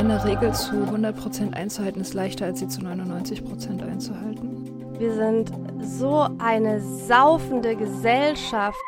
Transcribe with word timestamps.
Eine 0.00 0.24
Regel 0.24 0.54
zu 0.54 0.76
100% 0.76 1.52
einzuhalten 1.52 2.00
ist 2.00 2.14
leichter, 2.14 2.46
als 2.46 2.60
sie 2.60 2.68
zu 2.68 2.80
99% 2.80 3.86
einzuhalten. 3.86 4.96
Wir 4.98 5.14
sind 5.14 5.52
so 5.82 6.26
eine 6.38 6.80
saufende 6.80 7.76
Gesellschaft. 7.76 8.78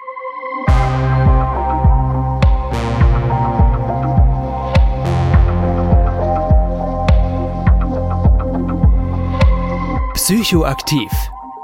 Psychoaktiv. 10.15 11.13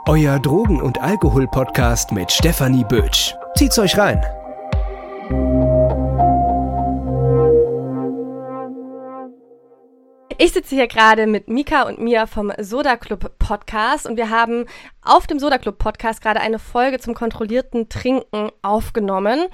Euer 0.05 0.39
Drogen- 0.41 0.83
und 0.83 1.01
Alkohol-Podcast 1.01 2.13
mit 2.13 2.31
Stefanie 2.31 2.85
Bötsch. 2.85 3.35
Zieht's 3.55 3.79
euch 3.79 3.97
rein. 3.97 4.23
Sitze 10.69 10.83
hier 10.83 10.87
gerade 10.87 11.27
mit 11.27 11.49
Mika 11.49 11.85
und 11.85 11.99
Mia 11.99 12.27
vom 12.27 12.53
Soda 12.59 12.99
Club 12.99 13.39
Podcast 13.39 14.07
und 14.07 14.19
wir 14.19 14.29
haben 14.29 14.67
auf 15.01 15.27
dem 15.27 15.39
Soda 15.39 15.57
Club 15.57 15.79
Podcast 15.79 16.21
gerade 16.21 16.41
eine 16.41 16.59
Folge 16.59 16.99
zum 16.99 17.15
kontrollierten 17.15 17.89
Trinken 17.89 18.51
aufgenommen, 18.61 19.47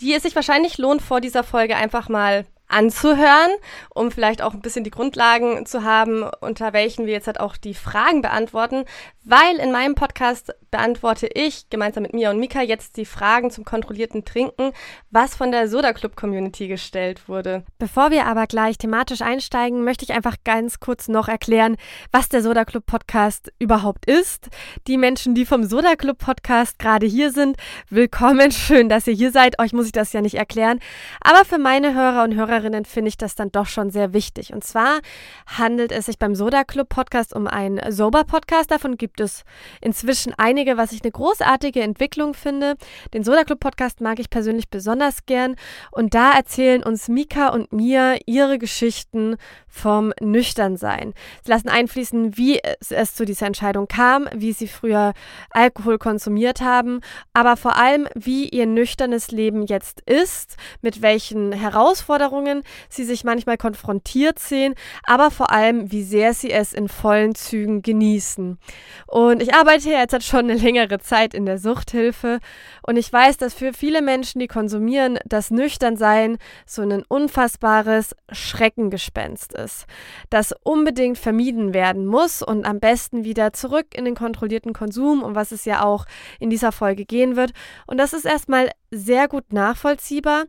die 0.00 0.12
es 0.12 0.24
sich 0.24 0.34
wahrscheinlich 0.34 0.76
lohnt, 0.78 1.02
vor 1.02 1.20
dieser 1.20 1.44
Folge 1.44 1.76
einfach 1.76 2.08
mal 2.08 2.46
anzuhören, 2.66 3.52
um 3.94 4.10
vielleicht 4.10 4.42
auch 4.42 4.54
ein 4.54 4.60
bisschen 4.60 4.82
die 4.82 4.90
Grundlagen 4.90 5.66
zu 5.66 5.84
haben, 5.84 6.28
unter 6.40 6.72
welchen 6.72 7.06
wir 7.06 7.12
jetzt 7.12 7.28
halt 7.28 7.38
auch 7.38 7.56
die 7.56 7.74
Fragen 7.74 8.20
beantworten, 8.20 8.86
weil 9.26 9.56
in 9.56 9.72
meinem 9.72 9.96
Podcast 9.96 10.54
beantworte 10.70 11.26
ich 11.26 11.68
gemeinsam 11.68 12.04
mit 12.04 12.14
Mia 12.14 12.30
und 12.30 12.38
Mika 12.38 12.62
jetzt 12.62 12.96
die 12.96 13.04
Fragen 13.04 13.50
zum 13.50 13.64
kontrollierten 13.64 14.24
Trinken, 14.24 14.70
was 15.10 15.34
von 15.34 15.50
der 15.50 15.68
Soda 15.68 15.92
Club 15.92 16.14
Community 16.14 16.68
gestellt 16.68 17.28
wurde. 17.28 17.64
Bevor 17.78 18.12
wir 18.12 18.26
aber 18.26 18.46
gleich 18.46 18.78
thematisch 18.78 19.22
einsteigen, 19.22 19.82
möchte 19.82 20.04
ich 20.04 20.12
einfach 20.12 20.36
ganz 20.44 20.78
kurz 20.78 21.08
noch 21.08 21.26
erklären, 21.26 21.76
was 22.12 22.28
der 22.28 22.40
Soda 22.40 22.64
Club 22.64 22.86
Podcast 22.86 23.52
überhaupt 23.58 24.06
ist. 24.06 24.48
Die 24.86 24.96
Menschen, 24.96 25.34
die 25.34 25.44
vom 25.44 25.64
Soda 25.64 25.96
Club 25.96 26.18
Podcast 26.18 26.78
gerade 26.78 27.06
hier 27.06 27.32
sind, 27.32 27.56
willkommen, 27.90 28.50
schön, 28.52 28.88
dass 28.88 29.08
ihr 29.08 29.14
hier 29.14 29.32
seid. 29.32 29.58
Euch 29.58 29.72
muss 29.72 29.86
ich 29.86 29.92
das 29.92 30.12
ja 30.12 30.20
nicht 30.20 30.36
erklären, 30.36 30.78
aber 31.20 31.44
für 31.44 31.58
meine 31.58 31.94
Hörer 31.94 32.22
und 32.22 32.36
Hörerinnen 32.36 32.84
finde 32.84 33.08
ich 33.08 33.16
das 33.16 33.34
dann 33.34 33.50
doch 33.50 33.66
schon 33.66 33.90
sehr 33.90 34.12
wichtig. 34.12 34.52
Und 34.52 34.62
zwar 34.62 35.00
handelt 35.46 35.90
es 35.90 36.06
sich 36.06 36.20
beim 36.20 36.36
Soda 36.36 36.62
Club 36.62 36.90
Podcast 36.90 37.34
um 37.34 37.48
einen 37.48 37.90
Sober 37.90 38.22
Podcast, 38.22 38.70
davon 38.70 38.96
gibt 38.96 39.15
gibt 39.16 39.20
es 39.30 39.44
inzwischen 39.80 40.34
einige, 40.36 40.76
was 40.76 40.92
ich 40.92 41.02
eine 41.02 41.10
großartige 41.10 41.80
Entwicklung 41.80 42.34
finde. 42.34 42.76
Den 43.14 43.24
Soda 43.24 43.44
Club 43.44 43.60
Podcast 43.60 44.02
mag 44.02 44.18
ich 44.18 44.28
persönlich 44.28 44.68
besonders 44.68 45.24
gern 45.24 45.56
und 45.90 46.12
da 46.12 46.32
erzählen 46.32 46.82
uns 46.82 47.08
Mika 47.08 47.48
und 47.48 47.72
mir 47.72 48.18
ihre 48.26 48.58
Geschichten 48.58 49.36
vom 49.68 50.12
Nüchternsein. 50.20 51.14
Sie 51.42 51.50
lassen 51.50 51.70
einfließen, 51.70 52.36
wie 52.36 52.60
es, 52.62 52.90
es 52.90 53.14
zu 53.14 53.24
dieser 53.24 53.46
Entscheidung 53.46 53.88
kam, 53.88 54.28
wie 54.34 54.52
sie 54.52 54.68
früher 54.68 55.14
Alkohol 55.50 55.96
konsumiert 55.96 56.60
haben, 56.60 57.00
aber 57.32 57.56
vor 57.56 57.76
allem, 57.76 58.08
wie 58.14 58.48
ihr 58.50 58.66
nüchternes 58.66 59.30
Leben 59.30 59.64
jetzt 59.64 60.02
ist, 60.02 60.56
mit 60.82 61.00
welchen 61.00 61.52
Herausforderungen 61.52 62.62
sie 62.90 63.04
sich 63.04 63.24
manchmal 63.24 63.56
konfrontiert 63.56 64.38
sehen, 64.38 64.74
aber 65.04 65.30
vor 65.30 65.50
allem, 65.50 65.90
wie 65.90 66.02
sehr 66.02 66.34
sie 66.34 66.50
es 66.50 66.74
in 66.74 66.88
vollen 66.88 67.34
Zügen 67.34 67.80
genießen. 67.80 68.58
Und 69.06 69.40
ich 69.40 69.54
arbeite 69.54 69.90
jetzt 69.90 70.12
halt 70.12 70.24
schon 70.24 70.50
eine 70.50 70.54
längere 70.54 70.98
Zeit 70.98 71.32
in 71.32 71.46
der 71.46 71.58
Suchthilfe 71.58 72.40
und 72.82 72.96
ich 72.96 73.12
weiß, 73.12 73.36
dass 73.36 73.54
für 73.54 73.72
viele 73.72 74.02
Menschen, 74.02 74.40
die 74.40 74.48
konsumieren, 74.48 75.18
das 75.24 75.50
Nüchternsein 75.50 76.38
so 76.66 76.82
ein 76.82 77.04
unfassbares 77.06 78.16
Schreckengespenst 78.32 79.54
ist, 79.54 79.86
das 80.28 80.52
unbedingt 80.64 81.18
vermieden 81.18 81.72
werden 81.72 82.06
muss 82.06 82.42
und 82.42 82.66
am 82.66 82.80
besten 82.80 83.24
wieder 83.24 83.52
zurück 83.52 83.86
in 83.94 84.04
den 84.04 84.16
kontrollierten 84.16 84.72
Konsum, 84.72 85.22
um 85.22 85.34
was 85.34 85.52
es 85.52 85.64
ja 85.64 85.84
auch 85.84 86.04
in 86.40 86.50
dieser 86.50 86.72
Folge 86.72 87.04
gehen 87.04 87.36
wird. 87.36 87.52
Und 87.86 87.98
das 87.98 88.12
ist 88.12 88.24
erstmal 88.24 88.70
sehr 88.90 89.28
gut 89.28 89.52
nachvollziehbar. 89.52 90.44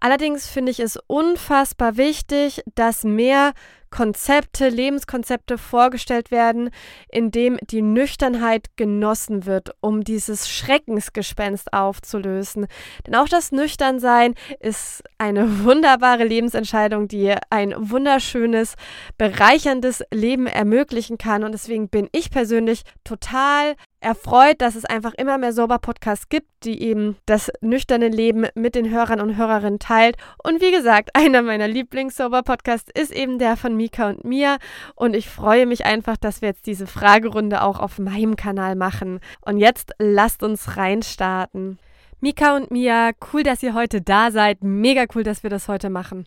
Allerdings 0.00 0.48
finde 0.48 0.70
ich 0.70 0.80
es 0.80 0.98
unfassbar 1.06 1.96
wichtig, 1.96 2.62
dass 2.74 3.04
mehr 3.04 3.52
Konzepte, 3.92 4.68
Lebenskonzepte 4.68 5.58
vorgestellt 5.58 6.32
werden, 6.32 6.70
in 7.08 7.30
dem 7.30 7.58
die 7.62 7.82
Nüchternheit 7.82 8.70
genossen 8.76 9.46
wird, 9.46 9.70
um 9.80 10.02
dieses 10.02 10.50
Schreckensgespenst 10.50 11.72
aufzulösen. 11.72 12.66
Denn 13.06 13.14
auch 13.14 13.28
das 13.28 13.52
Nüchternsein 13.52 14.34
ist 14.58 15.04
eine 15.18 15.62
wunderbare 15.62 16.24
Lebensentscheidung, 16.24 17.06
die 17.06 17.34
ein 17.50 17.74
wunderschönes, 17.78 18.74
bereicherndes 19.18 20.02
Leben 20.10 20.46
ermöglichen 20.46 21.18
kann. 21.18 21.44
Und 21.44 21.52
deswegen 21.52 21.88
bin 21.88 22.08
ich 22.10 22.30
persönlich 22.30 22.82
total 23.04 23.76
erfreut, 24.02 24.60
dass 24.60 24.74
es 24.74 24.84
einfach 24.84 25.14
immer 25.14 25.38
mehr 25.38 25.52
Sober-Podcasts 25.52 26.28
gibt, 26.28 26.48
die 26.64 26.82
eben 26.82 27.16
das 27.26 27.50
nüchterne 27.60 28.08
Leben 28.08 28.46
mit 28.54 28.74
den 28.74 28.90
Hörern 28.90 29.20
und 29.20 29.36
Hörerinnen 29.36 29.78
teilt. 29.78 30.16
Und 30.42 30.60
wie 30.60 30.70
gesagt, 30.70 31.10
einer 31.14 31.42
meiner 31.42 31.68
Lieblings-Sober-Podcasts 31.68 32.90
ist 32.94 33.12
eben 33.12 33.38
der 33.38 33.56
von 33.56 33.76
Mika 33.76 34.08
und 34.08 34.24
mir. 34.24 34.58
Und 34.94 35.14
ich 35.14 35.28
freue 35.28 35.66
mich 35.66 35.84
einfach, 35.84 36.16
dass 36.16 36.42
wir 36.42 36.48
jetzt 36.48 36.66
diese 36.66 36.86
Fragerunde 36.86 37.62
auch 37.62 37.80
auf 37.80 37.98
meinem 37.98 38.36
Kanal 38.36 38.74
machen. 38.74 39.20
Und 39.40 39.58
jetzt 39.58 39.92
lasst 39.98 40.42
uns 40.42 40.76
reinstarten. 40.76 41.78
Mika 42.20 42.56
und 42.56 42.70
Mia, 42.70 43.10
cool, 43.32 43.42
dass 43.42 43.62
ihr 43.62 43.74
heute 43.74 44.00
da 44.00 44.30
seid. 44.30 44.62
Mega 44.62 45.06
cool, 45.14 45.24
dass 45.24 45.42
wir 45.42 45.50
das 45.50 45.68
heute 45.68 45.90
machen. 45.90 46.26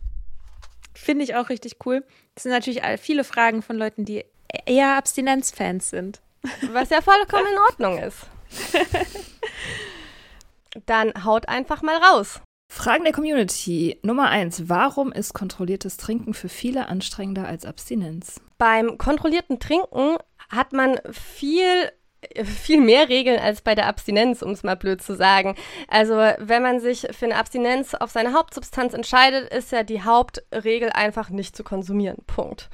Finde 0.93 1.23
ich 1.23 1.35
auch 1.35 1.49
richtig 1.49 1.77
cool. 1.85 2.03
Das 2.33 2.43
sind 2.43 2.51
natürlich 2.51 2.81
viele 2.99 3.23
Fragen 3.23 3.61
von 3.61 3.77
Leuten, 3.77 4.05
die 4.05 4.25
eher 4.65 4.97
Abstinenzfans 4.97 5.89
sind. 5.89 6.21
Was 6.71 6.89
ja 6.89 7.01
vollkommen 7.01 7.47
in 7.51 7.59
Ordnung 7.59 7.97
ist. 7.99 8.27
Dann 10.85 11.23
haut 11.23 11.47
einfach 11.47 11.81
mal 11.81 11.97
raus. 11.97 12.41
Fragen 12.71 13.03
der 13.03 13.13
Community. 13.13 13.99
Nummer 14.03 14.29
eins. 14.29 14.67
Warum 14.67 15.11
ist 15.11 15.33
kontrolliertes 15.33 15.97
Trinken 15.97 16.33
für 16.33 16.49
viele 16.49 16.87
anstrengender 16.87 17.47
als 17.47 17.65
Abstinenz? 17.65 18.41
Beim 18.57 18.97
kontrollierten 18.97 19.59
Trinken 19.59 20.17
hat 20.49 20.73
man 20.73 20.99
viel 21.11 21.91
viel 22.43 22.81
mehr 22.81 23.09
Regeln 23.09 23.39
als 23.39 23.61
bei 23.61 23.75
der 23.75 23.87
Abstinenz, 23.87 24.41
um 24.41 24.51
es 24.51 24.63
mal 24.63 24.75
blöd 24.75 25.01
zu 25.01 25.15
sagen. 25.15 25.55
Also 25.87 26.15
wenn 26.15 26.63
man 26.63 26.79
sich 26.79 27.07
für 27.11 27.25
eine 27.25 27.35
Abstinenz 27.35 27.93
auf 27.93 28.11
seine 28.11 28.33
Hauptsubstanz 28.33 28.93
entscheidet, 28.93 29.53
ist 29.53 29.71
ja 29.71 29.83
die 29.83 30.01
Hauptregel 30.01 30.89
einfach 30.89 31.29
nicht 31.29 31.55
zu 31.55 31.63
konsumieren. 31.63 32.17
Punkt. 32.27 32.69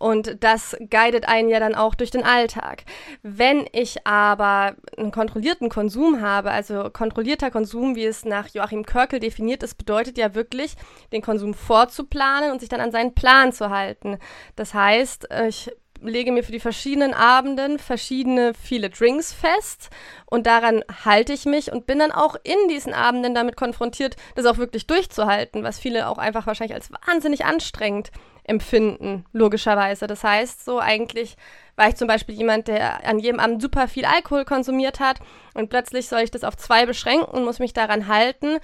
Und 0.00 0.42
das 0.42 0.74
guidet 0.90 1.28
einen 1.28 1.50
ja 1.50 1.60
dann 1.60 1.74
auch 1.74 1.94
durch 1.94 2.10
den 2.10 2.24
Alltag. 2.24 2.84
Wenn 3.22 3.66
ich 3.70 4.06
aber 4.06 4.74
einen 4.96 5.12
kontrollierten 5.12 5.68
Konsum 5.68 6.22
habe, 6.22 6.50
also 6.50 6.88
kontrollierter 6.90 7.50
Konsum, 7.50 7.94
wie 7.96 8.06
es 8.06 8.24
nach 8.24 8.48
Joachim 8.48 8.86
Körkel 8.86 9.20
definiert 9.20 9.62
ist, 9.62 9.74
bedeutet 9.74 10.16
ja 10.16 10.34
wirklich, 10.34 10.74
den 11.12 11.20
Konsum 11.20 11.52
vorzuplanen 11.52 12.50
und 12.50 12.60
sich 12.60 12.70
dann 12.70 12.80
an 12.80 12.92
seinen 12.92 13.14
Plan 13.14 13.52
zu 13.52 13.68
halten. 13.68 14.18
Das 14.56 14.72
heißt, 14.72 15.28
ich 15.46 15.70
lege 16.02 16.32
mir 16.32 16.42
für 16.42 16.52
die 16.52 16.60
verschiedenen 16.60 17.12
Abenden 17.12 17.78
verschiedene 17.78 18.54
viele 18.54 18.88
Drinks 18.88 19.34
fest 19.34 19.90
und 20.26 20.46
daran 20.46 20.82
halte 21.04 21.34
ich 21.34 21.44
mich 21.44 21.72
und 21.72 21.86
bin 21.86 21.98
dann 21.98 22.10
auch 22.12 22.36
in 22.42 22.68
diesen 22.68 22.94
Abenden 22.94 23.34
damit 23.34 23.56
konfrontiert, 23.56 24.16
das 24.34 24.46
auch 24.46 24.56
wirklich 24.56 24.86
durchzuhalten, 24.86 25.62
was 25.62 25.78
viele 25.78 26.08
auch 26.08 26.16
einfach 26.16 26.46
wahrscheinlich 26.46 26.74
als 26.74 26.90
wahnsinnig 26.90 27.44
anstrengend 27.44 28.10
empfinden, 28.50 29.24
logischerweise. 29.32 30.06
Das 30.06 30.24
heißt, 30.24 30.64
so 30.64 30.80
eigentlich 30.80 31.36
war 31.76 31.88
ich 31.88 31.96
zum 31.96 32.08
Beispiel 32.08 32.34
jemand, 32.34 32.68
der 32.68 33.06
an 33.06 33.18
jedem 33.18 33.40
Abend 33.40 33.62
super 33.62 33.88
viel 33.88 34.04
Alkohol 34.04 34.44
konsumiert 34.44 35.00
hat 35.00 35.20
und 35.54 35.70
plötzlich 35.70 36.08
soll 36.08 36.20
ich 36.20 36.30
das 36.30 36.44
auf 36.44 36.56
zwei 36.56 36.84
beschränken 36.84 37.24
und 37.24 37.44
muss 37.44 37.60
mich 37.60 37.72
daran 37.72 38.08
halten. 38.08 38.58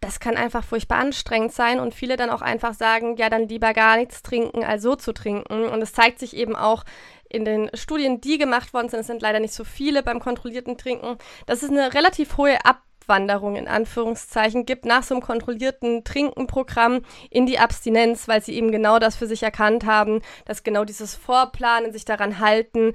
Das 0.00 0.20
kann 0.20 0.36
einfach 0.36 0.64
furchtbar 0.64 0.98
anstrengend 0.98 1.52
sein 1.52 1.80
und 1.80 1.94
viele 1.94 2.16
dann 2.16 2.30
auch 2.30 2.42
einfach 2.42 2.74
sagen, 2.74 3.16
ja, 3.16 3.28
dann 3.28 3.48
lieber 3.48 3.74
gar 3.74 3.96
nichts 3.96 4.22
trinken, 4.22 4.64
als 4.64 4.82
so 4.82 4.94
zu 4.94 5.12
trinken. 5.12 5.64
Und 5.68 5.82
es 5.82 5.92
zeigt 5.92 6.18
sich 6.18 6.34
eben 6.36 6.56
auch 6.56 6.84
in 7.28 7.44
den 7.44 7.70
Studien, 7.74 8.20
die 8.20 8.38
gemacht 8.38 8.72
worden 8.72 8.88
sind, 8.88 9.00
es 9.00 9.06
sind 9.06 9.22
leider 9.22 9.40
nicht 9.40 9.54
so 9.54 9.64
viele 9.64 10.02
beim 10.02 10.20
kontrollierten 10.20 10.78
Trinken, 10.78 11.16
dass 11.46 11.62
es 11.62 11.70
eine 11.70 11.94
relativ 11.94 12.36
hohe 12.36 12.64
Ab 12.64 12.82
Abwanderung 13.10 13.56
in 13.56 13.66
Anführungszeichen 13.66 14.66
gibt 14.66 14.84
nach 14.84 15.02
so 15.02 15.14
einem 15.14 15.22
kontrollierten 15.22 16.04
Trinkenprogramm 16.04 17.00
in 17.28 17.44
die 17.44 17.58
Abstinenz, 17.58 18.28
weil 18.28 18.40
sie 18.40 18.54
eben 18.54 18.70
genau 18.70 19.00
das 19.00 19.16
für 19.16 19.26
sich 19.26 19.42
erkannt 19.42 19.84
haben, 19.84 20.20
dass 20.44 20.62
genau 20.62 20.84
dieses 20.84 21.16
Vorplanen, 21.16 21.92
sich 21.92 22.04
daran 22.04 22.38
halten, 22.38 22.92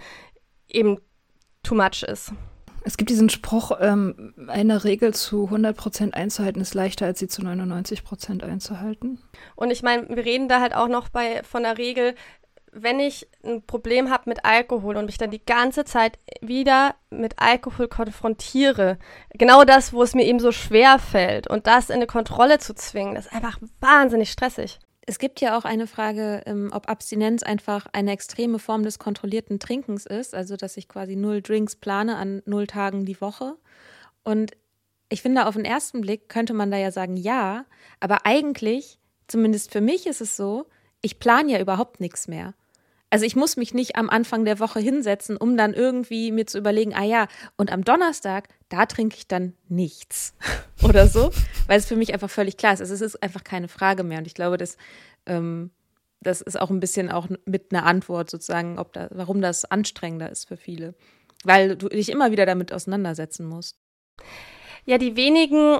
eben 0.69 0.99
too 1.63 1.75
much 1.75 2.03
ist. 2.03 2.31
Es 2.85 2.95
gibt 2.95 3.09
diesen 3.09 3.29
Spruch, 3.29 3.71
ähm, 3.81 4.33
eine 4.47 4.85
Regel 4.85 5.13
zu 5.13 5.49
100% 5.49 6.13
einzuhalten 6.13 6.61
ist 6.61 6.75
leichter, 6.75 7.07
als 7.07 7.19
sie 7.19 7.27
zu 7.27 7.41
99% 7.41 8.43
einzuhalten. 8.43 9.19
Und 9.55 9.71
ich 9.71 9.83
meine, 9.83 10.07
wir 10.07 10.23
reden 10.23 10.47
da 10.47 10.61
halt 10.61 10.75
auch 10.75 10.87
noch 10.87 11.09
bei, 11.09 11.43
von 11.43 11.63
der 11.63 11.77
Regel, 11.77 12.15
wenn 12.77 12.99
ich 12.99 13.25
ein 13.43 13.65
Problem 13.65 14.09
habe 14.09 14.29
mit 14.29 14.43
Alkohol 14.43 14.97
und 14.97 15.05
mich 15.05 15.17
dann 15.17 15.31
die 15.31 15.43
ganze 15.43 15.85
Zeit 15.85 16.19
wieder 16.41 16.95
mit 17.09 17.39
Alkohol 17.39 17.87
konfrontiere, 17.87 18.99
genau 19.33 19.63
das, 19.63 19.93
wo 19.93 20.03
es 20.03 20.13
mir 20.13 20.25
eben 20.25 20.41
so 20.41 20.51
schwer 20.51 20.99
fällt 20.99 21.47
und 21.47 21.67
das 21.67 21.89
in 21.89 21.95
eine 21.95 22.07
Kontrolle 22.07 22.59
zu 22.59 22.75
zwingen, 22.75 23.15
das 23.15 23.27
ist 23.27 23.33
einfach 23.33 23.59
wahnsinnig 23.79 24.29
stressig. 24.29 24.79
Es 25.07 25.19
gibt 25.19 25.39
ja 25.39 25.57
auch 25.57 25.63
eine 25.63 25.87
Frage, 25.87 26.41
ähm, 26.45 26.71
ob 26.73 26.89
Abstinenz 26.89 27.43
einfach 27.43 27.87
eine 27.93 28.11
extreme 28.11 28.59
Form 28.59 28.83
des 28.83 28.99
kontrollierten 28.99 29.59
Trinkens 29.59 30.05
ist, 30.05 30.35
also 30.35 30.57
dass 30.57 30.75
ich 30.75 30.89
quasi 30.89 31.15
null 31.15 31.41
Drinks 31.41 31.77
plane 31.77 32.17
an 32.17 32.41
null 32.45 32.67
Tagen 32.67 33.05
die 33.05 33.21
Woche. 33.21 33.55
Und 34.23 34.51
ich 35.07 35.21
finde, 35.21 35.45
auf 35.45 35.55
den 35.55 35.63
ersten 35.63 36.01
Blick 36.01 36.27
könnte 36.27 36.53
man 36.53 36.71
da 36.71 36.77
ja 36.77 36.91
sagen, 36.91 37.15
ja, 37.15 37.65
aber 38.01 38.25
eigentlich, 38.25 38.99
zumindest 39.27 39.71
für 39.71 39.81
mich 39.81 40.07
ist 40.07 40.21
es 40.21 40.35
so, 40.35 40.65
ich 41.01 41.19
plane 41.19 41.51
ja 41.51 41.61
überhaupt 41.61 42.01
nichts 42.01 42.27
mehr. 42.27 42.53
Also 43.15 43.25
ich 43.25 43.37
muss 43.37 43.55
mich 43.55 43.73
nicht 43.73 43.95
am 43.95 44.09
Anfang 44.09 44.43
der 44.43 44.59
Woche 44.59 44.81
hinsetzen, 44.81 45.37
um 45.37 45.55
dann 45.55 45.73
irgendwie 45.73 46.33
mir 46.33 46.45
zu 46.47 46.57
überlegen, 46.57 46.93
ah 46.93 47.05
ja, 47.05 47.29
und 47.55 47.71
am 47.71 47.85
Donnerstag, 47.85 48.49
da 48.67 48.85
trinke 48.85 49.15
ich 49.15 49.25
dann 49.25 49.53
nichts 49.69 50.33
oder 50.83 51.07
so, 51.07 51.31
weil 51.67 51.79
es 51.79 51.85
für 51.85 51.95
mich 51.95 52.13
einfach 52.13 52.29
völlig 52.29 52.57
klar 52.57 52.73
ist. 52.73 52.81
Also 52.81 52.93
es 52.93 52.99
ist 52.99 53.23
einfach 53.23 53.45
keine 53.45 53.69
Frage 53.69 54.03
mehr. 54.03 54.17
Und 54.17 54.27
ich 54.27 54.33
glaube, 54.33 54.57
dass, 54.57 54.75
ähm, 55.27 55.71
das 56.19 56.41
ist 56.41 56.59
auch 56.59 56.69
ein 56.69 56.81
bisschen 56.81 57.09
auch 57.09 57.29
mit 57.45 57.71
einer 57.71 57.85
Antwort 57.85 58.29
sozusagen, 58.29 58.77
ob 58.79 58.91
da, 58.91 59.07
warum 59.11 59.39
das 59.39 59.63
anstrengender 59.63 60.29
ist 60.29 60.49
für 60.49 60.57
viele. 60.57 60.93
Weil 61.45 61.77
du 61.77 61.87
dich 61.87 62.09
immer 62.09 62.31
wieder 62.31 62.45
damit 62.45 62.73
auseinandersetzen 62.73 63.45
musst. 63.45 63.77
Ja, 64.83 64.97
die 64.97 65.15
wenigen 65.15 65.79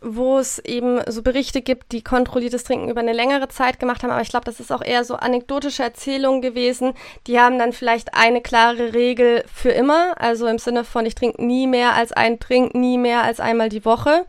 wo 0.00 0.38
es 0.38 0.58
eben 0.60 1.00
so 1.08 1.22
Berichte 1.22 1.60
gibt, 1.60 1.92
die 1.92 2.02
kontrolliertes 2.02 2.64
Trinken 2.64 2.88
über 2.88 3.00
eine 3.00 3.12
längere 3.12 3.48
Zeit 3.48 3.80
gemacht 3.80 4.02
haben. 4.02 4.10
Aber 4.10 4.22
ich 4.22 4.28
glaube, 4.28 4.44
das 4.44 4.60
ist 4.60 4.72
auch 4.72 4.82
eher 4.82 5.04
so 5.04 5.16
anekdotische 5.16 5.82
Erzählungen 5.82 6.40
gewesen. 6.40 6.94
Die 7.26 7.40
haben 7.40 7.58
dann 7.58 7.72
vielleicht 7.72 8.14
eine 8.14 8.40
klare 8.40 8.92
Regel 8.94 9.44
für 9.52 9.70
immer. 9.70 10.20
Also 10.20 10.46
im 10.46 10.58
Sinne 10.58 10.84
von, 10.84 11.04
ich 11.06 11.14
trinke 11.14 11.44
nie 11.44 11.66
mehr 11.66 11.94
als 11.94 12.12
ein 12.12 12.38
Trink, 12.38 12.74
nie 12.74 12.98
mehr 12.98 13.22
als 13.22 13.40
einmal 13.40 13.68
die 13.68 13.84
Woche. 13.84 14.24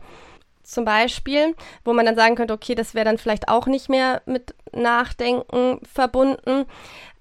Zum 0.62 0.84
Beispiel, 0.84 1.54
wo 1.84 1.92
man 1.92 2.06
dann 2.06 2.16
sagen 2.16 2.36
könnte, 2.36 2.54
okay, 2.54 2.74
das 2.74 2.94
wäre 2.94 3.04
dann 3.04 3.18
vielleicht 3.18 3.48
auch 3.48 3.66
nicht 3.66 3.88
mehr 3.88 4.22
mit 4.26 4.54
Nachdenken 4.72 5.80
verbunden. 5.92 6.66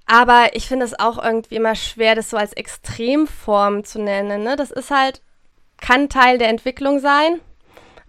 Aber 0.05 0.55
ich 0.55 0.67
finde 0.67 0.85
es 0.85 0.99
auch 0.99 1.23
irgendwie 1.23 1.55
immer 1.55 1.75
schwer, 1.75 2.15
das 2.15 2.31
so 2.31 2.37
als 2.37 2.53
Extremform 2.53 3.83
zu 3.83 4.01
nennen. 4.01 4.43
Ne? 4.43 4.55
Das 4.55 4.71
ist 4.71 4.89
halt, 4.89 5.21
kann 5.79 6.09
Teil 6.09 6.39
der 6.39 6.49
Entwicklung 6.49 6.99
sein 6.99 7.41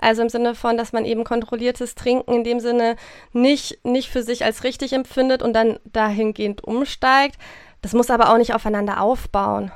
also 0.00 0.22
im 0.22 0.28
Sinne 0.28 0.54
von, 0.54 0.76
dass 0.76 0.92
man 0.92 1.04
eben 1.04 1.24
kontrolliertes 1.24 1.94
Trinken 1.94 2.32
in 2.32 2.44
dem 2.44 2.60
Sinne 2.60 2.96
nicht, 3.32 3.84
nicht 3.84 4.10
für 4.10 4.22
sich 4.22 4.44
als 4.44 4.64
richtig 4.64 4.92
empfindet 4.92 5.42
und 5.42 5.52
dann 5.52 5.78
dahingehend 5.84 6.64
umsteigt. 6.64 7.36
Das 7.82 7.92
muss 7.92 8.10
aber 8.10 8.32
auch 8.32 8.38
nicht 8.38 8.54
aufeinander 8.54 9.00
aufbauen. 9.00 9.70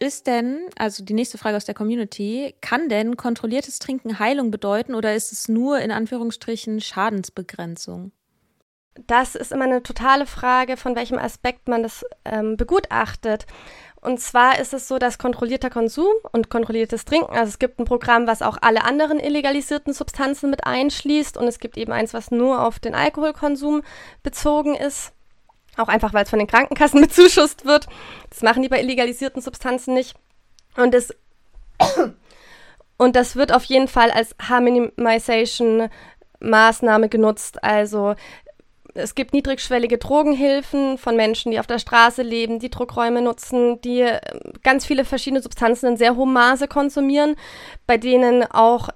Ist 0.00 0.26
denn, 0.26 0.68
also 0.76 1.04
die 1.04 1.14
nächste 1.14 1.38
Frage 1.38 1.56
aus 1.56 1.64
der 1.64 1.74
Community, 1.74 2.54
kann 2.60 2.88
denn 2.88 3.16
kontrolliertes 3.16 3.78
Trinken 3.78 4.18
Heilung 4.18 4.50
bedeuten 4.50 4.94
oder 4.94 5.14
ist 5.14 5.32
es 5.32 5.48
nur 5.48 5.78
in 5.78 5.90
Anführungsstrichen 5.90 6.80
Schadensbegrenzung? 6.80 8.12
Das 9.06 9.34
ist 9.34 9.50
immer 9.50 9.64
eine 9.64 9.82
totale 9.82 10.26
Frage, 10.26 10.76
von 10.76 10.94
welchem 10.94 11.18
Aspekt 11.18 11.68
man 11.68 11.82
das 11.82 12.04
ähm, 12.24 12.56
begutachtet. 12.56 13.46
Und 14.04 14.20
zwar 14.20 14.58
ist 14.58 14.74
es 14.74 14.86
so, 14.86 14.98
dass 14.98 15.16
kontrollierter 15.16 15.70
Konsum 15.70 16.12
und 16.30 16.50
kontrolliertes 16.50 17.06
Trinken, 17.06 17.32
also 17.34 17.48
es 17.48 17.58
gibt 17.58 17.80
ein 17.80 17.86
Programm, 17.86 18.26
was 18.26 18.42
auch 18.42 18.58
alle 18.60 18.84
anderen 18.84 19.18
illegalisierten 19.18 19.94
Substanzen 19.94 20.50
mit 20.50 20.66
einschließt 20.66 21.38
und 21.38 21.48
es 21.48 21.58
gibt 21.58 21.78
eben 21.78 21.90
eins, 21.90 22.12
was 22.12 22.30
nur 22.30 22.66
auf 22.66 22.78
den 22.78 22.94
Alkoholkonsum 22.94 23.80
bezogen 24.22 24.74
ist. 24.74 25.12
Auch 25.78 25.88
einfach, 25.88 26.12
weil 26.12 26.24
es 26.24 26.30
von 26.30 26.38
den 26.38 26.48
Krankenkassen 26.48 27.00
bezuschusst 27.00 27.64
wird. 27.64 27.86
Das 28.28 28.42
machen 28.42 28.62
die 28.62 28.68
bei 28.68 28.82
illegalisierten 28.82 29.40
Substanzen 29.40 29.94
nicht. 29.94 30.14
Und 30.76 30.94
es 30.94 31.14
und 32.98 33.16
das 33.16 33.36
wird 33.36 33.52
auf 33.52 33.64
jeden 33.64 33.88
Fall 33.88 34.10
als 34.10 34.36
Harmonization 34.38 35.88
Maßnahme 36.40 37.08
genutzt. 37.08 37.64
Also 37.64 38.16
es 38.94 39.14
gibt 39.16 39.32
niedrigschwellige 39.32 39.98
Drogenhilfen 39.98 40.98
von 40.98 41.16
Menschen, 41.16 41.50
die 41.50 41.58
auf 41.58 41.66
der 41.66 41.80
Straße 41.80 42.22
leben, 42.22 42.60
die 42.60 42.70
Druckräume 42.70 43.22
nutzen, 43.22 43.80
die 43.80 44.02
äh, 44.02 44.20
ganz 44.62 44.86
viele 44.86 45.04
verschiedene 45.04 45.42
Substanzen 45.42 45.86
in 45.86 45.96
sehr 45.96 46.16
hohem 46.16 46.32
Maße 46.32 46.68
konsumieren, 46.68 47.36
bei 47.86 47.98
denen 47.98 48.44
auch 48.44 48.88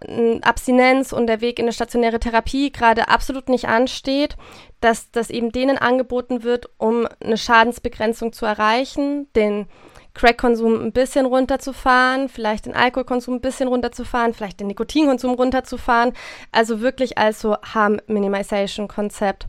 Abstinenz 0.42 1.12
und 1.12 1.26
der 1.26 1.40
Weg 1.40 1.58
in 1.58 1.64
eine 1.64 1.72
stationäre 1.72 2.20
Therapie 2.20 2.70
gerade 2.70 3.08
absolut 3.08 3.48
nicht 3.48 3.66
ansteht, 3.66 4.36
dass 4.80 5.10
das 5.10 5.30
eben 5.30 5.50
denen 5.50 5.78
angeboten 5.78 6.44
wird, 6.44 6.70
um 6.78 7.08
eine 7.20 7.36
Schadensbegrenzung 7.36 8.32
zu 8.32 8.46
erreichen, 8.46 9.26
den 9.34 9.66
Crack-Konsum 10.14 10.84
ein 10.84 10.92
bisschen 10.92 11.26
runterzufahren, 11.26 12.28
vielleicht 12.28 12.66
den 12.66 12.74
Alkoholkonsum 12.74 13.36
ein 13.36 13.40
bisschen 13.40 13.68
runterzufahren, 13.68 14.34
vielleicht 14.34 14.60
den 14.60 14.66
Nikotinkonsum 14.68 15.34
runterzufahren. 15.34 16.12
Also 16.50 16.80
wirklich 16.80 17.18
als 17.18 17.40
so 17.40 17.56
Harm 17.62 18.00
Minimization 18.06 18.88
Konzept 18.88 19.48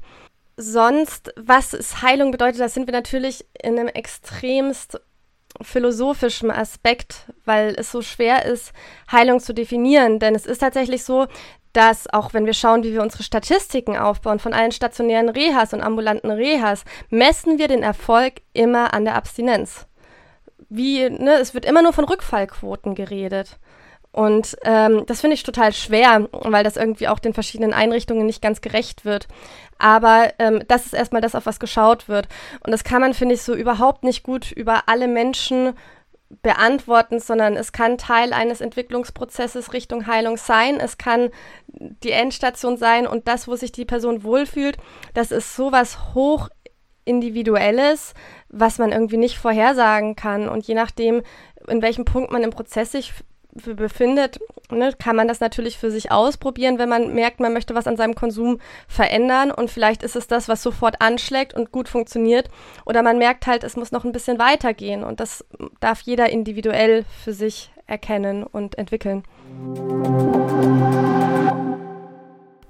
sonst, 0.60 1.34
was 1.38 1.74
es 1.74 2.02
Heilung 2.02 2.32
bedeutet, 2.32 2.60
da 2.60 2.70
sind 2.70 2.88
wir 2.88 2.92
natürlich 2.92 3.46
in 3.62 3.80
einem 3.80 3.88
extremst 3.88 5.00
philosophischen 5.62 6.52
Aspekt, 6.52 7.26
weil 7.46 7.76
es 7.78 7.92
so 7.92 8.02
schwer 8.02 8.46
ist, 8.46 8.74
Heilung 9.12 9.40
zu 9.40 9.54
definieren. 9.54 10.20
Denn 10.20 10.36
es 10.36 10.46
ist 10.46 10.60
tatsächlich 10.60 11.04
so, 11.04 11.28
dass 11.74 12.12
auch 12.12 12.34
wenn 12.34 12.46
wir 12.46 12.54
schauen, 12.54 12.84
wie 12.84 12.94
wir 12.94 13.02
unsere 13.02 13.24
Statistiken 13.24 13.98
aufbauen 13.98 14.40
von 14.40 14.54
allen 14.54 14.72
stationären 14.72 15.30
Rehas 15.30 15.74
und 15.74 15.82
ambulanten 15.82 16.32
Rehas, 16.32 16.84
messen 17.10 17.58
wir 17.58 17.68
den 17.68 17.84
Erfolg 17.84 18.42
immer 18.54 18.94
an 18.94 19.06
der 19.06 19.16
Abstinenz. 19.16 19.88
Wie, 20.70 21.10
ne, 21.10 21.36
es 21.36 21.54
wird 21.54 21.66
immer 21.66 21.82
nur 21.82 21.94
von 21.94 22.06
Rückfallquoten 22.06 22.96
geredet. 22.96 23.60
Und 24.12 24.58
ähm, 24.64 25.06
das 25.06 25.22
finde 25.22 25.36
ich 25.36 25.44
total 25.44 25.72
schwer, 25.72 26.28
weil 26.32 26.64
das 26.64 26.78
irgendwie 26.78 27.08
auch 27.08 27.20
den 27.20 27.34
verschiedenen 27.34 27.74
Einrichtungen 27.74 28.26
nicht 28.26 28.42
ganz 28.42 28.60
gerecht 28.62 29.06
wird. 29.06 29.28
Aber 29.78 30.34
ähm, 30.40 30.64
das 30.68 30.88
ist 30.88 30.94
erstmal 30.94 31.22
das, 31.22 31.36
auf 31.36 31.46
was 31.46 31.60
geschaut 31.60 32.10
wird. 32.10 32.28
Und 32.66 32.72
das 32.72 32.84
kann 32.84 33.02
man, 33.02 33.14
finde 33.14 33.36
ich, 33.36 33.44
so 33.44 33.54
überhaupt 33.54 34.04
nicht 34.04 34.24
gut 34.24 34.52
über 34.52 34.84
alle 34.88 35.08
Menschen 35.08 35.74
beantworten, 36.42 37.20
sondern 37.20 37.56
es 37.56 37.72
kann 37.72 37.98
Teil 37.98 38.34
eines 38.34 38.62
Entwicklungsprozesses 38.62 39.74
Richtung 39.74 40.06
Heilung 40.06 40.38
sein. 40.38 40.80
Es 40.80 40.98
kann 40.98 41.30
die 41.68 42.12
Endstation 42.12 42.78
sein 42.78 43.08
und 43.08 43.28
das, 43.28 43.48
wo 43.48 43.56
sich 43.56 43.72
die 43.72 43.86
Person 43.86 44.24
wohlfühlt, 44.24 44.78
das 45.14 45.32
ist 45.32 45.56
sowas 45.56 46.14
hoch 46.14 46.50
individuelles, 47.06 48.14
was 48.50 48.78
man 48.78 48.92
irgendwie 48.92 49.18
nicht 49.18 49.38
vorhersagen 49.38 50.16
kann. 50.16 50.48
Und 50.48 50.68
je 50.68 50.76
nachdem, 50.76 51.24
in 51.68 51.82
welchem 51.82 52.06
Punkt 52.06 52.32
man 52.32 52.44
im 52.44 52.52
Prozess 52.52 52.92
sich 52.92 53.14
befindet, 53.54 54.40
ne, 54.70 54.94
kann 54.98 55.16
man 55.16 55.28
das 55.28 55.40
natürlich 55.40 55.78
für 55.78 55.92
sich 55.92 56.12
ausprobieren, 56.12 56.78
wenn 56.78 56.90
man 56.90 57.14
merkt, 57.14 57.40
man 57.40 57.54
möchte 57.54 57.76
was 57.76 57.88
an 57.88 57.98
seinem 57.98 58.16
Konsum 58.16 58.60
verändern 58.88 59.52
und 59.52 59.72
vielleicht 59.72 60.04
ist 60.04 60.16
es 60.16 60.28
das, 60.28 60.48
was 60.48 60.62
sofort 60.62 61.02
anschlägt 61.02 61.54
und 61.54 61.72
gut 61.72 61.90
funktioniert 61.90 62.50
oder 62.86 63.02
man 63.02 63.18
merkt 63.18 63.48
halt, 63.48 63.64
es 63.64 63.76
muss 63.76 63.92
noch 63.92 64.06
ein 64.06 64.12
bisschen 64.12 64.40
weitergehen 64.40 65.04
und 65.04 65.20
das 65.20 65.46
darf 65.80 66.02
jeder 66.02 66.30
individuell 66.30 67.06
für 67.24 67.34
sich 67.34 67.72
erkennen 67.88 68.44
und 68.44 68.78
entwickeln. 68.78 69.24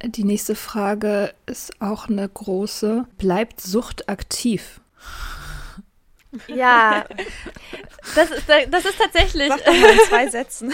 Die 0.05 0.23
nächste 0.23 0.55
Frage 0.55 1.33
ist 1.45 1.73
auch 1.81 2.07
eine 2.07 2.27
große. 2.27 3.05
Bleibt 3.17 3.59
Sucht 3.59 4.07
aktiv? 4.07 4.79
Ja, 6.47 7.05
das 8.15 8.29
ist, 8.29 8.47
das 8.47 8.85
ist 8.85 8.99
tatsächlich. 8.99 9.47
Sag 9.49 9.65
doch 9.65 9.73
mal 9.73 9.91
in 9.91 9.99
zwei 9.99 10.27
Sätzen. 10.27 10.73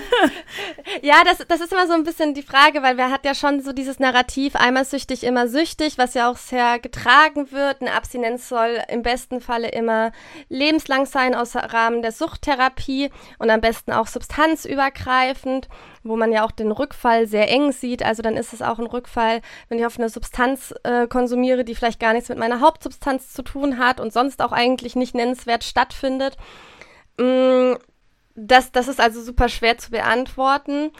ja, 1.02 1.22
das, 1.24 1.38
das 1.46 1.60
ist 1.60 1.72
immer 1.72 1.86
so 1.86 1.92
ein 1.92 2.02
bisschen 2.02 2.34
die 2.34 2.42
Frage, 2.42 2.82
weil 2.82 2.96
wer 2.96 3.12
hat 3.12 3.24
ja 3.24 3.34
schon 3.34 3.60
so 3.60 3.72
dieses 3.72 4.00
Narrativ, 4.00 4.56
einmal 4.56 4.84
süchtig, 4.84 5.22
immer 5.22 5.46
süchtig, 5.46 5.98
was 5.98 6.14
ja 6.14 6.28
auch 6.28 6.36
sehr 6.36 6.80
getragen 6.80 7.52
wird. 7.52 7.80
Eine 7.80 7.92
Abstinenz 7.92 8.48
soll 8.48 8.82
im 8.88 9.02
besten 9.02 9.40
Falle 9.40 9.68
immer 9.68 10.10
lebenslang 10.48 11.06
sein, 11.06 11.36
außer 11.36 11.60
Rahmen 11.60 12.02
der 12.02 12.12
Suchttherapie 12.12 13.10
und 13.38 13.50
am 13.50 13.60
besten 13.60 13.92
auch 13.92 14.08
substanzübergreifend 14.08 15.68
wo 16.08 16.16
man 16.16 16.32
ja 16.32 16.44
auch 16.44 16.50
den 16.50 16.72
Rückfall 16.72 17.26
sehr 17.26 17.50
eng 17.50 17.72
sieht. 17.72 18.02
Also 18.02 18.22
dann 18.22 18.36
ist 18.36 18.52
es 18.52 18.62
auch 18.62 18.78
ein 18.78 18.86
Rückfall, 18.86 19.40
wenn 19.68 19.78
ich 19.78 19.86
auf 19.86 19.98
eine 19.98 20.08
Substanz 20.08 20.74
äh, 20.84 21.06
konsumiere, 21.06 21.64
die 21.64 21.74
vielleicht 21.74 22.00
gar 22.00 22.12
nichts 22.12 22.28
mit 22.28 22.38
meiner 22.38 22.60
Hauptsubstanz 22.60 23.32
zu 23.32 23.42
tun 23.42 23.78
hat 23.78 24.00
und 24.00 24.12
sonst 24.12 24.42
auch 24.42 24.52
eigentlich 24.52 24.96
nicht 24.96 25.14
nennenswert 25.14 25.64
stattfindet. 25.64 26.36
Mm, 27.18 27.74
das, 28.34 28.72
das 28.72 28.88
ist 28.88 29.00
also 29.00 29.22
super 29.22 29.48
schwer 29.48 29.78
zu 29.78 29.90
beantworten. 29.90 30.90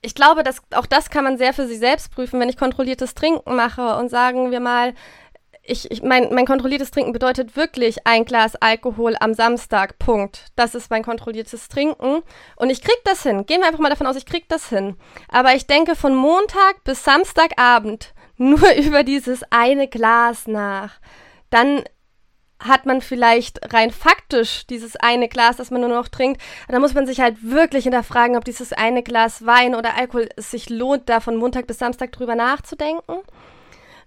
Ich 0.00 0.14
glaube, 0.14 0.42
dass 0.42 0.62
auch 0.74 0.86
das 0.86 1.10
kann 1.10 1.24
man 1.24 1.38
sehr 1.38 1.52
für 1.52 1.66
sich 1.66 1.78
selbst 1.78 2.12
prüfen, 2.12 2.38
wenn 2.38 2.48
ich 2.48 2.56
kontrolliertes 2.56 3.14
Trinken 3.14 3.56
mache 3.56 3.96
und 3.96 4.10
sagen 4.10 4.50
wir 4.50 4.60
mal, 4.60 4.94
ich, 5.68 5.90
ich 5.90 6.02
mein, 6.02 6.32
mein 6.32 6.46
kontrolliertes 6.46 6.90
Trinken 6.90 7.12
bedeutet 7.12 7.56
wirklich 7.56 8.06
ein 8.06 8.24
Glas 8.24 8.56
Alkohol 8.56 9.14
am 9.20 9.34
Samstag. 9.34 9.98
Punkt. 9.98 10.46
Das 10.56 10.74
ist 10.74 10.90
mein 10.90 11.02
kontrolliertes 11.02 11.68
Trinken. 11.68 12.22
Und 12.56 12.70
ich 12.70 12.82
krieg 12.82 12.98
das 13.04 13.22
hin. 13.22 13.46
Gehen 13.46 13.60
wir 13.60 13.68
einfach 13.68 13.80
mal 13.80 13.90
davon 13.90 14.06
aus, 14.06 14.16
ich 14.16 14.26
krieg 14.26 14.48
das 14.48 14.68
hin. 14.68 14.96
Aber 15.28 15.54
ich 15.54 15.66
denke 15.66 15.94
von 15.94 16.14
Montag 16.14 16.82
bis 16.84 17.04
Samstagabend 17.04 18.14
nur 18.36 18.72
über 18.76 19.04
dieses 19.04 19.42
eine 19.50 19.88
Glas 19.88 20.46
nach. 20.46 21.00
Dann 21.50 21.84
hat 22.60 22.86
man 22.86 23.00
vielleicht 23.00 23.72
rein 23.72 23.90
faktisch 23.90 24.66
dieses 24.66 24.96
eine 24.96 25.28
Glas, 25.28 25.56
das 25.56 25.70
man 25.70 25.80
nur 25.80 25.90
noch 25.90 26.08
trinkt. 26.08 26.40
Da 26.68 26.80
muss 26.80 26.94
man 26.94 27.06
sich 27.06 27.20
halt 27.20 27.36
wirklich 27.42 27.84
hinterfragen, 27.84 28.36
ob 28.36 28.44
dieses 28.44 28.72
eine 28.72 29.02
Glas 29.02 29.46
Wein 29.46 29.74
oder 29.74 29.96
Alkohol 29.96 30.28
es 30.36 30.50
sich 30.50 30.68
lohnt, 30.68 31.08
da 31.08 31.20
von 31.20 31.36
Montag 31.36 31.66
bis 31.66 31.78
Samstag 31.78 32.10
drüber 32.12 32.34
nachzudenken. 32.34 33.20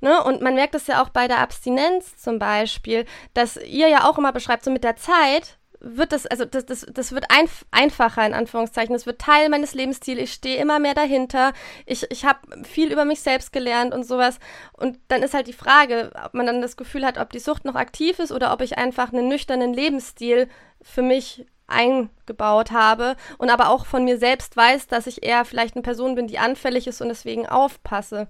Ne? 0.01 0.24
Und 0.24 0.41
man 0.41 0.55
merkt 0.55 0.75
es 0.75 0.88
ja 0.88 1.01
auch 1.01 1.10
bei 1.10 1.27
der 1.27 1.39
Abstinenz 1.39 2.17
zum 2.17 2.39
Beispiel, 2.39 3.05
dass 3.34 3.58
ihr 3.58 3.88
ja 3.88 4.10
auch 4.10 4.17
immer 4.17 4.34
beschreibt, 4.34 4.63
so 4.63 4.72
mit 4.72 4.84
der 4.84 4.96
Zeit 4.96 5.58
wird 5.81 6.12
das, 6.12 6.27
also 6.27 6.46
das, 6.46 6.65
das, 6.65 6.86
das 6.91 7.12
wird 7.12 7.25
einf 7.29 7.65
einfacher 7.72 8.25
in 8.25 8.34
Anführungszeichen. 8.34 8.93
Das 8.93 9.08
wird 9.08 9.20
Teil 9.20 9.50
meines 9.50 9.74
Lebensstils. 9.74 10.20
Ich 10.20 10.34
stehe 10.34 10.62
immer 10.62 10.79
mehr 10.79 10.93
dahinter. 10.93 11.53
Ich, 11.86 12.05
ich 12.12 12.24
habe 12.24 12.39
viel 12.63 12.91
über 12.91 13.03
mich 13.03 13.22
selbst 13.22 13.51
gelernt 13.51 13.93
und 13.93 14.03
sowas. 14.03 14.39
Und 14.74 15.00
dann 15.08 15.24
ist 15.24 15.34
halt 15.34 15.48
die 15.48 15.53
Frage, 15.53 16.12
ob 16.24 16.34
man 16.34 16.46
dann 16.46 16.62
das 16.62 16.77
Gefühl 16.77 17.05
hat, 17.05 17.17
ob 17.17 17.31
die 17.31 17.39
Sucht 17.39 17.65
noch 17.65 17.75
aktiv 17.75 18.20
ist 18.20 18.31
oder 18.31 18.53
ob 18.53 18.62
ich 18.62 18.77
einfach 18.77 19.12
einen 19.12 19.27
nüchternen 19.27 19.74
Lebensstil 19.74 20.48
für 20.81 21.01
mich 21.01 21.46
eingebaut 21.67 22.72
habe 22.72 23.15
und 23.38 23.50
aber 23.50 23.70
auch 23.70 23.86
von 23.86 24.03
mir 24.03 24.17
selbst 24.17 24.55
weiß, 24.58 24.88
dass 24.88 25.08
ich 25.08 25.24
eher 25.24 25.46
vielleicht 25.46 25.75
eine 25.75 25.84
Person 25.84 26.15
bin, 26.15 26.27
die 26.27 26.38
anfällig 26.38 26.86
ist 26.86 27.01
und 27.01 27.08
deswegen 27.08 27.48
aufpasse. 27.48 28.27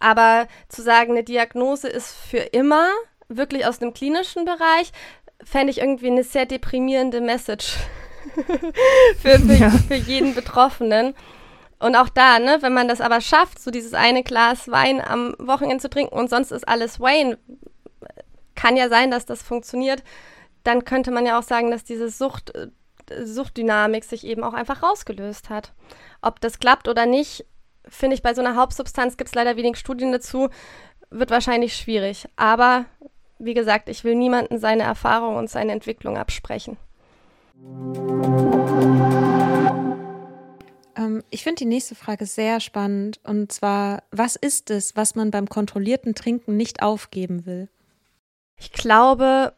Aber 0.00 0.48
zu 0.68 0.82
sagen, 0.82 1.12
eine 1.12 1.22
Diagnose 1.22 1.88
ist 1.88 2.12
für 2.12 2.38
immer, 2.38 2.88
wirklich 3.28 3.66
aus 3.66 3.78
dem 3.78 3.94
klinischen 3.94 4.44
Bereich, 4.44 4.92
fände 5.44 5.70
ich 5.70 5.78
irgendwie 5.78 6.08
eine 6.08 6.24
sehr 6.24 6.46
deprimierende 6.46 7.20
Message 7.20 7.76
für, 9.22 9.38
für, 9.38 9.54
ja. 9.54 9.70
für 9.70 9.94
jeden 9.94 10.34
Betroffenen. 10.34 11.14
Und 11.78 11.96
auch 11.96 12.08
da, 12.08 12.38
ne, 12.38 12.58
wenn 12.60 12.74
man 12.74 12.88
das 12.88 13.00
aber 13.00 13.20
schafft, 13.20 13.58
so 13.58 13.70
dieses 13.70 13.94
eine 13.94 14.22
Glas 14.22 14.68
Wein 14.68 15.00
am 15.00 15.34
Wochenende 15.38 15.80
zu 15.80 15.88
trinken 15.88 16.14
und 16.14 16.28
sonst 16.28 16.50
ist 16.50 16.68
alles 16.68 17.00
Wayne, 17.00 17.38
kann 18.54 18.76
ja 18.76 18.90
sein, 18.90 19.10
dass 19.10 19.24
das 19.24 19.42
funktioniert, 19.42 20.02
dann 20.64 20.84
könnte 20.84 21.10
man 21.10 21.24
ja 21.24 21.38
auch 21.38 21.42
sagen, 21.42 21.70
dass 21.70 21.84
diese 21.84 22.10
Sucht, 22.10 22.54
äh, 22.54 22.68
Suchtdynamik 23.24 24.04
sich 24.04 24.26
eben 24.26 24.44
auch 24.44 24.52
einfach 24.52 24.82
rausgelöst 24.82 25.48
hat. 25.48 25.72
Ob 26.20 26.40
das 26.40 26.58
klappt 26.58 26.86
oder 26.86 27.06
nicht, 27.06 27.46
finde 27.88 28.14
ich, 28.14 28.22
bei 28.22 28.34
so 28.34 28.40
einer 28.40 28.56
Hauptsubstanz 28.56 29.16
gibt 29.16 29.28
es 29.28 29.34
leider 29.34 29.56
wenig 29.56 29.76
Studien 29.76 30.12
dazu, 30.12 30.48
wird 31.10 31.30
wahrscheinlich 31.30 31.76
schwierig. 31.76 32.26
Aber 32.36 32.86
wie 33.38 33.54
gesagt, 33.54 33.88
ich 33.88 34.04
will 34.04 34.14
niemanden 34.14 34.58
seine 34.58 34.82
Erfahrung 34.82 35.36
und 35.36 35.50
seine 35.50 35.72
Entwicklung 35.72 36.16
absprechen. 36.16 36.76
Ähm, 40.96 41.24
ich 41.30 41.42
finde 41.42 41.56
die 41.56 41.66
nächste 41.66 41.94
Frage 41.94 42.26
sehr 42.26 42.60
spannend. 42.60 43.20
Und 43.24 43.52
zwar, 43.52 44.02
was 44.10 44.36
ist 44.36 44.70
es, 44.70 44.96
was 44.96 45.14
man 45.14 45.30
beim 45.30 45.48
kontrollierten 45.48 46.14
Trinken 46.14 46.56
nicht 46.56 46.82
aufgeben 46.82 47.46
will? 47.46 47.68
Ich 48.56 48.72
glaube, 48.72 49.54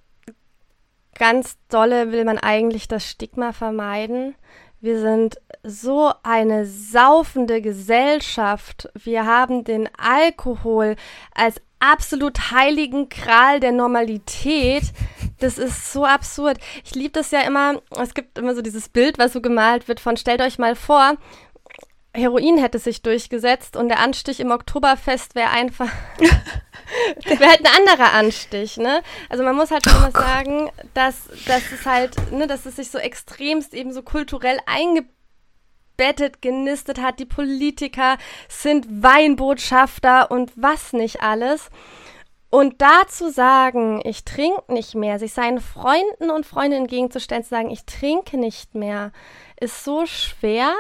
ganz 1.15 1.57
dolle 1.69 2.13
will 2.13 2.25
man 2.25 2.39
eigentlich 2.39 2.89
das 2.89 3.05
Stigma 3.05 3.53
vermeiden. 3.53 4.35
Wir 4.83 4.99
sind 4.99 5.41
so 5.63 6.13
eine 6.25 6.67
saufende 6.67 7.63
Gesellschaft. 7.63 8.89
Wir 9.01 9.27
haben 9.27 9.63
den 9.63 9.89
Alkohol 9.97 10.97
als 11.33 11.61
absolut 11.79 12.51
heiligen 12.51 13.09
Kral 13.09 13.61
der 13.61 13.71
Normalität. 13.71 14.83
Das 15.39 15.57
ist 15.57 15.93
so 15.93 16.05
absurd. 16.05 16.59
Ich 16.85 16.97
liebe 16.97 17.13
das 17.13 17.31
ja 17.31 17.43
immer. 17.43 17.81
Es 17.97 18.13
gibt 18.13 18.37
immer 18.39 18.57
so 18.57 18.61
dieses 18.61 18.89
Bild, 18.89 19.19
was 19.19 19.33
so 19.33 19.41
gemalt 19.41 19.87
wird 19.87 20.01
von 20.01 20.17
stellt 20.17 20.41
euch 20.41 20.59
mal 20.59 20.75
vor, 20.75 21.15
Heroin 22.15 22.59
hätte 22.59 22.79
sich 22.79 23.03
durchgesetzt 23.03 23.77
und 23.77 23.89
der 23.89 24.01
Anstich 24.01 24.41
im 24.41 24.51
Oktoberfest 24.51 25.35
wäre 25.35 25.51
einfach 25.51 25.89
wäre 27.25 27.47
halt 27.47 27.61
ein 27.61 27.89
anderer 27.89 28.13
Anstich, 28.13 28.77
ne? 28.77 29.03
Also 29.31 29.45
man 29.45 29.57
muss 29.57 29.71
halt 29.71 29.85
schon 29.85 29.95
oh 29.95 29.99
immer 29.99 30.11
sagen, 30.11 30.71
dass, 30.95 31.29
dass 31.47 31.73
es 31.73 31.87
halt, 31.87 32.33
ne, 32.33 32.47
dass 32.47 32.67
es 32.67 32.77
sich 32.77 32.91
so 32.91 32.99
extremst 32.99 33.73
eben 33.73 33.93
so 33.93 34.03
kulturell 34.03 34.59
eingebaut 34.67 35.11
gebettet, 36.03 36.43
genistet 36.43 37.01
hat. 37.01 37.19
Die 37.19 37.27
Politiker 37.27 38.17
sind 38.49 38.87
Weinbotschafter 39.03 40.31
und 40.31 40.53
was 40.57 40.93
nicht 40.93 41.23
alles. 41.23 41.71
Und 42.51 42.83
dazu 42.83 43.31
sagen, 43.31 44.03
ich 44.05 44.25
trinke 44.25 44.73
nicht 44.73 44.95
mehr, 44.95 45.19
sich 45.19 45.33
seinen 45.33 45.61
Freunden 45.61 46.31
und 46.31 46.45
Freundinnen 46.45 46.85
entgegenzustellen, 46.85 47.45
zu 47.45 47.51
sagen, 47.51 47.71
ich 47.71 47.87
trinke 47.87 48.37
nicht 48.37 48.75
mehr, 48.75 49.13
ist 49.63 49.85
so 49.85 50.07
schwer. 50.07 50.75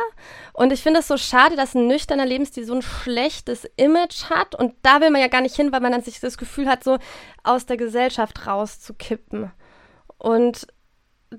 Und 0.52 0.72
ich 0.72 0.82
finde 0.82 1.00
es 1.00 1.08
so 1.08 1.16
schade, 1.16 1.56
dass 1.56 1.74
ein 1.74 1.86
nüchterner 1.86 2.26
Lebensstil 2.26 2.64
so 2.64 2.74
ein 2.74 2.82
schlechtes 2.82 3.64
Image 3.76 4.24
hat. 4.28 4.54
Und 4.54 4.74
da 4.82 5.00
will 5.00 5.10
man 5.10 5.20
ja 5.20 5.28
gar 5.28 5.40
nicht 5.40 5.56
hin, 5.56 5.72
weil 5.72 5.80
man 5.80 5.92
dann 5.92 6.02
sich 6.02 6.20
das 6.20 6.36
Gefühl 6.36 6.68
hat, 6.68 6.82
so 6.82 6.98
aus 7.44 7.64
der 7.66 7.76
Gesellschaft 7.76 8.46
rauszukippen. 8.46 9.52
Und 10.18 10.66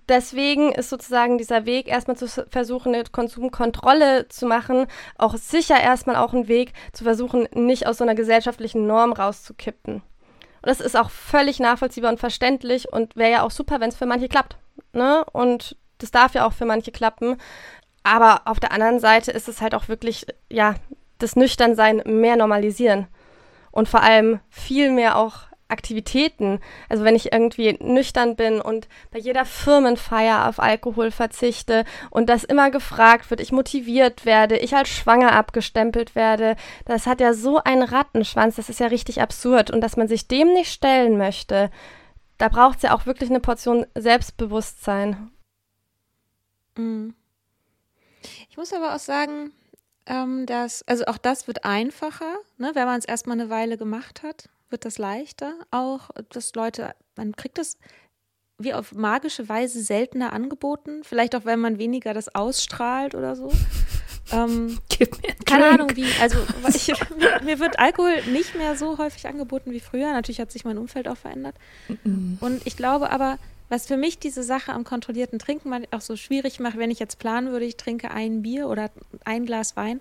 deswegen 0.07 0.71
ist 0.71 0.89
sozusagen 0.89 1.37
dieser 1.37 1.65
Weg, 1.65 1.87
erstmal 1.87 2.17
zu 2.17 2.27
versuchen, 2.27 2.95
eine 2.95 3.03
Konsumkontrolle 3.03 4.27
zu 4.29 4.45
machen, 4.45 4.87
auch 5.17 5.35
sicher 5.35 5.79
erstmal 5.79 6.15
auch 6.15 6.33
ein 6.33 6.47
Weg, 6.47 6.73
zu 6.93 7.03
versuchen, 7.03 7.47
nicht 7.53 7.87
aus 7.87 7.97
so 7.97 8.03
einer 8.03 8.15
gesellschaftlichen 8.15 8.87
Norm 8.87 9.11
rauszukippen. 9.11 9.95
Und 9.95 10.69
das 10.69 10.79
ist 10.79 10.95
auch 10.95 11.09
völlig 11.09 11.59
nachvollziehbar 11.59 12.11
und 12.11 12.19
verständlich 12.19 12.91
und 12.91 13.17
wäre 13.17 13.31
ja 13.31 13.41
auch 13.43 13.51
super, 13.51 13.81
wenn 13.81 13.89
es 13.89 13.97
für 13.97 14.05
manche 14.05 14.29
klappt. 14.29 14.57
Ne? 14.93 15.25
Und 15.33 15.75
das 16.03 16.11
darf 16.11 16.35
ja 16.35 16.45
auch 16.45 16.53
für 16.53 16.65
manche 16.65 16.91
klappen. 16.91 17.37
Aber 18.03 18.41
auf 18.45 18.59
der 18.59 18.71
anderen 18.71 18.99
Seite 18.99 19.31
ist 19.31 19.47
es 19.47 19.61
halt 19.61 19.73
auch 19.73 19.87
wirklich, 19.87 20.25
ja, 20.49 20.75
das 21.19 21.35
Nüchternsein 21.35 22.01
mehr 22.05 22.35
normalisieren. 22.35 23.07
Und 23.71 23.87
vor 23.87 24.03
allem 24.03 24.39
viel 24.49 24.91
mehr 24.91 25.17
auch 25.17 25.47
Aktivitäten. 25.69 26.59
Also 26.87 27.03
wenn 27.03 27.15
ich 27.15 27.33
irgendwie 27.33 27.77
nüchtern 27.81 28.35
bin 28.35 28.61
und 28.61 28.87
bei 29.11 29.17
jeder 29.17 29.45
Firmenfeier 29.45 30.47
auf 30.47 30.59
Alkohol 30.59 31.09
verzichte 31.09 31.83
und 32.11 32.29
das 32.29 32.43
immer 32.43 32.69
gefragt 32.69 33.29
wird, 33.31 33.41
ich 33.41 33.51
motiviert 33.51 34.25
werde, 34.25 34.57
ich 34.57 34.75
als 34.75 34.89
schwanger 34.89 35.31
abgestempelt 35.33 36.13
werde, 36.13 36.55
das 36.85 37.07
hat 37.07 37.19
ja 37.21 37.33
so 37.33 37.57
einen 37.57 37.83
Rattenschwanz, 37.83 38.55
das 38.55 38.69
ist 38.69 38.79
ja 38.79 38.87
richtig 38.87 39.21
absurd. 39.21 39.71
Und 39.71 39.81
dass 39.81 39.97
man 39.97 40.07
sich 40.07 40.27
dem 40.27 40.53
nicht 40.53 40.71
stellen 40.71 41.17
möchte, 41.17 41.71
da 42.37 42.49
braucht 42.49 42.77
es 42.77 42.83
ja 42.83 42.95
auch 42.95 43.05
wirklich 43.05 43.29
eine 43.29 43.39
Portion 43.39 43.85
Selbstbewusstsein. 43.95 45.31
Mhm. 46.77 47.13
Ich 48.49 48.57
muss 48.57 48.73
aber 48.73 48.95
auch 48.95 48.99
sagen, 48.99 49.51
ähm, 50.05 50.45
dass, 50.45 50.87
also 50.87 51.05
auch 51.05 51.17
das 51.17 51.47
wird 51.47 51.65
einfacher, 51.65 52.37
ne, 52.57 52.71
wenn 52.73 52.85
man 52.85 52.99
es 52.99 53.05
erstmal 53.05 53.39
eine 53.39 53.49
Weile 53.49 53.77
gemacht 53.77 54.23
hat 54.23 54.49
wird 54.73 54.83
das 54.83 54.97
leichter. 54.97 55.53
Auch, 55.71 56.09
dass 56.29 56.53
Leute, 56.55 56.93
man 57.15 57.33
kriegt 57.37 57.57
es 57.57 57.77
wie 58.57 58.73
auf 58.73 58.93
magische 58.93 59.47
Weise 59.47 59.81
seltener 59.81 60.33
angeboten. 60.33 61.03
Vielleicht 61.03 61.35
auch, 61.35 61.45
wenn 61.45 61.59
man 61.59 61.77
weniger 61.77 62.13
das 62.13 62.35
ausstrahlt 62.35 63.15
oder 63.15 63.37
so. 63.37 63.49
Ähm, 64.31 64.79
keine 65.45 65.65
Ahnung 65.65 65.89
wie. 65.95 66.07
Also 66.21 66.37
ich, 66.73 66.87
mir, 67.17 67.41
mir, 67.43 67.59
wird 67.59 67.77
Alkohol 67.77 68.23
nicht 68.31 68.55
mehr 68.55 68.77
so 68.77 68.97
häufig 68.97 69.27
angeboten 69.27 69.71
wie 69.73 69.81
früher. 69.81 70.13
Natürlich 70.13 70.39
hat 70.39 70.49
sich 70.49 70.63
mein 70.63 70.77
Umfeld 70.77 71.09
auch 71.09 71.17
verändert. 71.17 71.55
Und 72.39 72.61
ich 72.65 72.77
glaube 72.77 73.11
aber, 73.11 73.37
was 73.69 73.87
für 73.87 73.97
mich 73.97 74.19
diese 74.19 74.43
Sache 74.43 74.73
am 74.73 74.83
kontrollierten 74.83 75.39
Trinken 75.39 75.73
auch 75.91 76.01
so 76.01 76.15
schwierig 76.15 76.59
macht, 76.59 76.77
wenn 76.77 76.91
ich 76.91 76.99
jetzt 76.99 77.19
planen 77.19 77.51
würde, 77.51 77.65
ich 77.65 77.77
trinke 77.77 78.11
ein 78.11 78.41
Bier 78.41 78.67
oder 78.67 78.91
ein 79.25 79.45
Glas 79.45 79.75
Wein. 79.75 79.99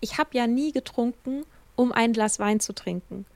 Ich 0.00 0.18
habe 0.18 0.30
ja 0.32 0.46
nie 0.46 0.72
getrunken, 0.72 1.44
um 1.76 1.92
ein 1.92 2.12
Glas 2.12 2.38
Wein 2.38 2.60
zu 2.60 2.72
trinken 2.72 3.26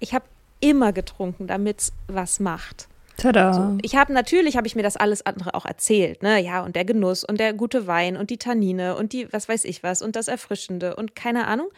ich 0.00 0.14
habe 0.14 0.24
immer 0.58 0.92
getrunken, 0.92 1.46
damit 1.46 1.80
es 1.80 1.92
was 2.08 2.40
macht. 2.40 2.88
Tada. 3.16 3.52
So, 3.52 3.78
ich 3.82 3.96
habe 3.96 4.12
natürlich 4.12 4.56
habe 4.56 4.66
ich 4.66 4.74
mir 4.74 4.82
das 4.82 4.96
alles 4.96 5.24
andere 5.24 5.54
auch 5.54 5.66
erzählt, 5.66 6.22
ne? 6.22 6.42
Ja, 6.42 6.64
und 6.64 6.74
der 6.74 6.86
Genuss 6.86 7.22
und 7.22 7.38
der 7.38 7.52
gute 7.52 7.86
Wein 7.86 8.16
und 8.16 8.30
die 8.30 8.38
Tannine 8.38 8.96
und 8.96 9.12
die 9.12 9.30
was 9.32 9.48
weiß 9.48 9.64
ich 9.64 9.82
was 9.82 10.02
und 10.02 10.16
das 10.16 10.28
Erfrischende 10.28 10.96
und 10.96 11.14
keine 11.14 11.46
Ahnung. 11.46 11.68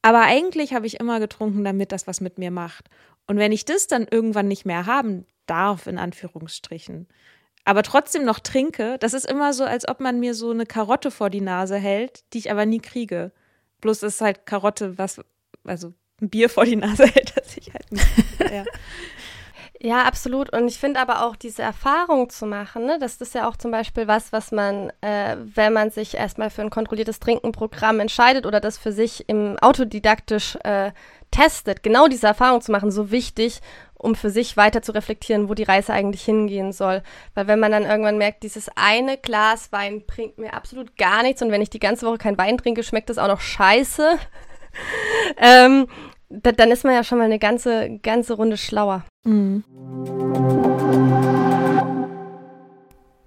Aber 0.00 0.22
eigentlich 0.22 0.72
habe 0.72 0.86
ich 0.86 1.00
immer 1.00 1.20
getrunken, 1.20 1.64
damit 1.64 1.92
das 1.92 2.06
was 2.06 2.20
mit 2.20 2.38
mir 2.38 2.50
macht. 2.50 2.88
Und 3.26 3.36
wenn 3.36 3.52
ich 3.52 3.66
das 3.66 3.88
dann 3.88 4.06
irgendwann 4.10 4.48
nicht 4.48 4.64
mehr 4.64 4.86
haben 4.86 5.26
darf, 5.48 5.86
in 5.86 5.98
Anführungsstrichen, 5.98 7.08
aber 7.68 7.82
trotzdem 7.82 8.24
noch 8.24 8.38
trinke, 8.38 8.96
das 8.98 9.12
ist 9.12 9.26
immer 9.26 9.52
so, 9.52 9.64
als 9.64 9.86
ob 9.86 10.00
man 10.00 10.20
mir 10.20 10.32
so 10.32 10.50
eine 10.50 10.64
Karotte 10.64 11.10
vor 11.10 11.28
die 11.28 11.42
Nase 11.42 11.76
hält, 11.76 12.24
die 12.32 12.38
ich 12.38 12.50
aber 12.50 12.64
nie 12.64 12.80
kriege. 12.80 13.30
Bloß 13.82 14.04
ist 14.04 14.22
halt 14.22 14.46
Karotte 14.46 14.96
was, 14.96 15.20
also 15.64 15.92
ein 16.22 16.30
Bier 16.30 16.48
vor 16.48 16.64
die 16.64 16.76
Nase 16.76 17.06
hält, 17.14 17.36
das 17.36 17.58
ich 17.58 17.70
halt 17.74 17.92
nicht. 17.92 18.50
Ja. 18.50 18.64
Ja, 19.80 20.02
absolut. 20.02 20.52
Und 20.52 20.66
ich 20.66 20.78
finde 20.78 20.98
aber 20.98 21.24
auch 21.24 21.36
diese 21.36 21.62
Erfahrung 21.62 22.30
zu 22.30 22.46
machen, 22.46 22.84
ne, 22.86 22.98
das 22.98 23.20
ist 23.20 23.34
ja 23.34 23.48
auch 23.48 23.56
zum 23.56 23.70
Beispiel 23.70 24.08
was, 24.08 24.32
was 24.32 24.50
man, 24.50 24.90
äh, 25.02 25.36
wenn 25.38 25.72
man 25.72 25.90
sich 25.90 26.14
erstmal 26.14 26.50
für 26.50 26.62
ein 26.62 26.70
kontrolliertes 26.70 27.20
Trinkenprogramm 27.20 28.00
entscheidet 28.00 28.44
oder 28.44 28.58
das 28.58 28.76
für 28.76 28.90
sich 28.90 29.28
im 29.28 29.56
autodidaktisch 29.58 30.56
äh, 30.64 30.90
testet, 31.30 31.84
genau 31.84 32.08
diese 32.08 32.26
Erfahrung 32.26 32.60
zu 32.60 32.72
machen, 32.72 32.90
so 32.90 33.12
wichtig, 33.12 33.60
um 33.98 34.14
für 34.14 34.30
sich 34.30 34.56
weiter 34.56 34.80
zu 34.80 34.92
reflektieren, 34.92 35.48
wo 35.48 35.54
die 35.54 35.64
Reise 35.64 35.92
eigentlich 35.92 36.24
hingehen 36.24 36.72
soll. 36.72 37.02
Weil 37.34 37.48
wenn 37.48 37.60
man 37.60 37.72
dann 37.72 37.84
irgendwann 37.84 38.16
merkt, 38.16 38.44
dieses 38.44 38.70
eine 38.76 39.18
Glas 39.18 39.72
Wein 39.72 40.04
bringt 40.06 40.38
mir 40.38 40.54
absolut 40.54 40.96
gar 40.96 41.22
nichts 41.22 41.42
und 41.42 41.50
wenn 41.50 41.62
ich 41.62 41.70
die 41.70 41.80
ganze 41.80 42.06
Woche 42.06 42.18
kein 42.18 42.38
Wein 42.38 42.56
trinke, 42.56 42.82
schmeckt 42.82 43.10
das 43.10 43.18
auch 43.18 43.28
noch 43.28 43.40
scheiße, 43.40 44.18
ähm, 45.36 45.88
da, 46.30 46.52
dann 46.52 46.70
ist 46.70 46.84
man 46.84 46.94
ja 46.94 47.04
schon 47.04 47.18
mal 47.18 47.24
eine 47.24 47.38
ganze, 47.38 47.98
ganze 48.02 48.34
Runde 48.34 48.56
schlauer. 48.56 49.04
Mhm. 49.24 49.64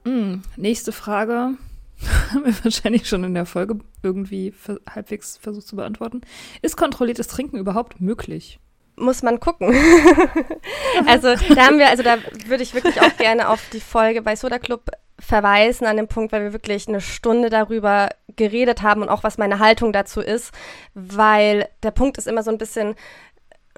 Mhm. 0.06 0.42
Nächste 0.56 0.92
Frage. 0.92 1.58
Haben 2.32 2.46
wir 2.46 2.64
wahrscheinlich 2.64 3.08
schon 3.08 3.24
in 3.24 3.34
der 3.34 3.46
Folge 3.46 3.80
irgendwie 4.02 4.54
halbwegs 4.90 5.38
versucht 5.38 5.68
zu 5.68 5.76
beantworten. 5.76 6.22
Ist 6.62 6.78
kontrolliertes 6.78 7.28
Trinken 7.28 7.58
überhaupt 7.58 8.02
möglich? 8.02 8.60
Muss 8.96 9.24
man 9.24 9.40
gucken. 9.40 9.74
also 11.08 11.36
da 11.54 11.68
haben 11.68 11.80
wir, 11.80 11.90
also 11.90 12.04
da 12.04 12.18
würde 12.46 12.64
ich 12.64 12.74
wirklich 12.74 13.02
auch 13.02 13.16
gerne 13.18 13.50
auf 13.50 13.62
die 13.72 13.80
Folge 13.80 14.22
bei 14.22 14.36
Soda 14.36 14.60
Club 14.60 14.92
verweisen 15.20 15.86
an 15.86 15.98
den 15.98 16.08
Punkt, 16.08 16.32
weil 16.32 16.44
wir 16.44 16.54
wirklich 16.54 16.88
eine 16.88 17.02
Stunde 17.02 17.50
darüber 17.50 18.10
geredet 18.36 18.82
haben 18.82 19.02
und 19.02 19.10
auch 19.10 19.24
was 19.24 19.38
meine 19.38 19.60
Haltung 19.60 19.94
dazu 19.94 20.22
ist, 20.22 20.52
weil 20.94 21.70
der 21.84 21.92
Punkt 21.92 22.18
ist 22.18 22.28
immer 22.28 22.44
so 22.44 22.52
ein 22.52 22.58
bisschen 22.58 22.96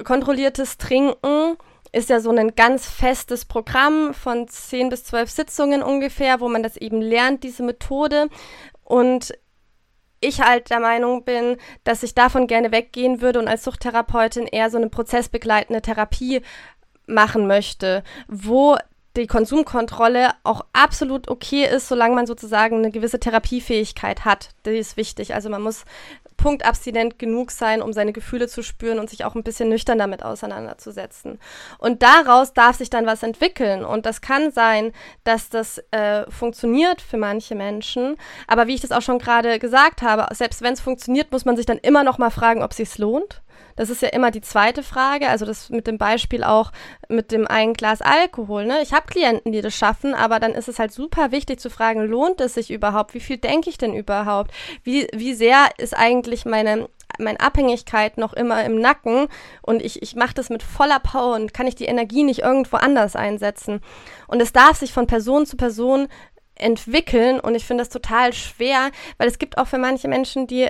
kontrolliertes 0.04 0.78
Trinken 0.78 1.58
ist 1.94 2.10
ja 2.10 2.20
so 2.20 2.32
ein 2.32 2.56
ganz 2.56 2.90
festes 2.90 3.46
Programm 3.46 4.14
von 4.16 4.48
zehn 4.48 4.90
bis 4.90 5.04
zwölf 5.06 5.30
Sitzungen 5.30 5.84
ungefähr, 5.84 6.40
wo 6.40 6.50
man 6.50 6.64
das 6.64 6.76
eben 6.76 7.00
lernt, 7.02 7.44
diese 7.44 7.62
Methode. 7.62 8.30
Und 8.84 9.34
ich 10.24 10.42
halt 10.42 10.70
der 10.70 10.80
Meinung 10.80 11.24
bin, 11.24 11.58
dass 11.84 12.04
ich 12.04 12.16
davon 12.16 12.48
gerne 12.48 12.72
weggehen 12.72 13.22
würde 13.22 13.40
und 13.40 13.48
als 13.48 13.64
Suchttherapeutin 13.64 14.48
eher 14.48 14.70
so 14.70 14.78
eine 14.78 14.90
prozessbegleitende 14.90 15.82
Therapie 15.82 16.42
machen 17.06 17.48
möchte, 17.48 18.04
wo 18.28 18.78
die 19.16 19.28
Konsumkontrolle 19.28 20.32
auch 20.44 20.66
absolut 20.74 21.28
okay 21.30 21.66
ist, 21.66 21.88
solange 21.88 22.16
man 22.16 22.26
sozusagen 22.26 22.78
eine 22.78 22.92
gewisse 22.92 23.20
Therapiefähigkeit 23.20 24.26
hat. 24.26 24.50
Die 24.66 24.72
ist 24.72 24.98
wichtig. 24.98 25.36
Also 25.36 25.50
man 25.50 25.62
muss 25.62 25.86
punktabstinent 26.44 27.20
genug 27.20 27.52
sein, 27.52 27.82
um 27.82 27.94
seine 27.94 28.12
Gefühle 28.12 28.50
zu 28.50 28.64
spüren 28.64 29.00
und 29.00 29.10
sich 29.10 29.24
auch 29.24 29.34
ein 29.34 29.44
bisschen 29.44 29.70
nüchtern 29.70 29.98
damit 29.98 30.24
auseinanderzusetzen. 30.24 31.40
Und 31.78 32.04
daraus 32.04 32.52
darf 32.52 32.76
sich 32.76 32.90
dann 32.90 33.06
was 33.06 33.24
entwickeln. 33.24 33.86
Und 33.86 34.06
das 34.06 34.20
kann 34.20 34.52
sein, 34.52 34.92
dass 35.24 35.48
das 35.48 35.82
äh, 35.92 36.30
funktioniert 36.30 37.02
für 37.02 37.16
manche 37.16 37.56
Menschen. 37.56 38.18
Aber 38.46 38.68
wie 38.68 38.76
ich 38.76 38.82
das 38.82 38.92
auch 38.92 39.02
schon 39.02 39.20
gerade 39.20 39.58
gesagt 39.58 40.02
habe, 40.02 40.36
selbst 40.36 40.62
wenn 40.62 40.74
es 40.74 40.82
funktioniert, 40.82 41.32
muss 41.32 41.46
man 41.46 41.56
sich 41.56 41.66
dann 41.66 41.78
immer 41.78 42.04
noch 42.04 42.18
mal 42.18 42.30
fragen, 42.30 42.62
ob 42.62 42.72
es 42.72 42.78
sich 42.78 42.98
lohnt. 42.98 43.42
Das 43.76 43.90
ist 43.90 44.02
ja 44.02 44.10
immer 44.10 44.32
die 44.32 44.42
zweite 44.42 44.84
Frage. 44.84 45.30
Also 45.30 45.46
das 45.46 45.70
mit 45.70 45.88
dem 45.88 45.98
Beispiel 45.98 46.44
auch 46.44 46.72
mit 47.10 47.32
dem 47.32 47.48
einen 47.48 47.74
Glas 47.74 48.02
Alkohol. 48.02 48.66
Ne? 48.66 48.82
Ich 48.82 48.94
habe 48.94 49.08
Klienten, 49.08 49.52
die 49.52 49.62
das 49.62 49.76
schaffen, 49.76 50.14
aber 50.14 50.40
dann 50.40 50.54
ist 50.54 50.68
es 50.68 50.80
halt 50.80 50.92
super 50.92 51.32
wichtig 51.32 51.60
zu 51.60 51.70
fragen, 51.70 52.06
lohnt 52.06 52.42
es 52.42 52.54
sich 52.54 52.72
überhaupt? 52.72 53.14
Wie 53.14 53.20
viel 53.20 53.38
denke 53.38 53.70
ich 53.70 53.78
denn 53.78 53.94
überhaupt? 53.94 54.52
Wie, 54.84 55.08
wie 55.14 55.34
sehr 55.34 55.70
ist 55.78 55.96
eigentlich 55.98 56.46
meine 56.46 56.90
meine 57.20 57.40
Abhängigkeit 57.40 58.18
noch 58.18 58.34
immer 58.34 58.64
im 58.64 58.80
Nacken 58.80 59.28
und 59.62 59.84
ich, 59.84 60.02
ich 60.02 60.16
mache 60.16 60.34
das 60.34 60.50
mit 60.50 60.64
voller 60.64 61.00
Power 61.00 61.36
und 61.36 61.54
kann 61.54 61.68
ich 61.68 61.76
die 61.76 61.86
Energie 61.86 62.24
nicht 62.24 62.40
irgendwo 62.40 62.78
anders 62.78 63.16
einsetzen. 63.16 63.82
Und 64.28 64.42
es 64.42 64.52
darf 64.52 64.78
sich 64.78 64.94
von 64.94 65.06
Person 65.06 65.46
zu 65.46 65.56
Person 65.56 66.08
entwickeln 66.56 67.40
und 67.40 67.54
ich 67.54 67.66
finde 67.66 67.84
das 67.84 67.90
total 67.90 68.34
schwer, 68.34 68.90
weil 69.20 69.28
es 69.28 69.38
gibt 69.38 69.58
auch 69.58 69.68
für 69.68 69.78
manche 69.78 70.08
Menschen, 70.08 70.48
die 70.48 70.68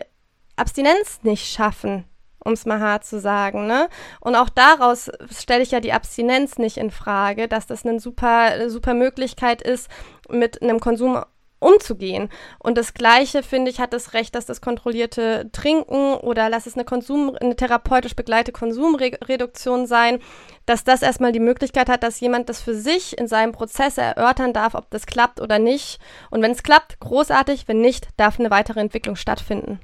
Abstinenz 0.58 1.20
nicht 1.24 1.48
schaffen 1.48 2.06
um 2.44 2.54
es 2.54 2.66
mal 2.66 2.80
hart 2.80 3.06
zu 3.06 3.20
sagen. 3.20 3.68
Ne? 3.68 3.90
Und 4.20 4.36
auch 4.36 4.50
daraus 4.50 5.12
stelle 5.32 5.64
ich 5.64 5.72
ja 5.72 5.80
die 5.80 5.94
Abstinenz 5.94 6.58
nicht 6.58 6.78
in 6.78 6.92
Frage, 6.92 7.48
dass 7.48 7.68
das 7.68 7.86
eine 7.86 8.00
super, 8.00 8.70
super 8.70 8.94
Möglichkeit 8.94 9.62
ist, 9.62 9.90
mit 10.30 10.62
einem 10.62 10.80
Konsum 10.80 11.24
umzugehen. 11.64 12.30
Und 12.60 12.78
das 12.78 12.94
Gleiche, 12.94 13.42
finde 13.42 13.72
ich, 13.72 13.80
hat 13.80 13.94
das 13.94 14.14
Recht, 14.14 14.36
dass 14.36 14.46
das 14.46 14.62
kontrollierte 14.62 15.50
Trinken 15.52 16.16
oder 16.16 16.50
lass 16.50 16.68
es 16.68 16.76
eine 16.76 16.86
Konsum, 16.86 17.36
eine 17.40 17.56
therapeutisch 17.56 18.16
begleitete 18.16 18.52
Konsumreduktion 18.52 19.88
sein, 19.88 20.20
dass 20.66 20.84
das 20.84 21.02
erstmal 21.02 21.32
die 21.32 21.40
Möglichkeit 21.40 21.90
hat, 21.90 22.04
dass 22.04 22.20
jemand 22.20 22.50
das 22.50 22.62
für 22.62 22.76
sich 22.76 23.18
in 23.18 23.28
seinem 23.28 23.54
Prozess 23.54 23.98
erörtern 23.98 24.54
darf, 24.54 24.76
ob 24.76 24.90
das 24.92 25.06
klappt 25.06 25.42
oder 25.42 25.58
nicht. 25.58 26.00
Und 26.30 26.42
wenn 26.42 26.52
es 26.52 26.64
klappt, 26.64 27.00
großartig, 27.00 27.68
wenn 27.68 27.82
nicht, 27.82 28.10
darf 28.18 28.40
eine 28.40 28.52
weitere 28.52 28.82
Entwicklung 28.82 29.16
stattfinden. 29.16 29.80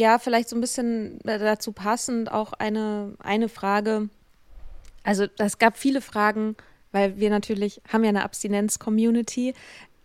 Ja, 0.00 0.18
vielleicht 0.18 0.48
so 0.48 0.56
ein 0.56 0.60
bisschen 0.60 1.18
dazu 1.24 1.72
passend 1.72 2.32
auch 2.32 2.54
eine, 2.54 3.14
eine 3.18 3.48
Frage. 3.48 4.08
Also 5.04 5.26
es 5.38 5.58
gab 5.58 5.76
viele 5.76 6.00
Fragen, 6.00 6.56
weil 6.90 7.18
wir 7.18 7.30
natürlich 7.30 7.82
haben 7.92 8.02
ja 8.02 8.08
eine 8.08 8.24
Abstinenz-Community. 8.24 9.54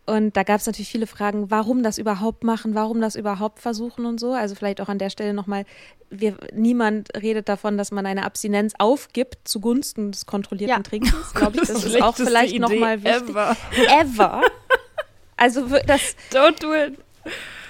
Und 0.06 0.38
da 0.38 0.44
gab 0.44 0.60
es 0.60 0.68
natürlich 0.68 0.90
viele 0.90 1.08
Fragen, 1.08 1.50
warum 1.50 1.82
das 1.82 1.98
überhaupt 1.98 2.44
machen, 2.44 2.76
warum 2.76 3.02
das 3.02 3.16
überhaupt 3.16 3.60
versuchen 3.60 4.06
und 4.06 4.20
so. 4.20 4.34
Also 4.34 4.54
vielleicht 4.54 4.82
auch 4.82 4.90
an 4.90 5.00
der 5.00 5.10
Stelle 5.10 5.34
nochmal, 5.34 5.66
niemand 6.54 7.10
redet 7.16 7.50
davon, 7.50 7.78
dass 7.78 7.92
man 7.92 8.06
eine 8.06 8.26
Abstinenz 8.26 8.74
aufgibt 8.78 9.48
zugunsten 9.48 10.12
des 10.12 10.26
kontrollierten 10.26 10.76
ja. 10.76 10.84
Trinkens. 10.84 11.34
Glaube 11.34 11.56
ich, 11.56 11.62
das, 11.68 11.82
das 11.82 11.86
ist 11.86 12.02
auch 12.02 12.16
vielleicht 12.16 12.60
nochmal 12.60 13.02
wichtig. 13.04 13.30
Ever. 13.30 13.56
ever. 14.00 14.42
Also 15.38 15.68
das. 15.88 16.16
Don't 16.32 16.62
do 16.62 16.74
it. 16.74 17.00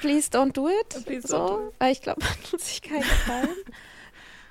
Please 0.05 0.29
don't 0.29 0.53
do 0.53 0.69
it. 0.69 1.03
Please 1.03 1.27
so, 1.27 1.47
do 1.47 1.67
it. 1.67 1.73
Weil 1.79 1.91
ich 1.91 2.01
glaube, 2.01 2.21
man 2.23 2.43
tut 2.49 2.61
sich 2.61 2.81
keinen 2.83 3.01
Gefallen. 3.01 3.49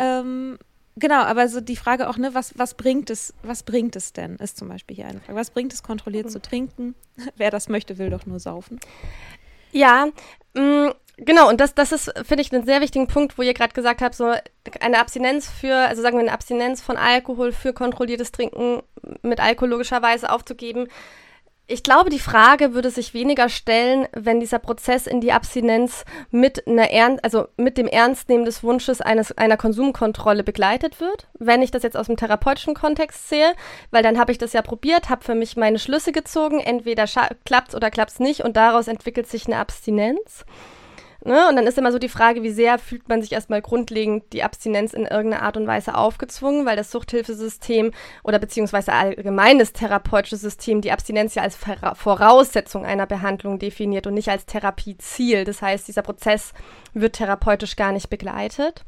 ähm, 0.01 0.59
genau, 0.97 1.23
aber 1.23 1.49
so 1.49 1.61
die 1.61 1.77
Frage 1.77 2.09
auch, 2.09 2.17
ne, 2.17 2.35
was, 2.35 2.59
was 2.59 2.75
bringt 2.75 3.09
es, 3.09 3.35
was 3.45 3.63
bringt 3.63 3.95
es 3.95 4.13
denn, 4.13 4.35
ist 4.37 4.57
zum 4.57 4.69
Beispiel 4.69 4.97
hier 4.97 5.07
eine 5.07 5.21
Frage. 5.21 5.39
Was 5.39 5.51
bringt 5.51 5.73
es, 5.73 5.85
kontrolliert 5.85 6.27
mhm. 6.27 6.31
zu 6.31 6.43
trinken? 6.43 6.97
Wer 7.37 7.53
das 7.53 7.69
möchte, 7.69 7.99
will 7.99 8.11
doch 8.11 8.27
nur 8.27 8.41
saufen. 8.41 8.81
Ja, 9.71 10.09
mh, 10.55 10.89
mm, 10.89 10.93
Genau, 11.17 11.49
und 11.49 11.61
das, 11.61 11.77
das 11.77 11.93
ist, 11.93 12.13
finde 12.25 12.43
ich, 12.43 12.53
einen 12.53 12.67
sehr 12.67 12.81
wichtigen 12.81 13.07
Punkt, 13.07 13.39
wo 13.39 13.43
ihr 13.43 13.55
gerade 13.55 13.73
gesagt 13.73 14.03
habt, 14.03 14.17
so 14.17 14.35
eine 14.81 14.99
Abstinenz 14.99 15.49
für, 15.49 15.77
also 15.77 16.03
sagen 16.03 16.17
wir 16.17 16.23
eine 16.23 16.33
Abstinenz 16.33 16.83
von 16.83 16.97
Alkohol 16.97 17.53
für 17.53 17.73
kontrolliertes 17.73 18.33
Trinken 18.33 18.83
mit 19.23 19.39
Alkohol 19.39 19.69
logischerweise 19.69 20.29
aufzugeben, 20.33 20.89
ich 21.67 21.83
glaube, 21.83 22.11
die 22.11 22.19
Frage 22.19 22.75
würde 22.75 22.91
sich 22.91 23.15
weniger 23.15 23.49
stellen, 23.49 24.07
wenn 24.13 24.39
dieser 24.39 24.59
Prozess 24.59 25.07
in 25.07 25.23
die 25.23 25.33
Abstinenz 25.33 26.05
mit 26.31 26.67
einer 26.67 26.91
Ern 26.91 27.19
also 27.23 27.49
mit 27.57 27.79
dem 27.79 27.87
Ernstnehmen 27.87 28.45
des 28.45 28.63
Wunsches 28.63 29.01
eines, 29.01 29.33
einer 29.39 29.57
Konsumkontrolle 29.57 30.45
begleitet 30.45 31.01
wird. 31.01 31.27
Wenn 31.39 31.63
ich 31.63 31.71
das 31.71 31.83
jetzt 31.83 31.97
aus 31.97 32.07
dem 32.07 32.19
therapeutischen 32.19 32.75
Kontext 32.75 33.31
sehe, 33.31 33.55
weil 33.91 34.03
dann 34.03 34.19
habe 34.19 34.31
ich 34.31 34.37
das 34.37 34.53
ja 34.53 34.61
probiert, 34.61 35.09
habe 35.09 35.25
für 35.25 35.35
mich 35.35 35.57
meine 35.57 35.79
Schlüsse 35.79 36.13
gezogen, 36.13 36.61
entweder 36.61 37.07
klappt 37.47 37.75
oder 37.75 37.91
klappt 37.91 38.13
es 38.13 38.21
nicht 38.21 38.43
und 38.43 38.59
daraus 38.59 38.87
entwickelt 38.87 39.27
sich 39.27 39.47
eine 39.47 39.57
Abstinenz. 39.57 40.45
Ne? 41.25 41.49
Und 41.49 41.57
dann 41.57 41.67
ist 41.67 41.79
immer 41.79 41.91
so 41.91 41.99
die 41.99 42.11
Frage, 42.11 42.43
wie 42.43 42.51
sehr 42.51 42.79
fühlt 42.79 43.09
man 43.09 43.23
sich 43.23 43.33
erstmal 43.33 43.63
grundlegend 43.63 44.33
die 44.35 44.43
Abstinenz 44.43 44.93
in 44.93 45.07
irgendeiner 45.07 45.43
Art 45.43 45.57
und 45.57 45.67
Weise 45.67 45.95
aufgezwungen, 45.95 46.67
weil 46.67 46.77
das 46.77 46.91
Suchthilfesystem 46.91 47.93
oder 48.23 48.39
beziehungsweise 48.39 48.93
allgemein 48.93 49.59
das 49.59 49.73
therapeutische 49.73 50.37
System 50.37 50.83
die 50.83 50.93
Abstinenz 50.93 51.35
ja 51.35 51.43
als 51.43 51.57
Voraussetzung 51.95 52.85
einer 52.85 53.07
Behandlung 53.07 53.59
definiert 53.59 54.07
und 54.07 54.15
nicht 54.15 54.29
als 54.29 54.45
Therapieziel. 54.45 55.45
Das 55.45 55.63
heißt, 55.63 55.89
dieser 55.89 56.03
Prozess 56.03 56.53
wird 56.93 57.17
therapeutisch 57.17 57.77
gar 57.77 57.93
nicht 57.93 58.11
begleitet. 58.11 58.85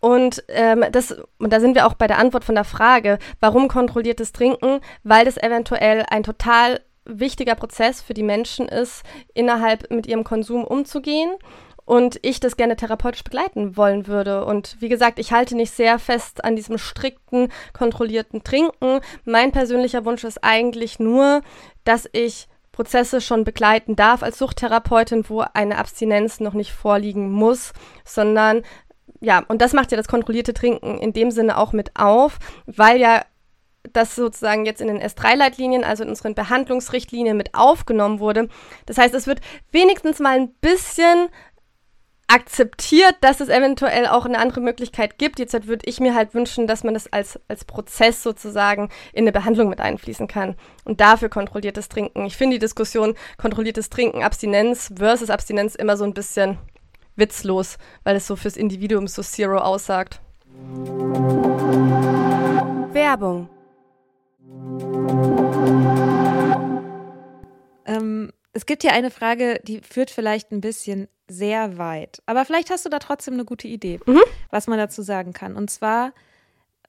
Und 0.00 0.44
ähm, 0.48 0.84
das, 0.90 1.16
und 1.38 1.52
da 1.52 1.60
sind 1.60 1.74
wir 1.76 1.86
auch 1.86 1.94
bei 1.94 2.06
der 2.06 2.18
Antwort 2.18 2.44
von 2.44 2.56
der 2.56 2.64
Frage, 2.64 3.18
warum 3.40 3.68
kontrolliertes 3.68 4.32
Trinken? 4.32 4.80
Weil 5.02 5.24
das 5.24 5.38
eventuell 5.38 6.04
ein 6.10 6.24
total 6.24 6.80
wichtiger 7.04 7.54
Prozess 7.54 8.00
für 8.00 8.14
die 8.14 8.22
Menschen 8.22 8.68
ist, 8.68 9.02
innerhalb 9.34 9.90
mit 9.90 10.06
ihrem 10.06 10.24
Konsum 10.24 10.64
umzugehen 10.64 11.34
und 11.84 12.18
ich 12.22 12.40
das 12.40 12.56
gerne 12.56 12.76
therapeutisch 12.76 13.24
begleiten 13.24 13.76
wollen 13.76 14.06
würde. 14.06 14.44
Und 14.44 14.76
wie 14.80 14.88
gesagt, 14.88 15.18
ich 15.18 15.32
halte 15.32 15.54
nicht 15.54 15.72
sehr 15.72 15.98
fest 15.98 16.44
an 16.44 16.56
diesem 16.56 16.78
strikten, 16.78 17.52
kontrollierten 17.72 18.42
Trinken. 18.42 19.00
Mein 19.24 19.52
persönlicher 19.52 20.04
Wunsch 20.04 20.24
ist 20.24 20.42
eigentlich 20.42 20.98
nur, 20.98 21.42
dass 21.84 22.08
ich 22.12 22.48
Prozesse 22.72 23.20
schon 23.20 23.44
begleiten 23.44 23.94
darf 23.94 24.22
als 24.22 24.38
Suchttherapeutin, 24.38 25.28
wo 25.28 25.44
eine 25.52 25.78
Abstinenz 25.78 26.40
noch 26.40 26.54
nicht 26.54 26.72
vorliegen 26.72 27.30
muss, 27.30 27.72
sondern 28.04 28.62
ja, 29.20 29.44
und 29.48 29.62
das 29.62 29.72
macht 29.72 29.90
ja 29.90 29.96
das 29.96 30.08
kontrollierte 30.08 30.54
Trinken 30.54 30.98
in 30.98 31.12
dem 31.12 31.30
Sinne 31.30 31.56
auch 31.56 31.72
mit 31.72 31.92
auf, 31.94 32.38
weil 32.66 33.00
ja 33.00 33.22
das 33.92 34.14
sozusagen 34.14 34.64
jetzt 34.64 34.80
in 34.80 34.88
den 34.88 35.00
S3-Leitlinien, 35.00 35.84
also 35.84 36.02
in 36.02 36.08
unseren 36.08 36.34
Behandlungsrichtlinien 36.34 37.36
mit 37.36 37.54
aufgenommen 37.54 38.18
wurde. 38.18 38.48
Das 38.86 38.98
heißt, 38.98 39.14
es 39.14 39.26
wird 39.26 39.40
wenigstens 39.70 40.18
mal 40.18 40.36
ein 40.36 40.52
bisschen 40.54 41.28
akzeptiert, 42.26 43.16
dass 43.20 43.40
es 43.40 43.48
eventuell 43.48 44.06
auch 44.06 44.24
eine 44.24 44.38
andere 44.38 44.60
Möglichkeit 44.60 45.18
gibt. 45.18 45.38
Jetzt 45.38 45.66
würde 45.66 45.86
ich 45.86 46.00
mir 46.00 46.14
halt 46.14 46.34
wünschen, 46.34 46.66
dass 46.66 46.82
man 46.82 46.94
das 46.94 47.12
als, 47.12 47.38
als 47.48 47.64
Prozess 47.64 48.22
sozusagen 48.22 48.88
in 49.12 49.24
eine 49.24 49.32
Behandlung 49.32 49.68
mit 49.68 49.80
einfließen 49.80 50.26
kann. 50.26 50.56
Und 50.84 51.00
dafür 51.00 51.28
kontrolliertes 51.28 51.88
Trinken. 51.88 52.24
Ich 52.24 52.36
finde 52.36 52.56
die 52.56 52.60
Diskussion 52.60 53.14
kontrolliertes 53.36 53.90
Trinken, 53.90 54.22
Abstinenz 54.22 54.92
versus 54.96 55.30
Abstinenz 55.30 55.74
immer 55.74 55.96
so 55.96 56.04
ein 56.04 56.14
bisschen 56.14 56.58
witzlos, 57.14 57.78
weil 58.02 58.16
es 58.16 58.26
so 58.26 58.36
fürs 58.36 58.56
Individuum 58.56 59.06
so 59.06 59.22
Zero 59.22 59.58
aussagt. 59.58 60.20
Werbung 62.92 63.48
Ähm, 67.86 68.32
Es 68.56 68.66
gibt 68.66 68.82
hier 68.82 68.92
eine 68.92 69.10
Frage, 69.10 69.60
die 69.64 69.80
führt 69.80 70.10
vielleicht 70.10 70.52
ein 70.52 70.60
bisschen 70.60 71.08
sehr 71.28 71.76
weit. 71.76 72.22
Aber 72.26 72.44
vielleicht 72.44 72.70
hast 72.70 72.84
du 72.84 72.88
da 72.88 72.98
trotzdem 72.98 73.34
eine 73.34 73.44
gute 73.44 73.66
Idee, 73.66 73.98
mhm. 74.06 74.20
was 74.50 74.66
man 74.68 74.78
dazu 74.78 75.02
sagen 75.02 75.32
kann. 75.32 75.56
Und 75.56 75.70
zwar, 75.70 76.12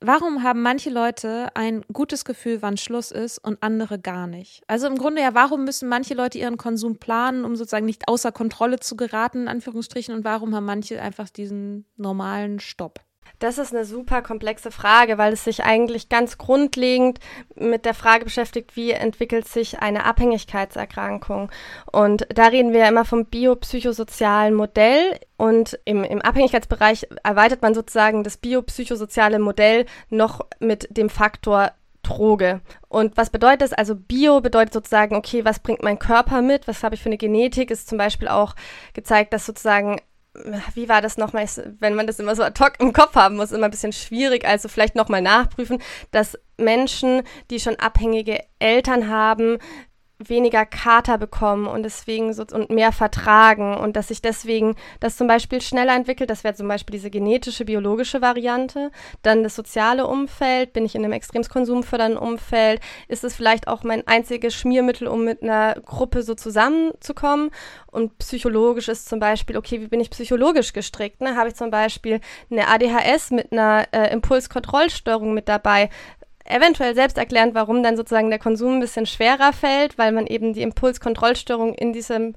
warum 0.02 0.44
haben 0.44 0.62
manche 0.62 0.90
Leute 0.90 1.48
ein 1.56 1.84
gutes 1.92 2.26
Gefühl, 2.26 2.62
wann 2.62 2.78
Schluss 2.78 3.12
ist 3.12 3.40
und 3.40 3.64
andere 3.64 3.98
gar 3.98 4.28
nicht? 4.28 4.62
Also 4.68 4.88
im 4.88 4.98
Grunde 4.98 5.22
ja, 5.22 5.34
warum 5.34 5.64
müssen 5.64 5.90
manche 5.90 6.14
Leute 6.14 6.38
ihren 6.38 6.58
Konsum 6.58 6.98
planen, 6.98 7.46
um 7.46 7.56
sozusagen 7.56 7.86
nicht 7.86 8.08
außer 8.08 8.32
Kontrolle 8.32 8.80
zu 8.80 8.96
geraten, 8.96 9.44
in 9.44 9.48
Anführungsstrichen, 9.48 10.14
und 10.14 10.24
warum 10.26 10.54
haben 10.54 10.66
manche 10.66 11.02
einfach 11.02 11.30
diesen 11.30 11.86
normalen 11.98 12.60
Stopp? 12.60 13.05
Das 13.40 13.58
ist 13.58 13.74
eine 13.74 13.86
super 13.86 14.22
komplexe 14.22 14.72
Frage, 14.72 15.18
weil 15.18 15.34
es 15.34 15.44
sich 15.44 15.64
eigentlich 15.64 16.10
ganz 16.10 16.38
grundlegend 16.38 17.20
mit 17.56 17.86
der 17.86 17.94
Frage 17.94 18.26
beschäftigt, 18.26 18.76
wie 18.76 18.92
entwickelt 18.92 19.48
sich 19.48 19.80
eine 19.80 20.06
Abhängigkeitserkrankung. 20.06 21.52
Und 21.92 22.28
da 22.34 22.48
reden 22.48 22.72
wir 22.72 22.82
ja 22.82 22.90
immer 22.90 23.06
vom 23.06 23.26
biopsychosozialen 23.26 24.54
Modell. 24.54 25.20
Und 25.38 25.78
im, 25.86 26.04
im 26.04 26.22
Abhängigkeitsbereich 26.22 27.08
erweitert 27.24 27.62
man 27.62 27.74
sozusagen 27.74 28.24
das 28.24 28.38
biopsychosoziale 28.38 29.40
Modell 29.40 29.86
noch 30.10 30.42
mit 30.60 30.88
dem 30.96 31.10
Faktor 31.10 31.72
Droge. 32.06 32.62
Und 32.88 33.18
was 33.18 33.30
bedeutet 33.30 33.62
das? 33.62 33.74
Also 33.74 33.96
Bio 33.96 34.40
bedeutet 34.40 34.74
sozusagen, 34.74 35.16
okay, 35.16 35.44
was 35.44 35.60
bringt 35.60 35.84
mein 35.84 36.00
Körper 36.00 36.42
mit? 36.42 36.68
Was 36.68 36.84
habe 36.84 36.96
ich 36.96 37.02
für 37.02 37.10
eine 37.10 37.18
Genetik? 37.18 37.72
Ist 37.72 37.90
zum 37.90 37.98
Beispiel 37.98 38.28
auch 38.28 38.56
gezeigt, 38.94 39.34
dass 39.34 39.46
sozusagen 39.46 40.00
wie 40.74 40.90
war 40.90 41.02
das 41.02 41.18
nochmal, 41.18 41.48
wenn 41.80 41.96
man 41.96 42.08
das 42.08 42.20
immer 42.20 42.36
so 42.36 42.44
ad 42.44 42.64
hoc 42.64 42.74
im 42.80 42.94
Kopf 42.94 43.16
haben 43.16 43.36
muss, 43.36 43.52
immer 43.52 43.66
ein 43.66 43.72
bisschen 43.72 43.94
schwierig, 43.94 44.46
also 44.46 44.68
vielleicht 44.68 44.96
nochmal 44.96 45.22
nachprüfen, 45.22 45.82
dass 46.12 46.38
Menschen, 46.58 47.24
die 47.50 47.60
schon 47.60 47.76
abhängige 47.78 48.40
Eltern 48.60 49.10
haben, 49.10 49.58
weniger 50.18 50.66
Kater 50.66 51.18
bekommen 51.18 51.68
und 51.68 51.84
deswegen 51.84 52.34
so 52.34 52.46
und 52.54 52.70
mehr 52.70 52.94
vertragen 52.94 53.76
und 53.76 53.98
dass 53.98 54.08
sich 54.08 54.22
deswegen 54.22 54.76
das 55.02 55.18
zum 55.18 55.28
Beispiel 55.28 55.62
schneller 55.62 55.94
entwickelt. 55.94 56.30
Das 56.30 56.44
wäre 56.44 56.54
zum 56.54 56.68
Beispiel 56.68 56.94
diese 56.94 57.10
genetische, 57.10 57.66
biologische 57.66 58.22
Variante. 58.22 58.92
Dann 59.24 59.44
das 59.44 59.56
soziale 59.56 60.08
Umfeld. 60.08 60.72
Bin 60.72 60.86
ich 60.86 60.96
in 60.96 61.04
einem 61.04 61.12
extrem 61.12 61.44
konsumfördernden 61.44 62.18
Umfeld? 62.18 62.80
Ist 63.10 63.24
es 63.26 63.36
vielleicht 63.36 63.68
auch 63.68 63.84
mein 63.84 64.08
einziges 64.08 64.56
Schmiermittel, 64.56 65.08
um 65.08 65.26
mit 65.26 65.44
einer 65.44 65.76
Gruppe 65.82 66.24
so 66.24 66.34
zusammenzukommen? 66.34 67.52
Und 67.88 68.18
psychologisch 68.18 68.88
ist 68.88 69.08
zum 69.08 69.20
Beispiel, 69.20 69.58
okay, 69.58 69.82
wie 69.82 69.88
bin 69.88 70.00
ich 70.00 70.10
psychologisch 70.10 70.74
gestrickt? 70.74 71.22
Ne? 71.22 71.36
Habe 71.36 71.50
ich 71.50 71.56
zum 71.56 71.72
Beispiel 71.72 72.20
eine 72.52 72.68
ADHS 72.68 73.32
mit 73.32 73.52
einer 73.52 73.88
äh, 73.92 74.12
Impulskontrollstörung 74.14 75.34
mit 75.34 75.50
dabei? 75.50 75.90
Eventuell 76.46 76.96
selbst 76.96 77.18
erklärend, 77.18 77.56
warum 77.56 77.84
dann 77.84 77.98
sozusagen 77.98 78.30
der 78.30 78.40
Konsum 78.40 78.76
ein 78.76 78.80
bisschen 78.80 79.06
schwerer 79.06 79.52
fällt, 79.52 79.98
weil 79.98 80.12
man 80.12 80.28
eben 80.28 80.54
die 80.54 80.62
Impulskontrollstörung 80.62 81.74
in 81.74 81.92
diesem 81.92 82.36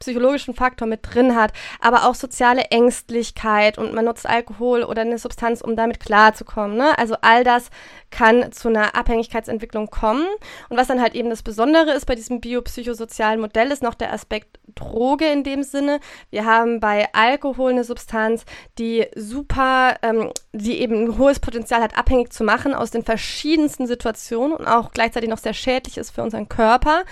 psychologischen 0.00 0.54
Faktor 0.54 0.88
mit 0.88 1.00
drin 1.02 1.36
hat, 1.36 1.52
aber 1.80 2.06
auch 2.06 2.14
soziale 2.14 2.62
Ängstlichkeit 2.70 3.78
und 3.78 3.92
man 3.92 4.06
nutzt 4.06 4.28
Alkohol 4.28 4.82
oder 4.82 5.02
eine 5.02 5.18
Substanz, 5.18 5.60
um 5.60 5.76
damit 5.76 6.00
klarzukommen. 6.00 6.76
Ne? 6.76 6.98
Also 6.98 7.16
all 7.20 7.44
das 7.44 7.70
kann 8.10 8.50
zu 8.50 8.68
einer 8.68 8.96
Abhängigkeitsentwicklung 8.96 9.90
kommen. 9.90 10.26
Und 10.68 10.76
was 10.76 10.88
dann 10.88 11.00
halt 11.00 11.14
eben 11.14 11.30
das 11.30 11.42
Besondere 11.42 11.92
ist 11.92 12.06
bei 12.06 12.14
diesem 12.14 12.40
biopsychosozialen 12.40 13.40
Modell, 13.40 13.70
ist 13.70 13.82
noch 13.82 13.94
der 13.94 14.12
Aspekt 14.12 14.58
Droge 14.74 15.26
in 15.26 15.44
dem 15.44 15.62
Sinne. 15.62 16.00
Wir 16.30 16.46
haben 16.46 16.80
bei 16.80 17.08
Alkohol 17.12 17.72
eine 17.72 17.84
Substanz, 17.84 18.44
die 18.78 19.06
super, 19.14 19.96
ähm, 20.02 20.30
die 20.52 20.80
eben 20.80 21.04
ein 21.04 21.18
hohes 21.18 21.40
Potenzial 21.40 21.82
hat, 21.82 21.98
abhängig 21.98 22.32
zu 22.32 22.44
machen 22.44 22.74
aus 22.74 22.90
den 22.90 23.04
verschiedensten 23.04 23.86
Situationen 23.86 24.56
und 24.56 24.66
auch 24.66 24.92
gleichzeitig 24.92 25.28
noch 25.28 25.38
sehr 25.38 25.54
schädlich 25.54 25.98
ist 25.98 26.10
für 26.10 26.22
unseren 26.22 26.48
Körper. 26.48 27.04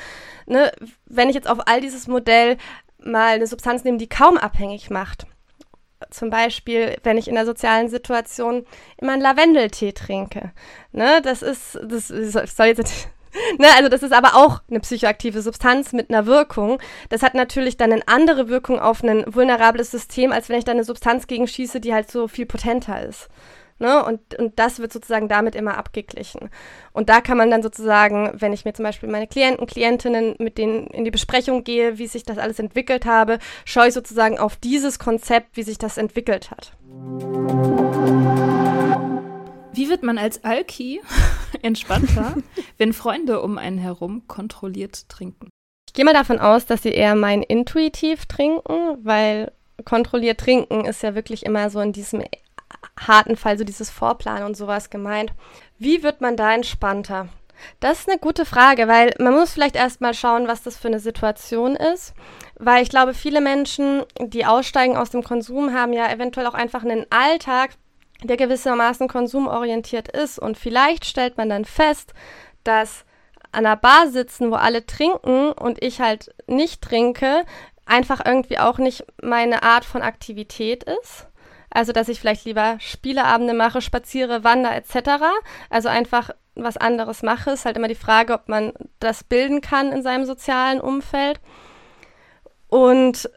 Ne? 0.49 0.73
Wenn 1.07 1.29
ich 1.29 1.35
jetzt 1.35 1.49
auf 1.49 1.67
all 1.67 1.81
dieses 1.81 2.09
Modell 2.09 2.57
mal 2.99 3.35
eine 3.35 3.47
Substanz 3.47 3.85
nehme, 3.85 3.99
die 3.99 4.09
kaum 4.09 4.39
abhängig 4.39 4.91
macht, 4.91 5.27
zum 6.11 6.31
Beispiel, 6.31 6.97
wenn 7.03 7.19
ich 7.19 7.29
in 7.29 7.35
der 7.35 7.47
sozialen 7.47 7.89
Situation 7.89 8.67
immer 8.97 9.13
einen 9.13 9.23
Lavendeltee 9.23 9.93
trinke. 9.93 10.53
Ne, 10.93 11.21
das 11.23 11.43
ist, 11.43 11.79
das 11.83 12.09
soll 12.09 12.67
jetzt 12.67 13.09
Ne, 13.59 13.67
also 13.77 13.89
das 13.89 14.03
ist 14.03 14.13
aber 14.13 14.35
auch 14.37 14.63
eine 14.71 14.81
psychoaktive 14.81 15.43
Substanz 15.43 15.93
mit 15.93 16.11
einer 16.11 16.27
Wirkung. 16.27 16.81
Das 17.09 17.23
hat 17.23 17.35
natürlich 17.35 17.77
dann 17.77 17.93
eine 17.93 18.09
andere 18.09 18.49
Wirkung 18.49 18.81
auf 18.81 19.03
ein 19.03 19.25
vulnerables 19.33 19.91
System, 19.91 20.33
als 20.33 20.49
wenn 20.49 20.59
ich 20.59 20.65
da 20.65 20.73
eine 20.73 20.85
Substanz 20.85 21.27
gegen 21.27 21.47
schieße, 21.47 21.81
die 21.81 21.93
halt 21.93 22.11
so 22.11 22.27
viel 22.27 22.47
potenter 22.47 23.07
ist. 23.07 23.29
Ne? 23.79 24.05
Und, 24.05 24.35
und 24.35 24.59
das 24.59 24.81
wird 24.81 24.93
sozusagen 24.93 25.29
damit 25.29 25.55
immer 25.55 25.79
abgeglichen. 25.79 26.51
Und 26.93 27.09
da 27.09 27.21
kann 27.21 27.39
man 27.39 27.51
dann 27.51 27.63
sozusagen, 27.63 28.33
wenn 28.35 28.53
ich 28.53 28.65
mir 28.65 28.73
zum 28.73 28.85
Beispiel 28.85 29.09
meine 29.09 29.27
Klienten, 29.29 29.67
Klientinnen, 29.67 30.35
mit 30.39 30.59
denen 30.59 30.89
in 30.89 31.05
die 31.05 31.11
Besprechung 31.11 31.63
gehe, 31.63 31.99
wie 31.99 32.09
sich 32.09 32.25
das 32.25 32.39
alles 32.39 32.59
entwickelt 32.59 33.07
habe, 33.07 33.39
schaue 33.65 33.89
ich 33.89 33.95
sozusagen 33.95 34.39
auf 34.39 34.57
dieses 34.57 34.99
Konzept, 34.99 35.57
wie 35.57 35.63
sich 35.63 35.79
das 35.79 35.97
entwickelt 35.97 36.51
hat. 36.51 36.73
Wie 39.73 39.89
wird 39.89 40.03
man 40.03 40.19
als 40.19 40.43
Alki 40.43 41.01
entspannter, 41.63 42.35
wenn 42.79 42.93
Freunde 42.93 43.41
um 43.41 43.59
einen 43.59 43.79
herum 43.79 44.27
kontrolliert 44.27 45.09
trinken? 45.09 45.51
Ich 45.87 45.93
gehe 45.95 46.05
mal 46.05 46.15
davon 46.15 46.41
aus, 46.41 46.67
dass 46.67 46.83
sie 46.83 46.91
eher 46.91 47.15
mein 47.15 47.43
intuitiv 47.43 48.27
trinken, 48.27 48.99
weil 49.05 49.53
kontrolliert 49.85 50.41
trinken 50.41 50.85
ist 50.85 51.03
ja 51.03 51.15
wirklich 51.15 51.47
immer 51.47 51.71
so 51.71 51.81
in 51.81 51.93
diesem 51.93 52.23
harten 52.99 53.37
Fall 53.37 53.59
so 53.59 53.65
dieses 53.65 53.91
Vorplan 53.91 54.45
und 54.45 54.57
sowas 54.57 54.91
gemeint. 54.91 55.33
Wie 55.79 56.03
wird 56.03 56.21
man 56.21 56.37
da 56.37 56.55
entspannter? 56.55 57.29
Das 57.81 58.01
ist 58.01 58.09
eine 58.09 58.19
gute 58.19 58.45
Frage, 58.45 58.89
weil 58.89 59.15
man 59.19 59.35
muss 59.35 59.53
vielleicht 59.53 59.77
erstmal 59.77 60.15
schauen, 60.15 60.49
was 60.49 60.63
das 60.63 60.77
für 60.77 60.89
eine 60.89 61.01
Situation 61.01 61.77
ist. 61.77 62.15
Weil 62.57 62.83
ich 62.83 62.89
glaube, 62.89 63.15
viele 63.15 63.41
Menschen, 63.41 64.05
die 64.21 64.47
aussteigen 64.47 64.97
aus 64.97 65.11
dem 65.11 65.23
Konsum, 65.23 65.75
haben 65.75 65.93
ja 65.93 66.11
eventuell 66.11 66.47
auch 66.47 66.55
einfach 66.55 66.85
einen 66.85 67.07
Alltag, 67.11 67.71
der 68.23 68.37
gewissermaßen 68.37 69.09
konsumorientiert 69.09 70.09
ist. 70.09 70.39
Und 70.39 70.59
vielleicht 70.59 71.05
stellt 71.05 71.37
man 71.37 71.49
dann 71.49 71.65
fest, 71.65 72.15
dass 72.65 73.05
an 73.53 73.65
einer 73.65 73.77
Bar 73.77 74.09
sitzen, 74.09 74.51
wo 74.51 74.57
alle 74.57 74.85
trinken 74.87 75.53
und 75.53 75.83
ich 75.83 76.01
halt 76.01 76.35
nicht 76.47 76.83
trinke, 76.83 77.45
einfach 77.87 78.25
irgendwie 78.25 78.59
auch 78.59 78.79
nicht 78.79 79.05
meine 79.23 79.63
Art 79.63 79.85
von 79.85 80.03
Aktivität 80.03 80.85
ist. 80.85 81.28
Also, 81.71 81.93
dass 81.93 82.09
ich 82.09 82.21
vielleicht 82.21 82.45
lieber 82.45 82.77
Spieleabende 82.81 83.55
mache, 83.55 83.81
spaziere, 83.81 84.45
wandere 84.45 84.75
etc. 84.75 85.23
Also 85.71 85.89
einfach 85.89 86.31
was 86.55 86.77
anderes 86.77 87.23
mache. 87.23 87.51
Ist 87.51 87.65
halt 87.65 87.77
immer 87.77 87.89
die 87.89 87.95
Frage, 87.95 88.33
ob 88.33 88.49
man 88.49 88.73
das 89.01 89.25
bilden 89.25 89.61
kann 89.61 89.93
in 89.93 90.03
seinem 90.03 90.25
sozialen 90.25 90.81
Umfeld. 90.81 91.41
Und 92.69 93.31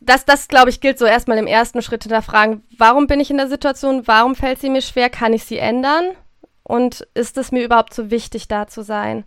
das, 0.00 0.24
das 0.24 0.48
glaube 0.48 0.70
ich, 0.70 0.80
gilt 0.80 0.98
so 0.98 1.04
erstmal 1.04 1.38
im 1.38 1.46
ersten 1.46 1.82
Schritt 1.82 2.04
hinterfragen, 2.04 2.64
warum 2.76 3.06
bin 3.06 3.20
ich 3.20 3.30
in 3.30 3.36
der 3.36 3.48
Situation, 3.48 4.06
warum 4.06 4.34
fällt 4.34 4.60
sie 4.60 4.70
mir 4.70 4.82
schwer, 4.82 5.10
kann 5.10 5.32
ich 5.32 5.44
sie 5.44 5.58
ändern 5.58 6.12
und 6.62 7.06
ist 7.14 7.36
es 7.36 7.52
mir 7.52 7.64
überhaupt 7.64 7.92
so 7.92 8.10
wichtig, 8.10 8.48
da 8.48 8.66
zu 8.66 8.82
sein? 8.82 9.24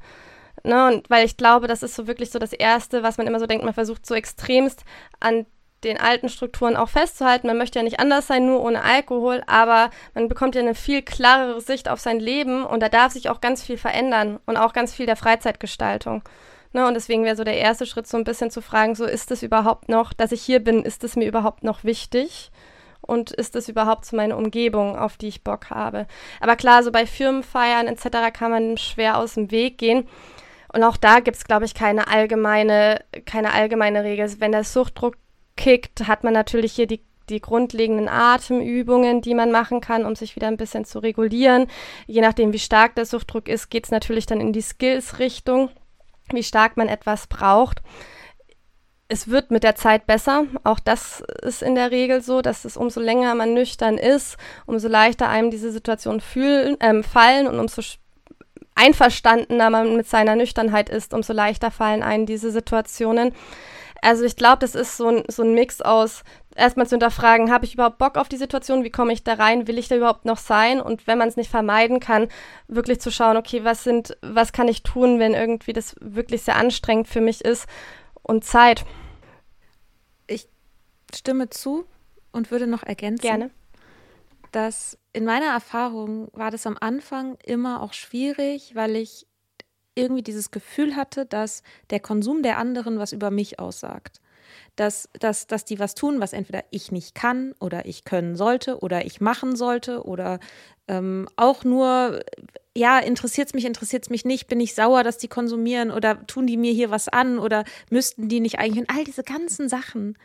Ne, 0.63 0.88
und 0.88 1.10
weil 1.10 1.25
ich 1.25 1.36
glaube, 1.36 1.67
das 1.67 1.84
ist 1.84 1.93
so 1.93 2.08
wirklich 2.08 2.32
so 2.32 2.39
das 2.39 2.53
Erste, 2.53 3.03
was 3.03 3.17
man 3.17 3.27
immer 3.27 3.39
so 3.39 3.47
denkt, 3.47 3.65
man 3.65 3.73
versucht 3.73 4.06
so 4.06 4.15
extremst 4.15 4.86
an 5.19 5.45
den 5.84 6.00
alten 6.00 6.30
Strukturen 6.30 6.76
auch 6.76 6.89
festzuhalten. 6.89 7.48
Man 7.48 7.58
möchte 7.58 7.80
ja 7.80 7.84
nicht 7.84 8.00
anders 8.00 8.28
sein, 8.28 8.46
nur 8.46 8.62
ohne 8.62 8.84
Alkohol, 8.84 9.43
aber 9.48 9.89
man 10.13 10.28
bekommt 10.28 10.56
ja 10.56 10.62
eine 10.62 10.76
viel 10.76 11.02
klarere 11.02 11.62
Sicht 11.62 11.89
auf 11.89 12.00
sein 12.00 12.19
Leben 12.19 12.65
und 12.65 12.82
da 12.82 12.89
darf 12.89 13.13
sich 13.13 13.30
auch 13.30 13.41
ganz 13.41 13.63
viel 13.63 13.78
verändern 13.78 14.39
und 14.46 14.58
auch 14.58 14.74
ganz 14.74 14.93
viel 14.93 15.06
der 15.06 15.15
Freizeitgestaltung. 15.15 16.24
Ne, 16.74 16.88
und 16.88 16.96
deswegen 16.96 17.24
wäre 17.24 17.36
so 17.36 17.43
der 17.43 17.58
erste 17.58 17.86
Schritt 17.86 18.08
so 18.08 18.17
ein 18.17 18.24
bisschen 18.24 18.50
zu 18.50 18.62
fragen, 18.62 18.96
so 18.96 19.06
ist 19.06 19.30
es 19.30 19.43
überhaupt 19.43 19.89
noch, 19.89 20.12
dass 20.12 20.32
ich 20.32 20.41
hier 20.41 20.60
bin, 20.60 20.84
ist 20.84 21.04
es 21.04 21.15
mir 21.15 21.28
überhaupt 21.28 21.63
noch 21.63 21.84
wichtig? 21.84 22.52
Und 23.06 23.32
ist 23.32 23.56
es 23.58 23.67
überhaupt 23.67 24.06
so 24.06 24.15
meine 24.15 24.38
Umgebung, 24.38 24.98
auf 24.98 25.17
die 25.17 25.28
ich 25.28 25.43
Bock 25.43 25.69
habe? 25.69 26.08
Aber 26.39 26.56
klar, 26.56 26.84
so 26.84 26.91
bei 26.91 27.06
Firmenfeiern 27.06 27.88
etc. 27.88 28.32
kann 28.34 28.50
man 28.50 28.78
schwer 28.78 29.17
aus 29.17 29.34
dem 29.34 29.52
Weg 29.52 29.78
gehen. 29.78 30.08
Und 30.74 30.84
auch 30.84 30.98
da 30.98 31.19
gibt 31.19 31.38
es, 31.38 31.43
glaube 31.43 31.65
ich, 31.65 31.76
keine 31.76 32.08
allgemeine, 32.08 33.04
keine 33.26 33.54
allgemeine 33.54 34.04
Regel. 34.04 34.34
Wenn 34.39 34.54
der 34.54 34.63
Suchtdruck 34.63 35.15
kickt, 35.55 36.07
hat 36.07 36.23
man 36.23 36.33
natürlich 36.33 36.73
hier 36.73 36.87
die, 36.87 37.01
die 37.29 37.41
grundlegenden 37.41 38.07
Atemübungen, 38.07 39.21
die 39.21 39.33
man 39.33 39.51
machen 39.51 39.81
kann, 39.81 40.05
um 40.05 40.15
sich 40.15 40.35
wieder 40.35 40.47
ein 40.47 40.57
bisschen 40.57 40.85
zu 40.85 40.99
regulieren. 40.99 41.67
Je 42.07 42.21
nachdem, 42.21 42.53
wie 42.53 42.59
stark 42.59 42.95
der 42.95 43.05
Suchtdruck 43.05 43.47
ist, 43.47 43.69
geht 43.69 43.85
es 43.85 43.91
natürlich 43.91 44.25
dann 44.25 44.41
in 44.41 44.53
die 44.53 44.61
Skills-Richtung, 44.61 45.69
wie 46.31 46.43
stark 46.43 46.77
man 46.77 46.89
etwas 46.89 47.27
braucht. 47.27 47.81
Es 49.07 49.27
wird 49.27 49.51
mit 49.51 49.63
der 49.63 49.75
Zeit 49.75 50.07
besser. 50.07 50.45
Auch 50.63 50.79
das 50.79 51.21
ist 51.43 51.61
in 51.61 51.75
der 51.75 51.91
Regel 51.91 52.21
so, 52.21 52.41
dass 52.41 52.65
es 52.65 52.77
umso 52.77 52.99
länger 52.99 53.35
man 53.35 53.53
nüchtern 53.53 53.97
ist, 53.97 54.37
umso 54.65 54.87
leichter 54.87 55.29
einem 55.29 55.51
diese 55.51 55.71
Situationen 55.71 56.19
fühlen, 56.19 56.79
äh, 56.81 57.03
fallen 57.03 57.47
und 57.47 57.59
umso 57.59 57.81
einverstandener 58.75 59.69
man 59.69 59.95
mit 59.95 60.07
seiner 60.07 60.35
Nüchternheit 60.35 60.89
ist, 60.89 61.13
umso 61.13 61.33
leichter 61.33 61.71
fallen 61.71 62.03
einem 62.03 62.25
diese 62.25 62.51
Situationen. 62.51 63.33
Also 64.03 64.25
ich 64.25 64.35
glaube, 64.35 64.59
das 64.59 64.75
ist 64.75 64.97
so 64.97 65.07
ein, 65.07 65.23
so 65.29 65.43
ein 65.43 65.53
Mix 65.53 65.79
aus 65.79 66.23
erstmal 66.55 66.85
zu 66.85 66.95
hinterfragen, 66.95 67.49
habe 67.49 67.63
ich 67.63 67.73
überhaupt 67.73 67.97
Bock 67.99 68.17
auf 68.17 68.27
die 68.27 68.35
Situation, 68.35 68.83
wie 68.83 68.89
komme 68.89 69.13
ich 69.13 69.23
da 69.23 69.35
rein, 69.35 69.65
will 69.65 69.77
ich 69.77 69.87
da 69.87 69.95
überhaupt 69.95 70.25
noch 70.25 70.37
sein 70.37 70.81
und 70.81 71.07
wenn 71.07 71.17
man 71.17 71.29
es 71.29 71.37
nicht 71.37 71.49
vermeiden 71.49 72.01
kann, 72.01 72.27
wirklich 72.67 72.99
zu 72.99 73.11
schauen, 73.11 73.37
okay, 73.37 73.63
was 73.63 73.85
sind, 73.85 74.17
was 74.21 74.51
kann 74.51 74.67
ich 74.67 74.83
tun, 74.83 75.19
wenn 75.19 75.33
irgendwie 75.33 75.71
das 75.71 75.95
wirklich 76.01 76.41
sehr 76.41 76.57
anstrengend 76.57 77.07
für 77.07 77.21
mich 77.21 77.45
ist 77.45 77.65
und 78.23 78.43
Zeit. 78.43 78.83
Ich 80.27 80.49
stimme 81.15 81.49
zu 81.49 81.85
und 82.33 82.51
würde 82.51 82.67
noch 82.67 82.83
ergänzen. 82.83 83.21
Gerne. 83.21 83.51
Dass 84.51 84.97
in 85.13 85.23
meiner 85.23 85.47
Erfahrung 85.47 86.27
war 86.33 86.51
das 86.51 86.67
am 86.67 86.77
Anfang 86.77 87.37
immer 87.45 87.81
auch 87.81 87.93
schwierig, 87.93 88.75
weil 88.75 88.97
ich 88.97 89.27
irgendwie 89.95 90.23
dieses 90.23 90.51
Gefühl 90.51 90.95
hatte, 90.95 91.25
dass 91.25 91.63
der 91.89 91.99
Konsum 91.99 92.43
der 92.43 92.58
anderen 92.58 92.99
was 92.99 93.13
über 93.13 93.32
mich 93.32 93.60
aussagt. 93.60 94.19
Dass, 94.75 95.10
dass, 95.19 95.47
dass 95.47 95.65
die 95.65 95.79
was 95.79 95.93
tun, 95.93 96.19
was 96.19 96.34
entweder 96.34 96.63
ich 96.71 96.91
nicht 96.91 97.13
kann 97.15 97.53
oder 97.60 97.86
ich 97.86 98.06
können 98.06 98.36
sollte 98.36 98.79
oder 98.79 99.06
ich 99.06 99.21
machen 99.21 99.56
sollte 99.56 100.03
oder 100.03 100.39
ähm, 100.88 101.27
auch 101.36 101.63
nur, 101.63 102.23
ja, 102.75 102.99
interessiert 102.99 103.47
es 103.47 103.53
mich, 103.53 103.65
interessiert 103.65 104.03
es 104.03 104.10
mich 104.10 104.25
nicht, 104.25 104.47
bin 104.47 104.60
ich 104.60 104.73
sauer, 104.73 105.03
dass 105.03 105.17
die 105.17 105.27
konsumieren 105.27 105.91
oder 105.91 106.25
tun 106.27 106.47
die 106.47 106.58
mir 106.58 106.73
hier 106.73 106.89
was 106.89 107.08
an 107.08 107.39
oder 107.39 107.63
müssten 107.89 108.29
die 108.29 108.39
nicht 108.39 108.60
eigentlich 108.60 108.88
und 108.88 108.95
all 108.95 109.03
diese 109.03 109.23
ganzen 109.23 109.69
Sachen. 109.69 110.17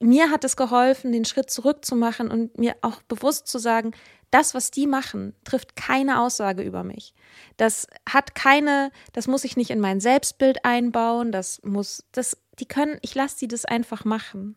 Mir 0.00 0.30
hat 0.30 0.44
es 0.44 0.56
geholfen, 0.56 1.12
den 1.12 1.26
Schritt 1.26 1.50
zurück 1.50 1.84
zu 1.84 1.94
machen 1.94 2.30
und 2.30 2.58
mir 2.58 2.74
auch 2.80 3.02
bewusst 3.02 3.46
zu 3.48 3.58
sagen, 3.58 3.92
das, 4.30 4.54
was 4.54 4.70
die 4.70 4.86
machen, 4.86 5.34
trifft 5.44 5.76
keine 5.76 6.20
Aussage 6.20 6.62
über 6.62 6.84
mich. 6.84 7.14
Das 7.56 7.86
hat 8.08 8.34
keine, 8.34 8.92
das 9.12 9.26
muss 9.26 9.44
ich 9.44 9.56
nicht 9.56 9.70
in 9.70 9.80
mein 9.80 10.00
Selbstbild 10.00 10.64
einbauen, 10.64 11.32
das 11.32 11.60
muss, 11.64 12.04
das, 12.12 12.36
die 12.58 12.66
können, 12.66 12.98
ich 13.02 13.14
lasse 13.14 13.38
sie 13.38 13.48
das 13.48 13.64
einfach 13.64 14.04
machen. 14.04 14.56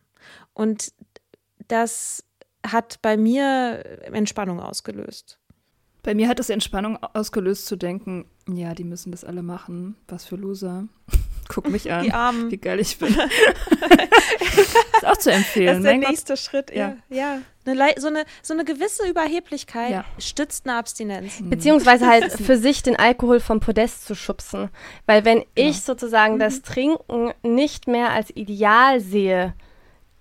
Und 0.54 0.94
das 1.68 2.24
hat 2.66 3.02
bei 3.02 3.18
mir 3.18 3.84
Entspannung 4.14 4.60
ausgelöst. 4.60 5.40
Bei 6.04 6.14
mir 6.14 6.28
hat 6.28 6.40
es 6.40 6.50
Entspannung 6.50 7.02
ausgelöst 7.02 7.66
zu 7.66 7.76
denken, 7.76 8.26
ja, 8.48 8.74
die 8.76 8.84
müssen 8.84 9.12
das 9.12 9.24
alle 9.24 9.42
machen. 9.42 9.96
Was 10.08 10.26
für 10.26 10.36
Loser. 10.36 10.88
Guck 11.48 11.70
mich 11.70 11.92
an, 11.92 12.04
Die 12.04 12.12
Armen. 12.14 12.50
wie 12.52 12.58
geil 12.58 12.80
ich 12.80 12.98
bin. 12.98 13.10
ist 13.16 15.06
auch 15.06 15.18
zu 15.18 15.30
Das 15.30 15.38
empfehlen. 15.38 15.78
ist 15.78 15.84
der 15.84 15.92
mein 15.92 16.02
Gott. 16.02 16.10
nächste 16.10 16.38
Schritt, 16.38 16.74
Ja. 16.76 16.96
ja. 17.10 17.40
Eine, 17.66 17.94
so, 17.98 18.08
eine, 18.08 18.26
so 18.42 18.54
eine 18.54 18.66
gewisse 18.66 19.08
Überheblichkeit 19.08 19.92
Ja. 19.92 20.06
stützt 20.20 20.68
eine 20.68 20.78
Abstinenz. 20.78 21.36
Beziehungsweise 21.42 22.08
halt 22.08 22.32
für 22.42 22.58
sich 22.58 22.84
den 22.84 22.98
Alkohol 22.98 23.40
vom 23.40 23.60
Podest 23.62 24.06
zu 24.06 24.16
schubsen. 24.16 24.70
Weil 25.06 25.24
wenn 25.24 25.44
ich 25.56 25.82
sozusagen 25.82 26.40
das 26.40 26.62
Trinken 26.62 27.32
nicht 27.42 27.88
mehr 27.88 28.12
als 28.12 28.32
Ideal 28.36 29.00
sehe, 29.00 29.54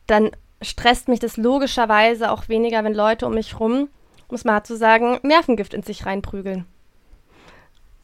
dann 0.07 0.31
stresst 0.61 1.09
mich 1.09 1.19
das 1.19 1.37
logischerweise 1.37 2.31
auch 2.31 2.49
weniger, 2.49 2.85
wenn 2.85 2.95
Leute 2.95 3.27
um 3.27 3.35
mich 3.35 3.59
rum, 3.59 3.89
um 4.29 4.35
es 4.37 4.45
mal 4.45 4.63
zu 4.63 4.77
sagen, 4.77 5.19
Nervengift 5.23 5.75
in 5.75 5.83
sich 5.83 6.07
reinprügeln. 6.07 6.65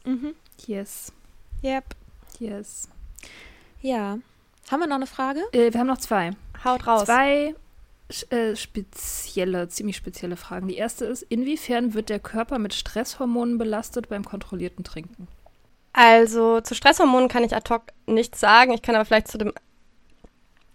Mhm. 0.05 0.33
Yes, 0.67 1.13
Yep. 1.63 1.85
yes. 2.39 2.89
Ja. 3.81 4.19
Haben 4.69 4.79
wir 4.81 4.87
noch 4.87 4.95
eine 4.95 5.07
Frage? 5.07 5.41
Äh, 5.51 5.73
wir 5.73 5.79
haben 5.79 5.87
noch 5.87 5.97
zwei. 5.97 6.31
Haut 6.63 6.85
raus. 6.85 7.05
Zwei 7.05 7.55
äh, 8.29 8.55
spezielle, 8.55 9.67
ziemlich 9.69 9.95
spezielle 9.97 10.35
Fragen. 10.35 10.67
Die 10.67 10.77
erste 10.77 11.05
ist, 11.05 11.21
inwiefern 11.23 11.93
wird 11.93 12.09
der 12.09 12.19
Körper 12.19 12.59
mit 12.59 12.73
Stresshormonen 12.73 13.57
belastet 13.57 14.09
beim 14.09 14.25
kontrollierten 14.25 14.83
Trinken? 14.83 15.27
Also 15.93 16.61
zu 16.61 16.75
Stresshormonen 16.75 17.29
kann 17.29 17.43
ich 17.43 17.55
ad 17.55 17.71
hoc 17.73 17.83
nichts 18.05 18.39
sagen. 18.39 18.73
Ich 18.73 18.81
kann 18.81 18.95
aber 18.95 19.05
vielleicht 19.05 19.27
zu 19.27 19.37
dem 19.37 19.53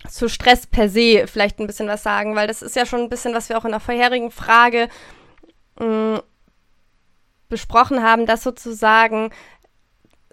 zu 0.09 0.29
Stress 0.29 0.67
per 0.67 0.89
se 0.89 1.27
vielleicht 1.27 1.59
ein 1.59 1.67
bisschen 1.67 1.89
was 1.89 2.03
sagen, 2.03 2.37
weil 2.37 2.47
das 2.47 2.61
ist 2.61 2.77
ja 2.77 2.85
schon 2.85 3.01
ein 3.01 3.09
bisschen, 3.09 3.33
was 3.33 3.49
wir 3.49 3.57
auch 3.57 3.65
in 3.65 3.71
der 3.71 3.81
vorherigen 3.81 4.31
Frage 4.31 4.89
mh, 5.79 6.23
besprochen 7.49 8.03
haben, 8.03 8.27
dass 8.27 8.43
sozusagen 8.43 9.31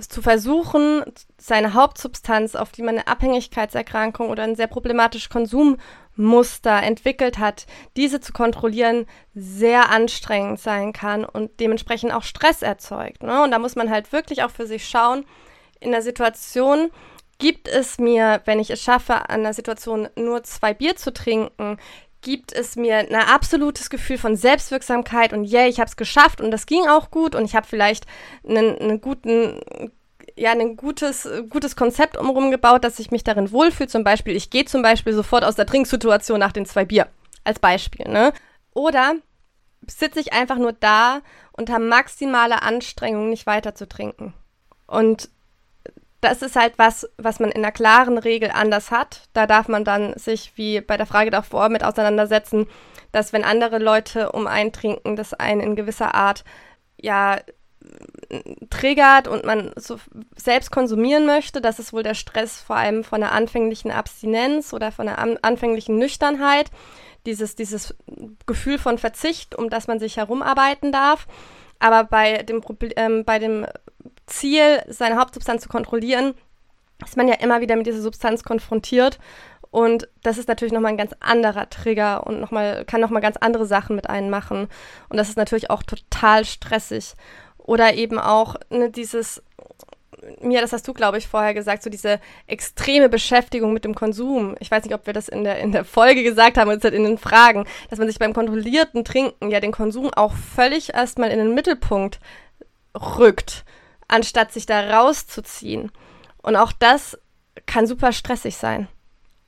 zu 0.10 0.22
versuchen, 0.22 1.04
seine 1.38 1.74
Hauptsubstanz, 1.74 2.56
auf 2.56 2.72
die 2.72 2.82
man 2.82 2.96
eine 2.96 3.08
Abhängigkeitserkrankung 3.08 4.30
oder 4.30 4.44
ein 4.44 4.56
sehr 4.56 4.68
problematisches 4.68 5.30
Konsummuster 5.30 6.82
entwickelt 6.84 7.38
hat, 7.38 7.66
diese 7.96 8.20
zu 8.20 8.34
kontrollieren, 8.34 9.06
sehr 9.34 9.90
anstrengend 9.90 10.60
sein 10.60 10.94
kann 10.94 11.26
und 11.26 11.60
dementsprechend 11.60 12.14
auch 12.14 12.24
Stress 12.24 12.62
erzeugt. 12.62 13.24
Ne? 13.24 13.44
Und 13.44 13.52
da 13.52 13.60
muss 13.60 13.76
man 13.76 13.90
halt 13.90 14.12
wirklich 14.12 14.44
auch 14.44 14.52
für 14.52 14.68
sich 14.68 14.88
schauen, 14.88 15.26
in 15.80 15.92
der 15.92 16.02
Situation, 16.02 16.92
gibt 17.40 17.68
es 17.68 17.98
mir, 17.98 18.42
wenn 18.46 18.60
ich 18.60 18.70
es 18.70 18.82
schaffe, 18.82 19.30
an 19.30 19.42
der 19.42 19.54
Situation 19.54 20.08
nur 20.16 20.44
zwei 20.44 20.76
Bier 20.76 20.96
zu 20.96 21.12
trinken, 21.12 21.78
gibt 22.22 22.54
es 22.54 22.76
mir 22.76 22.98
ein 22.98 23.16
absolutes 23.16 23.90
Gefühl 23.90 24.18
von 24.18 24.36
Selbstwirksamkeit 24.36 25.34
und 25.34 25.52
yeah, 25.52 25.68
ich 25.68 25.80
habe 25.80 25.90
es 25.90 25.96
geschafft 25.96 26.42
und 26.42 26.52
das 26.52 26.66
ging 26.66 26.88
auch 26.88 27.12
gut 27.12 27.36
und 27.36 27.46
ich 27.46 27.56
habe 27.56 27.68
vielleicht 27.68 28.06
einen, 28.48 28.78
einen 28.78 29.02
guten, 29.02 29.60
ja, 30.36 30.52
ein 30.52 30.78
gutes, 30.78 31.28
gutes 31.50 31.76
Konzept 31.76 32.18
umrum 32.18 32.52
gebaut, 32.52 32.84
dass 32.84 33.00
ich 33.00 33.12
mich 33.12 33.24
darin 33.24 33.52
wohlfühle. 33.52 33.90
Zum 33.90 34.04
Beispiel, 34.04 34.36
ich 34.36 34.50
gehe 34.50 34.66
zum 34.66 34.82
Beispiel 34.82 35.14
sofort 35.14 35.44
aus 35.44 35.56
der 35.56 35.66
Trinksituation 35.66 36.40
nach 36.40 36.52
den 36.52 36.66
zwei 36.66 36.86
Bier. 36.86 37.08
Als 37.44 37.60
Beispiel, 37.60 38.08
ne? 38.08 38.34
Oder 38.74 39.16
sitze 39.88 40.20
ich 40.20 40.34
einfach 40.34 40.58
nur 40.58 40.74
da 40.74 41.22
unter 41.54 41.80
maximaler 41.80 42.64
Anstrengung, 42.64 43.30
nicht 43.30 43.48
weiter 43.48 43.74
zu 43.76 43.88
trinken. 43.88 44.34
Und 44.86 45.30
das 46.22 46.42
ist 46.42 46.56
halt 46.56 46.74
was, 46.78 47.10
was 47.18 47.40
man 47.40 47.52
in 47.52 47.64
einer 47.64 47.72
klaren 47.72 48.18
Regel 48.18 48.52
anders 48.52 48.92
hat. 48.92 49.24
Da 49.34 49.48
darf 49.48 49.68
man 49.68 49.84
dann 49.84 50.18
sich, 50.18 50.54
wie 50.56 50.80
bei 50.80 50.96
der 50.96 51.08
Frage 51.08 51.32
davor, 51.32 51.70
mit 51.70 51.84
auseinandersetzen, 51.84 52.68
dass 53.12 53.34
wenn 53.34 53.44
andere 53.44 53.80
Leute 53.80 54.32
um 54.32 54.48
einen 54.48 54.72
trinken, 54.72 55.16
das 55.16 55.34
einen 55.34 55.62
in 55.62 55.76
gewisser 55.76 56.16
Art 56.16 56.44
ja 56.98 57.40
triggert 58.70 59.28
und 59.28 59.44
man 59.44 59.72
so 59.76 60.00
selbst 60.36 60.72
konsumieren 60.72 61.26
möchte, 61.26 61.62
das 61.62 61.80
ist 61.80 61.94
wohl 61.94 62.04
der 62.04 62.14
Stress 62.14 62.62
vor 62.62 62.76
allem 62.76 63.04
von 63.04 63.22
der 63.22 63.32
anfänglichen 63.32 63.92
Abstinenz 63.92 64.74
oder 64.74 64.92
von 64.92 65.08
der 65.08 65.20
an 65.20 65.38
anfänglichen 65.42 65.98
Nüchternheit, 65.98 66.70
dieses, 67.26 67.56
dieses 67.56 67.96
Gefühl 68.46 68.78
von 68.78 68.98
Verzicht, 68.98 69.56
um 69.56 69.70
das 69.70 69.88
man 69.88 70.00
sich 70.00 70.18
herumarbeiten 70.18 70.92
darf. 70.92 71.28
Aber 71.80 72.04
bei 72.04 72.44
dem, 72.44 72.62
ähm, 72.96 73.26
bei 73.26 73.40
dem 73.40 73.66
Ziel, 74.32 74.82
seine 74.88 75.18
Hauptsubstanz 75.18 75.62
zu 75.64 75.70
kontrollieren, 75.70 76.34
ist 77.06 77.18
man 77.18 77.28
ja 77.28 77.36
immer 77.36 77.62
wieder 77.62 77.76
mit 77.76 77.88
dieser 77.88 78.02
Substanz 78.02 78.44
konfrontiert. 78.44 79.20
Und 79.72 80.10
das 80.22 80.38
ist 80.38 80.50
natürlich 80.50 80.74
nochmal 80.74 80.92
ein 80.92 80.98
ganz 80.98 81.14
anderer 81.22 81.70
Trigger 81.70 82.28
und 82.28 82.42
noch 82.42 82.52
mal, 82.52 82.84
kann 82.86 83.00
nochmal 83.00 83.22
ganz 83.22 83.38
andere 83.38 83.66
Sachen 83.66 83.96
mit 83.96 84.10
einem 84.10 84.30
machen. 84.30 84.68
Und 85.08 85.18
das 85.18 85.30
ist 85.30 85.38
natürlich 85.38 85.70
auch 85.70 85.82
total 85.84 86.44
stressig. 86.44 87.14
Oder 87.58 87.94
eben 87.94 88.20
auch 88.20 88.56
ne, 88.70 88.90
dieses, 88.90 89.42
Mia, 90.42 90.60
das 90.60 90.74
hast 90.74 90.88
du, 90.88 90.94
glaube 90.94 91.18
ich, 91.18 91.28
vorher 91.28 91.54
gesagt, 91.54 91.84
so 91.84 91.90
diese 91.90 92.20
extreme 92.48 93.08
Beschäftigung 93.08 93.72
mit 93.72 93.86
dem 93.86 93.96
Konsum. 93.96 94.56
Ich 94.60 94.70
weiß 94.70 94.84
nicht, 94.84 94.94
ob 94.94 95.08
wir 95.08 95.14
das 95.14 95.30
in 95.30 95.46
der, 95.46 95.60
in 95.60 95.72
der 95.72 95.86
Folge 95.86 96.24
gesagt 96.24 96.58
haben, 96.58 96.70
halt 96.70 96.84
in 96.84 97.04
den 97.04 97.18
Fragen, 97.18 97.66
dass 97.90 97.98
man 97.98 98.08
sich 98.08 98.20
beim 98.20 98.34
kontrollierten 98.34 99.06
Trinken 99.06 99.52
ja 99.52 99.62
den 99.62 99.72
Konsum 99.72 100.14
auch 100.14 100.34
völlig 100.34 100.94
erstmal 100.94 101.32
in 101.32 101.40
den 101.40 101.54
Mittelpunkt 101.54 102.20
rückt, 102.94 103.64
anstatt 104.12 104.52
sich 104.52 104.66
da 104.66 105.00
rauszuziehen. 105.00 105.92
Und 106.44 106.56
auch 106.56 106.72
das 106.72 107.18
kann 107.66 107.88
super 107.88 108.12
stressig 108.12 108.58
sein. 108.58 108.88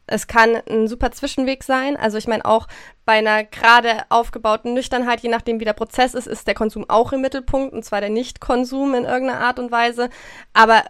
Es 0.06 0.28
kann 0.28 0.56
ein 0.69 0.88
super 0.88 1.12
Zwischenweg 1.12 1.63
sein. 1.63 1.95
Also 1.95 2.17
ich 2.17 2.28
meine 2.28 2.45
auch 2.45 2.67
bei 3.06 3.13
einer 3.13 3.43
gerade 3.43 4.04
aufgebauten 4.10 4.73
Nüchternheit, 4.73 5.21
je 5.21 5.30
nachdem 5.30 5.60
wie 5.60 5.65
der 5.65 5.73
Prozess 5.73 6.13
ist, 6.13 6.28
ist 6.28 6.47
der 6.47 6.56
Konsum 6.56 6.89
auch 6.89 7.13
im 7.13 7.21
Mittelpunkt 7.21 7.73
und 7.73 7.86
zwar 7.86 8.02
der 8.02 8.10
Nichtkonsum 8.10 8.95
in 8.95 9.06
irgendeiner 9.06 9.39
Art 9.39 9.60
und 9.60 9.71
Weise, 9.71 10.10
aber 10.54 10.84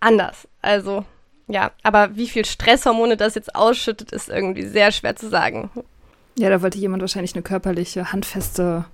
anders. 0.00 0.48
Also 0.60 1.04
ja, 1.46 1.70
aber 1.82 2.16
wie 2.16 2.28
viel 2.28 2.44
Stresshormone 2.44 3.16
das 3.16 3.34
jetzt 3.34 3.54
ausschüttet, 3.54 4.12
ist 4.12 4.28
irgendwie 4.28 4.66
sehr 4.66 4.92
schwer 4.92 5.16
zu 5.16 5.28
sagen. 5.28 5.70
Ja, 6.38 6.50
da 6.50 6.62
wollte 6.62 6.78
jemand 6.78 7.00
wahrscheinlich 7.02 7.34
eine 7.34 7.42
körperliche, 7.42 8.12
handfeste, 8.12 8.84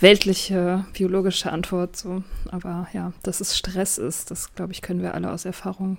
weltliche, 0.00 0.84
biologische 0.92 1.50
Antwort. 1.50 1.96
So. 1.96 2.22
Aber 2.50 2.86
ja, 2.92 3.12
dass 3.22 3.40
es 3.40 3.58
Stress 3.58 3.98
ist, 3.98 4.30
das 4.30 4.54
glaube 4.54 4.72
ich, 4.72 4.80
können 4.80 5.02
wir 5.02 5.14
alle 5.14 5.30
aus 5.30 5.44
Erfahrung 5.44 5.98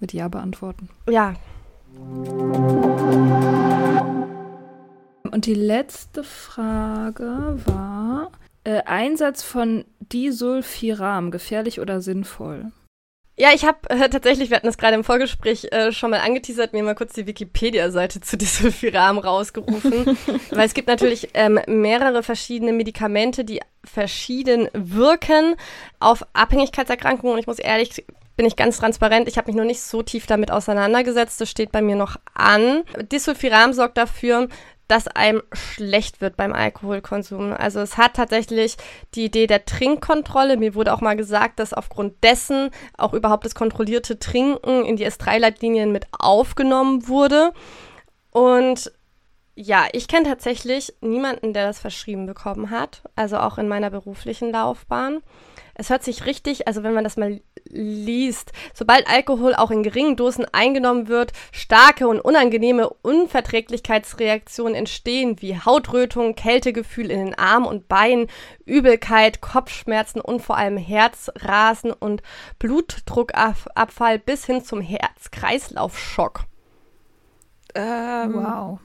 mit 0.00 0.12
Ja 0.12 0.28
beantworten. 0.28 0.88
Ja, 1.10 1.34
Und 5.30 5.46
die 5.46 5.54
letzte 5.54 6.24
Frage 6.24 7.58
war: 7.64 8.30
äh, 8.64 8.82
Einsatz 8.84 9.42
von 9.42 9.84
Disulfiram, 10.00 11.30
gefährlich 11.30 11.80
oder 11.80 12.00
sinnvoll? 12.00 12.72
Ja, 13.40 13.50
ich 13.54 13.64
habe 13.64 13.78
äh, 13.88 14.08
tatsächlich, 14.08 14.50
wir 14.50 14.56
hatten 14.56 14.66
das 14.66 14.78
gerade 14.78 14.96
im 14.96 15.04
Vorgespräch 15.04 15.68
äh, 15.70 15.92
schon 15.92 16.10
mal 16.10 16.18
angeteasert, 16.18 16.72
mir 16.72 16.82
mal 16.82 16.96
kurz 16.96 17.12
die 17.12 17.26
Wikipedia-Seite 17.26 18.20
zu 18.20 18.36
Disulfiram 18.36 19.16
rausgerufen. 19.18 20.18
weil 20.50 20.66
es 20.66 20.74
gibt 20.74 20.88
natürlich 20.88 21.28
ähm, 21.34 21.60
mehrere 21.68 22.24
verschiedene 22.24 22.72
Medikamente, 22.72 23.44
die 23.44 23.60
verschieden 23.84 24.68
wirken 24.72 25.54
auf 26.00 26.26
Abhängigkeitserkrankungen. 26.32 27.34
Und 27.34 27.38
ich 27.38 27.46
muss 27.46 27.60
ehrlich, 27.60 28.04
bin 28.36 28.44
ich 28.44 28.56
ganz 28.56 28.78
transparent, 28.78 29.28
ich 29.28 29.38
habe 29.38 29.48
mich 29.48 29.56
noch 29.56 29.64
nicht 29.64 29.82
so 29.82 30.02
tief 30.02 30.26
damit 30.26 30.50
auseinandergesetzt. 30.50 31.40
Das 31.40 31.48
steht 31.48 31.70
bei 31.70 31.80
mir 31.80 31.94
noch 31.96 32.16
an. 32.34 32.82
Disulfiram 33.12 33.72
sorgt 33.72 33.98
dafür, 33.98 34.48
dass 34.88 35.06
einem 35.06 35.42
schlecht 35.52 36.20
wird 36.20 36.36
beim 36.36 36.52
Alkoholkonsum. 36.52 37.52
Also 37.52 37.80
es 37.80 37.98
hat 37.98 38.14
tatsächlich 38.14 38.76
die 39.14 39.26
Idee 39.26 39.46
der 39.46 39.66
Trinkkontrolle. 39.66 40.56
Mir 40.56 40.74
wurde 40.74 40.94
auch 40.94 41.02
mal 41.02 41.16
gesagt, 41.16 41.60
dass 41.60 41.74
aufgrund 41.74 42.24
dessen 42.24 42.70
auch 42.96 43.12
überhaupt 43.12 43.44
das 43.44 43.54
kontrollierte 43.54 44.18
Trinken 44.18 44.84
in 44.84 44.96
die 44.96 45.06
S3-Leitlinien 45.06 45.92
mit 45.92 46.06
aufgenommen 46.18 47.06
wurde. 47.06 47.52
Und 48.30 48.90
ja, 49.54 49.86
ich 49.92 50.08
kenne 50.08 50.28
tatsächlich 50.28 50.94
niemanden, 51.00 51.52
der 51.52 51.66
das 51.66 51.80
verschrieben 51.80 52.26
bekommen 52.26 52.70
hat, 52.70 53.02
also 53.16 53.38
auch 53.38 53.58
in 53.58 53.68
meiner 53.68 53.90
beruflichen 53.90 54.52
Laufbahn. 54.52 55.20
Es 55.80 55.90
hört 55.90 56.02
sich 56.02 56.26
richtig, 56.26 56.66
also 56.66 56.82
wenn 56.82 56.92
man 56.92 57.04
das 57.04 57.16
mal 57.16 57.40
liest, 57.70 58.50
sobald 58.74 59.08
Alkohol 59.08 59.54
auch 59.54 59.70
in 59.70 59.84
geringen 59.84 60.16
Dosen 60.16 60.44
eingenommen 60.50 61.06
wird, 61.06 61.32
starke 61.52 62.08
und 62.08 62.20
unangenehme 62.20 62.90
Unverträglichkeitsreaktionen 63.02 64.74
entstehen, 64.74 65.40
wie 65.40 65.56
Hautrötung, 65.56 66.34
Kältegefühl 66.34 67.12
in 67.12 67.26
den 67.26 67.38
Armen 67.38 67.66
und 67.66 67.86
Beinen, 67.86 68.26
Übelkeit, 68.64 69.40
Kopfschmerzen 69.40 70.20
und 70.20 70.42
vor 70.42 70.56
allem 70.56 70.78
Herzrasen 70.78 71.92
und 71.92 72.22
Blutdruckabfall 72.58 74.18
bis 74.18 74.46
hin 74.46 74.64
zum 74.64 74.80
Herz-Kreislauf-Schock. 74.80 76.40
Ähm, 77.76 78.34
wow. 78.34 78.80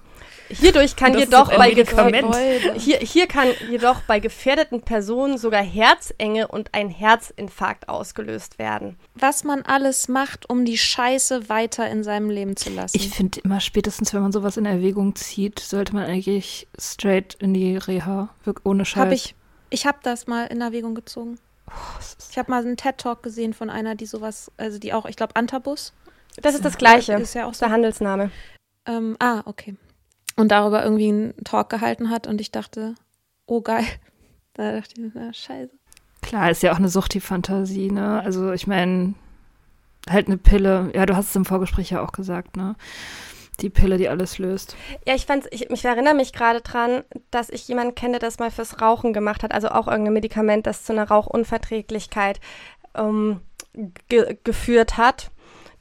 Hierdurch 0.53 0.95
kann 0.95 1.17
jedoch 1.17 1.55
bei 1.55 1.71
hier, 1.71 2.97
hier 2.99 3.27
kann 3.27 3.47
jedoch 3.69 4.01
bei 4.01 4.19
gefährdeten 4.19 4.81
Personen 4.81 5.37
sogar 5.37 5.63
Herzenge 5.63 6.47
und 6.47 6.73
ein 6.73 6.89
Herzinfarkt 6.89 7.89
ausgelöst 7.89 8.59
werden. 8.59 8.97
Was 9.15 9.43
man 9.43 9.63
alles 9.63 10.07
macht, 10.07 10.49
um 10.49 10.65
die 10.65 10.77
Scheiße 10.77 11.49
weiter 11.49 11.89
in 11.89 12.03
seinem 12.03 12.29
Leben 12.29 12.55
zu 12.55 12.69
lassen. 12.69 12.95
Ich 12.95 13.09
finde 13.09 13.39
immer 13.41 13.59
spätestens, 13.59 14.13
wenn 14.13 14.21
man 14.21 14.31
sowas 14.31 14.57
in 14.57 14.65
Erwägung 14.65 15.15
zieht, 15.15 15.59
sollte 15.59 15.93
man 15.93 16.05
eigentlich 16.05 16.67
straight 16.79 17.35
in 17.39 17.53
die 17.53 17.77
Reha, 17.77 18.29
ohne 18.63 18.85
Scheiß. 18.85 19.03
Hab 19.03 19.11
ich 19.11 19.35
ich 19.73 19.87
habe 19.87 19.97
das 20.03 20.27
mal 20.27 20.45
in 20.45 20.61
Erwägung 20.61 20.93
gezogen. 20.93 21.39
Ich 22.29 22.37
habe 22.37 22.51
mal 22.51 22.61
einen 22.61 22.77
TED 22.77 22.99
Talk 22.99 23.23
gesehen 23.23 23.55
von 23.55 23.71
einer, 23.71 23.95
die 23.95 24.05
sowas, 24.05 24.51
also 24.57 24.77
die 24.77 24.93
auch, 24.93 25.05
ich 25.05 25.15
glaube 25.15 25.35
Antabus. 25.35 25.93
Das 26.41 26.53
ist 26.53 26.63
das 26.63 26.77
Gleiche. 26.77 27.13
Ist 27.13 27.33
ja 27.33 27.47
auch 27.47 27.55
so. 27.55 27.65
der 27.65 27.71
Handelsname. 27.73 28.29
Ähm, 28.85 29.15
ah, 29.19 29.41
okay 29.45 29.75
und 30.35 30.49
darüber 30.49 30.83
irgendwie 30.83 31.09
einen 31.09 31.43
Talk 31.43 31.69
gehalten 31.69 32.09
hat 32.09 32.27
und 32.27 32.41
ich 32.41 32.51
dachte, 32.51 32.95
oh 33.45 33.61
geil. 33.61 33.85
Da 34.55 34.71
dachte 34.71 35.01
ich, 35.01 35.11
na 35.15 35.33
scheiße. 35.33 35.71
Klar, 36.21 36.51
ist 36.51 36.61
ja 36.61 36.71
auch 36.73 36.77
eine 36.77 36.87
Sucht, 36.87 37.15
die 37.15 37.21
Fantasie, 37.21 37.89
ne? 37.89 38.21
Also 38.21 38.51
ich 38.51 38.67
meine, 38.67 39.15
halt 40.07 40.27
eine 40.27 40.37
Pille, 40.37 40.91
ja, 40.93 41.07
du 41.07 41.15
hast 41.15 41.29
es 41.29 41.35
im 41.35 41.45
Vorgespräch 41.45 41.89
ja 41.89 42.03
auch 42.03 42.11
gesagt, 42.11 42.55
ne? 42.55 42.75
Die 43.61 43.71
Pille, 43.71 43.97
die 43.97 44.09
alles 44.09 44.37
löst. 44.37 44.75
Ja, 45.07 45.15
ich 45.15 45.25
fand, 45.25 45.47
ich, 45.51 45.69
ich 45.71 45.85
erinnere 45.85 46.13
mich 46.13 46.33
gerade 46.33 46.61
dran, 46.61 47.03
dass 47.31 47.49
ich 47.49 47.67
jemanden 47.67 47.95
kenne, 47.95 48.19
der 48.19 48.27
das 48.27 48.39
mal 48.39 48.51
fürs 48.51 48.79
Rauchen 48.81 49.13
gemacht 49.13 49.41
hat, 49.41 49.53
also 49.53 49.69
auch 49.69 49.87
irgendein 49.87 50.13
Medikament, 50.13 50.67
das 50.67 50.83
zu 50.83 50.93
einer 50.93 51.07
Rauchunverträglichkeit 51.07 52.39
ähm, 52.95 53.41
ge 54.07 54.37
geführt 54.43 54.97
hat, 54.97 55.31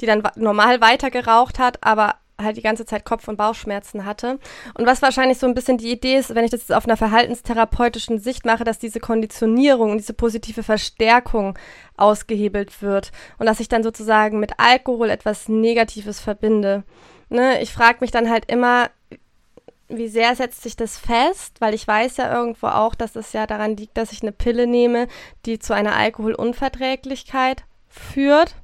die 0.00 0.06
dann 0.06 0.22
normal 0.36 0.80
weiter 0.80 1.10
geraucht 1.10 1.58
hat, 1.58 1.78
aber 1.82 2.16
halt 2.40 2.56
die 2.56 2.62
ganze 2.62 2.84
Zeit 2.84 3.04
Kopf- 3.04 3.28
und 3.28 3.36
Bauchschmerzen 3.36 4.04
hatte. 4.04 4.38
Und 4.74 4.86
was 4.86 5.02
wahrscheinlich 5.02 5.38
so 5.38 5.46
ein 5.46 5.54
bisschen 5.54 5.78
die 5.78 5.90
Idee 5.90 6.16
ist, 6.16 6.34
wenn 6.34 6.44
ich 6.44 6.50
das 6.50 6.60
jetzt 6.60 6.72
auf 6.72 6.86
einer 6.86 6.96
verhaltenstherapeutischen 6.96 8.18
Sicht 8.18 8.44
mache, 8.44 8.64
dass 8.64 8.78
diese 8.78 9.00
Konditionierung, 9.00 9.96
diese 9.98 10.14
positive 10.14 10.62
Verstärkung 10.62 11.58
ausgehebelt 11.96 12.82
wird 12.82 13.12
und 13.38 13.46
dass 13.46 13.60
ich 13.60 13.68
dann 13.68 13.82
sozusagen 13.82 14.40
mit 14.40 14.52
Alkohol 14.58 15.10
etwas 15.10 15.48
Negatives 15.48 16.20
verbinde. 16.20 16.84
Ne? 17.28 17.60
Ich 17.62 17.72
frage 17.72 17.98
mich 18.00 18.10
dann 18.10 18.30
halt 18.30 18.50
immer, 18.50 18.90
wie 19.88 20.08
sehr 20.08 20.34
setzt 20.34 20.62
sich 20.62 20.76
das 20.76 20.98
fest? 20.98 21.60
Weil 21.60 21.74
ich 21.74 21.86
weiß 21.86 22.16
ja 22.16 22.32
irgendwo 22.32 22.68
auch, 22.68 22.94
dass 22.94 23.16
es 23.16 23.32
ja 23.32 23.46
daran 23.46 23.76
liegt, 23.76 23.96
dass 23.96 24.12
ich 24.12 24.22
eine 24.22 24.32
Pille 24.32 24.66
nehme, 24.66 25.08
die 25.46 25.58
zu 25.58 25.74
einer 25.74 25.96
Alkoholunverträglichkeit 25.96 27.64
führt. 27.88 28.54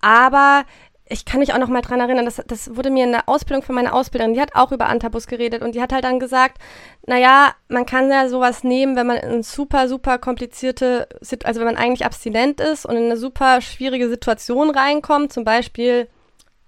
Aber 0.00 0.64
ich 1.08 1.24
kann 1.24 1.40
mich 1.40 1.54
auch 1.54 1.58
noch 1.58 1.68
mal 1.68 1.82
dran 1.82 2.00
erinnern, 2.00 2.24
das, 2.24 2.42
das 2.46 2.74
wurde 2.74 2.90
mir 2.90 3.04
in 3.04 3.12
der 3.12 3.28
Ausbildung 3.28 3.62
von 3.62 3.74
meiner 3.74 3.94
Ausbilderin, 3.94 4.34
die 4.34 4.40
hat 4.40 4.56
auch 4.56 4.72
über 4.72 4.86
Antabus 4.86 5.26
geredet 5.26 5.62
und 5.62 5.74
die 5.74 5.80
hat 5.80 5.92
halt 5.92 6.04
dann 6.04 6.18
gesagt, 6.18 6.58
naja, 7.06 7.54
man 7.68 7.86
kann 7.86 8.10
ja 8.10 8.28
sowas 8.28 8.64
nehmen, 8.64 8.96
wenn 8.96 9.06
man 9.06 9.18
in 9.18 9.42
super, 9.44 9.88
super 9.88 10.18
komplizierte, 10.18 11.08
also 11.44 11.60
wenn 11.60 11.66
man 11.66 11.76
eigentlich 11.76 12.04
abstinent 12.04 12.60
ist 12.60 12.86
und 12.86 12.96
in 12.96 13.04
eine 13.04 13.16
super 13.16 13.60
schwierige 13.60 14.08
Situation 14.08 14.70
reinkommt, 14.70 15.32
zum 15.32 15.44
Beispiel 15.44 16.08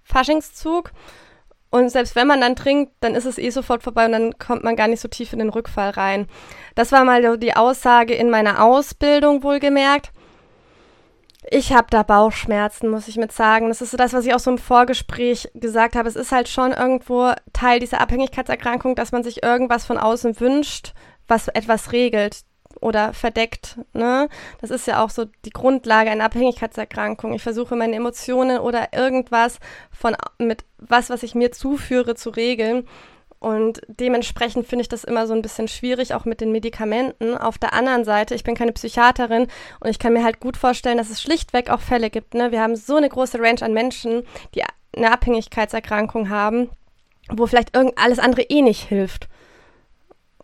Faschingszug. 0.03 0.91
Und 1.71 1.89
selbst 1.89 2.15
wenn 2.15 2.25
man 2.25 2.41
dann 2.41 2.55
trinkt, 2.55 2.93
dann 2.99 3.13
ist 3.13 3.25
es 3.25 3.37
eh 3.37 3.51
sofort 3.51 3.83
vorbei 3.83 4.05
und 4.05 4.13
dann 4.13 4.39
kommt 4.39 4.63
man 4.63 4.75
gar 4.75 4.87
nicht 4.87 5.01
so 5.01 5.07
tief 5.07 5.33
in 5.33 5.39
den 5.39 5.49
Rückfall 5.49 5.91
rein. 5.91 6.27
Das 6.73 6.91
war 6.91 7.03
mal 7.03 7.37
die 7.37 7.55
Aussage 7.55 8.15
in 8.15 8.31
meiner 8.31 8.63
Ausbildung 8.63 9.43
wohlgemerkt. 9.43 10.11
Ich 11.43 11.71
habe 11.73 11.87
da 11.89 12.03
Bauchschmerzen, 12.03 12.89
muss 12.89 13.07
ich 13.07 13.15
mit 13.15 13.31
sagen. 13.31 13.69
Das 13.69 13.81
ist 13.81 13.91
so 13.91 13.97
das, 13.97 14.13
was 14.13 14.25
ich 14.25 14.33
auch 14.33 14.39
so 14.39 14.51
im 14.51 14.57
Vorgespräch 14.57 15.49
gesagt 15.53 15.95
habe. 15.95 16.09
Es 16.09 16.17
ist 16.17 16.31
halt 16.31 16.49
schon 16.49 16.73
irgendwo 16.73 17.31
Teil 17.53 17.79
dieser 17.79 18.01
Abhängigkeitserkrankung, 18.01 18.95
dass 18.95 19.11
man 19.11 19.23
sich 19.23 19.41
irgendwas 19.41 19.85
von 19.85 19.97
außen 19.97 20.39
wünscht, 20.39 20.93
was 21.27 21.47
etwas 21.47 21.93
regelt 21.93 22.41
oder 22.81 23.13
verdeckt. 23.13 23.79
Ne? 23.93 24.27
Das 24.59 24.69
ist 24.69 24.85
ja 24.85 25.03
auch 25.03 25.09
so 25.09 25.25
die 25.45 25.49
Grundlage 25.49 26.11
einer 26.11 26.25
Abhängigkeitserkrankung. 26.25 27.33
Ich 27.33 27.43
versuche 27.43 27.75
meine 27.75 27.95
Emotionen 27.95 28.59
oder 28.59 28.93
irgendwas 28.93 29.59
von 29.91 30.15
mit 30.37 30.65
was, 30.77 31.09
was 31.09 31.23
ich 31.23 31.35
mir 31.35 31.51
zuführe, 31.51 32.15
zu 32.15 32.29
regeln. 32.29 32.87
Und 33.39 33.81
dementsprechend 33.87 34.67
finde 34.67 34.81
ich 34.81 34.89
das 34.89 35.05
immer 35.05 35.25
so 35.25 35.33
ein 35.33 35.41
bisschen 35.41 35.69
schwierig, 35.69 36.13
auch 36.13 36.25
mit 36.25 36.41
den 36.41 36.51
Medikamenten. 36.51 37.37
Auf 37.37 37.57
der 37.57 37.73
anderen 37.73 38.03
Seite, 38.03 38.35
ich 38.35 38.43
bin 38.43 38.55
keine 38.55 38.73
Psychiaterin 38.73 39.47
und 39.79 39.89
ich 39.89 39.97
kann 39.97 40.11
mir 40.11 40.25
halt 40.25 40.41
gut 40.41 40.57
vorstellen, 40.57 40.97
dass 40.97 41.09
es 41.09 41.21
schlichtweg 41.21 41.69
auch 41.69 41.79
Fälle 41.79 42.09
gibt. 42.09 42.33
Ne? 42.33 42.51
Wir 42.51 42.61
haben 42.61 42.75
so 42.75 42.97
eine 42.97 43.07
große 43.07 43.39
Range 43.39 43.61
an 43.61 43.73
Menschen, 43.73 44.23
die 44.55 44.63
eine 44.95 45.13
Abhängigkeitserkrankung 45.13 46.29
haben, 46.29 46.69
wo 47.29 47.47
vielleicht 47.47 47.75
irgend 47.75 47.97
alles 47.97 48.19
andere 48.19 48.41
eh 48.41 48.61
nicht 48.61 48.83
hilft. 48.83 49.29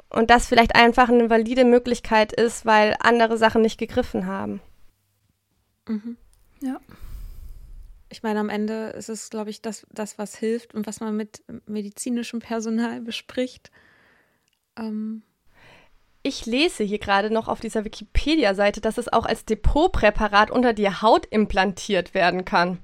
Und 0.09 0.29
das 0.29 0.47
vielleicht 0.47 0.75
einfach 0.75 1.09
eine 1.09 1.29
valide 1.29 1.65
Möglichkeit 1.65 2.31
ist, 2.31 2.65
weil 2.65 2.95
andere 3.01 3.37
Sachen 3.37 3.61
nicht 3.61 3.77
gegriffen 3.77 4.25
haben. 4.25 4.61
Mhm. 5.85 6.15
Ja 6.61 6.79
ich 8.09 8.23
meine, 8.23 8.39
am 8.39 8.49
Ende 8.49 8.89
ist 8.89 9.09
es, 9.09 9.29
glaube 9.29 9.49
ich, 9.49 9.61
das, 9.61 9.85
das, 9.91 10.17
was 10.17 10.35
hilft 10.35 10.73
und 10.73 10.87
was 10.87 10.99
man 10.99 11.15
mit 11.15 11.43
medizinischem 11.65 12.39
Personal 12.39 13.01
bespricht. 13.01 13.71
Ähm. 14.77 15.23
Ich 16.23 16.45
lese 16.47 16.83
hier 16.83 16.97
gerade 16.97 17.31
noch 17.31 17.47
auf 17.47 17.59
dieser 17.59 17.85
Wikipedia-Seite, 17.85 18.81
dass 18.81 18.97
es 18.97 19.13
auch 19.13 19.25
als 19.25 19.45
Depotpräparat 19.45 20.49
unter 20.49 20.73
die 20.73 20.89
Haut 20.89 21.27
implantiert 21.27 22.15
werden 22.15 22.45
kann. 22.45 22.79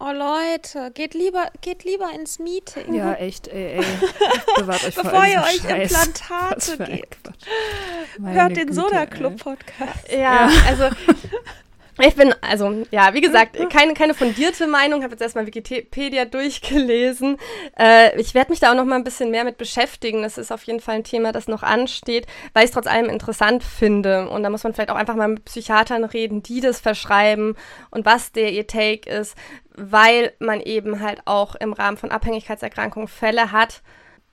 Oh 0.00 0.12
Leute, 0.12 0.92
geht 0.92 1.14
lieber, 1.14 1.50
geht 1.60 1.82
lieber 1.82 2.08
ins 2.14 2.38
Meeting. 2.38 2.94
Ja, 2.94 3.14
echt, 3.14 3.48
ey, 3.48 3.78
ey. 3.78 3.84
Bewahrt 4.56 4.84
euch 4.84 4.94
Bevor 4.94 5.26
ihr 5.26 5.40
euch 5.40 5.60
Scheiß. 5.60 6.06
Implantate 6.06 6.78
gebt. 6.84 7.18
Hört 8.22 8.56
den 8.56 8.72
Soda 8.72 9.06
Club 9.06 9.38
Podcast. 9.38 10.08
Ja, 10.12 10.48
ja, 10.48 10.50
also 10.68 10.84
ich 12.06 12.14
bin, 12.14 12.34
also, 12.40 12.86
ja, 12.90 13.12
wie 13.14 13.20
gesagt, 13.20 13.56
keine, 13.70 13.94
keine 13.94 14.14
fundierte 14.14 14.66
Meinung, 14.66 15.02
habe 15.02 15.12
jetzt 15.12 15.22
erstmal 15.22 15.46
Wikipedia 15.46 16.24
durchgelesen. 16.24 17.38
Äh, 17.78 18.18
ich 18.20 18.34
werde 18.34 18.50
mich 18.50 18.60
da 18.60 18.70
auch 18.70 18.76
noch 18.76 18.84
mal 18.84 18.96
ein 18.96 19.04
bisschen 19.04 19.30
mehr 19.30 19.44
mit 19.44 19.58
beschäftigen. 19.58 20.22
Das 20.22 20.38
ist 20.38 20.52
auf 20.52 20.62
jeden 20.64 20.80
Fall 20.80 20.96
ein 20.96 21.04
Thema, 21.04 21.32
das 21.32 21.48
noch 21.48 21.62
ansteht, 21.62 22.26
weil 22.52 22.64
ich 22.64 22.70
es 22.70 22.74
trotz 22.74 22.86
allem 22.86 23.08
interessant 23.08 23.64
finde. 23.64 24.28
Und 24.28 24.42
da 24.42 24.50
muss 24.50 24.62
man 24.62 24.74
vielleicht 24.74 24.90
auch 24.90 24.96
einfach 24.96 25.16
mal 25.16 25.28
mit 25.28 25.44
Psychiatern 25.44 26.04
reden, 26.04 26.42
die 26.42 26.60
das 26.60 26.80
verschreiben 26.80 27.56
und 27.90 28.06
was 28.06 28.32
der 28.32 28.52
ihr 28.52 28.66
Take 28.66 29.10
ist, 29.10 29.36
weil 29.74 30.32
man 30.38 30.60
eben 30.60 31.00
halt 31.00 31.22
auch 31.24 31.54
im 31.54 31.72
Rahmen 31.72 31.96
von 31.96 32.10
Abhängigkeitserkrankungen 32.10 33.08
Fälle 33.08 33.52
hat, 33.52 33.82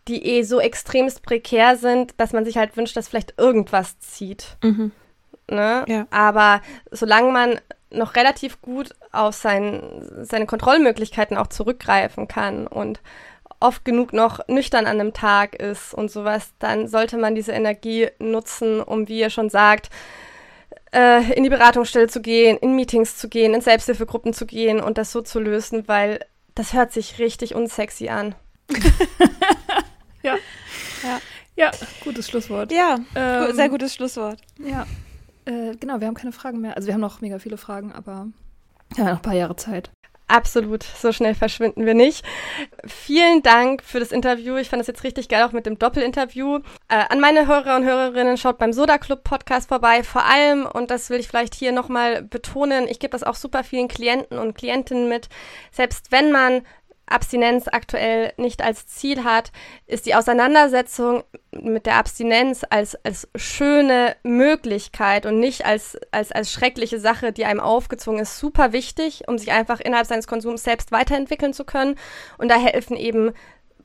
die 0.08 0.23
eh 0.25 0.43
so 0.43 0.60
extremst 0.60 1.23
prekär 1.23 1.78
sind, 1.78 2.13
dass 2.17 2.34
man 2.34 2.45
sich 2.45 2.58
halt 2.58 2.78
wünscht, 2.78 2.95
dass 2.95 3.08
vielleicht 3.08 3.39
irgendwas 3.39 3.99
zieht. 3.99 4.58
Mhm. 4.63 4.91
Ne? 5.49 5.86
Ja. 5.88 6.08
Aber 6.10 6.62
solange 6.91 7.31
man 7.31 7.60
noch 7.91 8.15
relativ 8.15 8.62
gut 8.62 8.89
auf 9.12 9.36
sein, 9.36 9.81
seine 10.21 10.45
Kontrollmöglichkeiten 10.45 11.38
auch 11.38 11.47
zurückgreifen 11.47 12.27
kann 12.27 12.67
und 12.67 12.99
oft 13.60 13.86
genug 13.86 14.13
noch 14.13 14.47
nüchtern 14.47 14.86
an 14.86 14.99
einem 14.99 15.13
Tag 15.13 15.55
ist 15.55 15.93
und 15.93 16.12
sowas, 16.12 16.53
dann 16.60 16.88
sollte 16.88 17.17
man 17.17 17.36
diese 17.36 17.53
Energie 17.53 18.10
nutzen, 18.19 18.81
um, 18.81 19.08
wie 19.08 19.19
ihr 19.19 19.29
schon 19.29 19.49
sagt, 19.49 19.89
äh, 20.93 21.34
in 21.34 21.43
die 21.43 21.49
Beratungsstelle 21.49 22.07
zu 22.07 22.22
gehen, 22.22 22.57
in 22.57 22.76
Meetings 22.76 23.17
zu 23.17 23.30
gehen, 23.30 23.53
in 23.53 23.61
Selbsthilfegruppen 23.61 24.34
zu 24.34 24.45
gehen 24.45 24.82
und 24.82 24.97
das 24.97 25.11
so 25.11 25.22
zu 25.22 25.39
lösen, 25.39 25.88
weil 25.88 26.20
das 26.53 26.74
hört 26.74 26.91
sich 26.91 27.20
richtig 27.20 27.55
unsexy 27.55 28.09
an. 28.09 28.36
ja. 30.24 30.36
ja. 31.03 31.22
Ja, 31.57 31.72
gutes 32.03 32.28
Schlusswort. 32.28 32.72
Ja, 32.74 32.97
ähm, 33.15 33.55
sehr 33.55 33.70
gutes 33.70 33.93
Schlusswort. 33.93 34.39
Ja. 34.59 34.86
Äh, 35.46 35.76
genau, 35.80 36.00
wir 36.00 36.08
haben 36.08 36.16
keine 36.16 36.32
Fragen 36.32 36.62
mehr. 36.62 36.76
Also 36.76 36.88
wir 36.88 36.93
haben 36.93 37.02
noch 37.02 37.22
mega 37.22 37.39
viele 37.39 37.58
Fragen, 37.58 37.91
aber 37.91 38.28
ja, 38.98 39.06
noch 39.06 39.12
ein 39.14 39.22
paar 39.22 39.34
Jahre 39.34 39.56
Zeit. 39.56 39.91
Absolut, 40.28 40.82
so 40.82 41.12
schnell 41.12 41.36
verschwinden 41.36 41.86
wir 41.86 41.93
nicht. 41.93 42.26
Vielen 42.88 43.43
Dank 43.43 43.84
für 43.84 44.00
das 44.00 44.12
Interview. 44.12 44.56
Ich 44.56 44.70
fand 44.70 44.80
das 44.80 44.88
jetzt 44.88 45.04
richtig 45.04 45.30
geil, 45.30 45.43
auch 45.43 45.52
mit 45.52 45.68
dem 45.68 45.78
Doppelinterview. 45.78 46.62
Äh, 46.88 47.04
an 47.10 47.20
meine 47.20 47.46
Hörer 47.46 47.76
und 47.76 47.84
Hörerinnen, 47.84 48.36
schaut 48.38 48.58
beim 48.58 48.74
Soda 48.74 48.98
Club 48.98 49.24
Podcast 49.24 49.70
vorbei. 49.70 50.04
Vor 50.04 50.26
allem, 50.26 50.66
und 50.66 50.89
das 50.89 51.12
will 51.12 51.20
ich 51.20 51.28
vielleicht 51.28 51.54
hier 51.54 51.72
nochmal 51.72 52.24
betonen, 52.24 52.88
ich 52.88 52.98
gebe 52.98 53.12
das 53.12 53.22
auch 53.22 53.36
super 53.36 53.64
vielen 53.64 53.88
Klienten 53.88 54.39
und 54.39 54.56
Klientinnen 54.56 55.08
mit. 55.08 55.30
Selbst 55.72 56.12
wenn 56.12 56.32
man 56.32 56.64
Abstinenz 57.08 57.68
aktuell 57.68 58.34
nicht 58.38 58.64
als 58.64 58.88
Ziel 58.88 59.24
hat, 59.24 59.51
ist 59.86 60.06
die 60.06 60.16
Auseinandersetzung 60.16 61.24
mit 61.51 61.86
der 61.86 61.95
Abstinenz 61.95 62.64
als, 62.70 62.95
als 63.06 63.28
schöne 63.36 64.16
Möglichkeit 64.24 65.26
und 65.26 65.39
nicht 65.39 65.66
als, 65.66 65.97
als, 66.12 66.32
als 66.32 66.51
schreckliche 66.51 66.99
Sache, 66.99 67.32
die 67.32 67.45
einem 67.45 67.60
aufgezwungen 67.60 68.22
ist, 68.22 68.39
super 68.39 68.74
wichtig, 68.74 69.24
um 69.28 69.38
sich 69.38 69.51
einfach 69.51 69.80
innerhalb 69.80 70.08
seines 70.08 70.28
Konsums 70.28 70.64
selbst 70.64 70.91
weiterentwickeln 70.91 71.53
zu 71.53 71.64
können. 71.64 71.95
Und 72.38 72.49
da 72.49 72.56
helfen 72.56 72.97
eben 72.97 73.34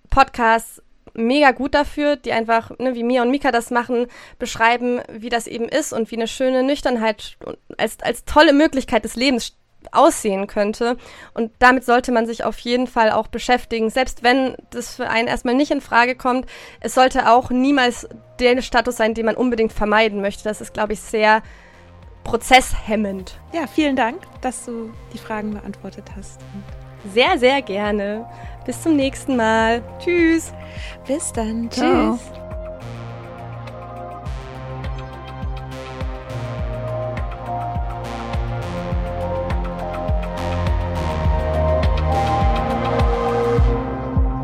Podcasts 0.09 0.83
mega 1.15 1.51
gut 1.51 1.75
dafür, 1.75 2.17
die 2.17 2.33
einfach, 2.33 2.71
ne, 2.79 2.95
wie 2.95 3.03
Mia 3.03 3.23
und 3.23 3.31
Mika 3.31 3.51
das 3.51 3.71
machen, 3.71 4.07
beschreiben, 4.39 5.01
wie 5.11 5.29
das 5.29 5.47
eben 5.47 5.69
ist 5.69 5.93
und 5.93 6.11
wie 6.11 6.17
eine 6.17 6.29
schöne 6.29 6.63
Nüchternheit 6.63 7.37
als, 7.79 8.01
als 8.01 8.25
tolle 8.25 8.53
Möglichkeit 8.53 9.05
des 9.05 9.17
Lebens 9.17 9.57
aussehen 9.93 10.47
könnte. 10.47 10.97
Und 11.35 11.53
damit 11.59 11.85
sollte 11.85 12.13
man 12.13 12.27
sich 12.27 12.45
auf 12.45 12.59
jeden 12.59 12.87
Fall 12.87 13.11
auch 13.11 13.29
beschäftigen, 13.29 13.91
selbst 13.91 14.23
wenn 14.23 14.57
das 14.71 14.95
für 14.97 15.09
einen 15.09 15.29
erstmal 15.29 15.55
nicht 15.55 15.71
in 15.71 15.81
Frage 15.81 16.15
kommt. 16.15 16.47
Es 16.81 16.95
sollte 16.95 17.31
auch 17.31 17.51
niemals 17.51 18.09
der 18.39 18.61
Status 18.63 18.97
sein, 18.97 19.15
den 19.15 19.27
man 19.27 19.37
unbedingt 19.37 19.73
vermeiden 19.73 20.21
möchte. 20.21 20.45
Das 20.45 20.61
ist, 20.61 20.75
glaube 20.75 20.93
ich, 20.93 21.01
sehr 21.01 21.43
prozesshemmend. 22.25 23.39
Ja, 23.53 23.67
vielen 23.67 23.97
Dank, 23.97 24.23
dass 24.41 24.65
du 24.67 24.93
die 25.13 25.19
Fragen 25.19 25.53
beantwortet 25.53 26.05
hast. 26.17 26.41
Sehr, 27.13 27.39
sehr 27.39 27.63
gerne. 27.63 28.27
Bis 28.67 28.83
zum 28.83 28.97
nächsten 28.97 29.37
Mal. 29.37 29.83
Tschüss. 29.99 30.53
Bis 31.07 31.33
dann. 31.33 31.71
Ciao. 31.71 32.17
Tschüss. 32.17 32.40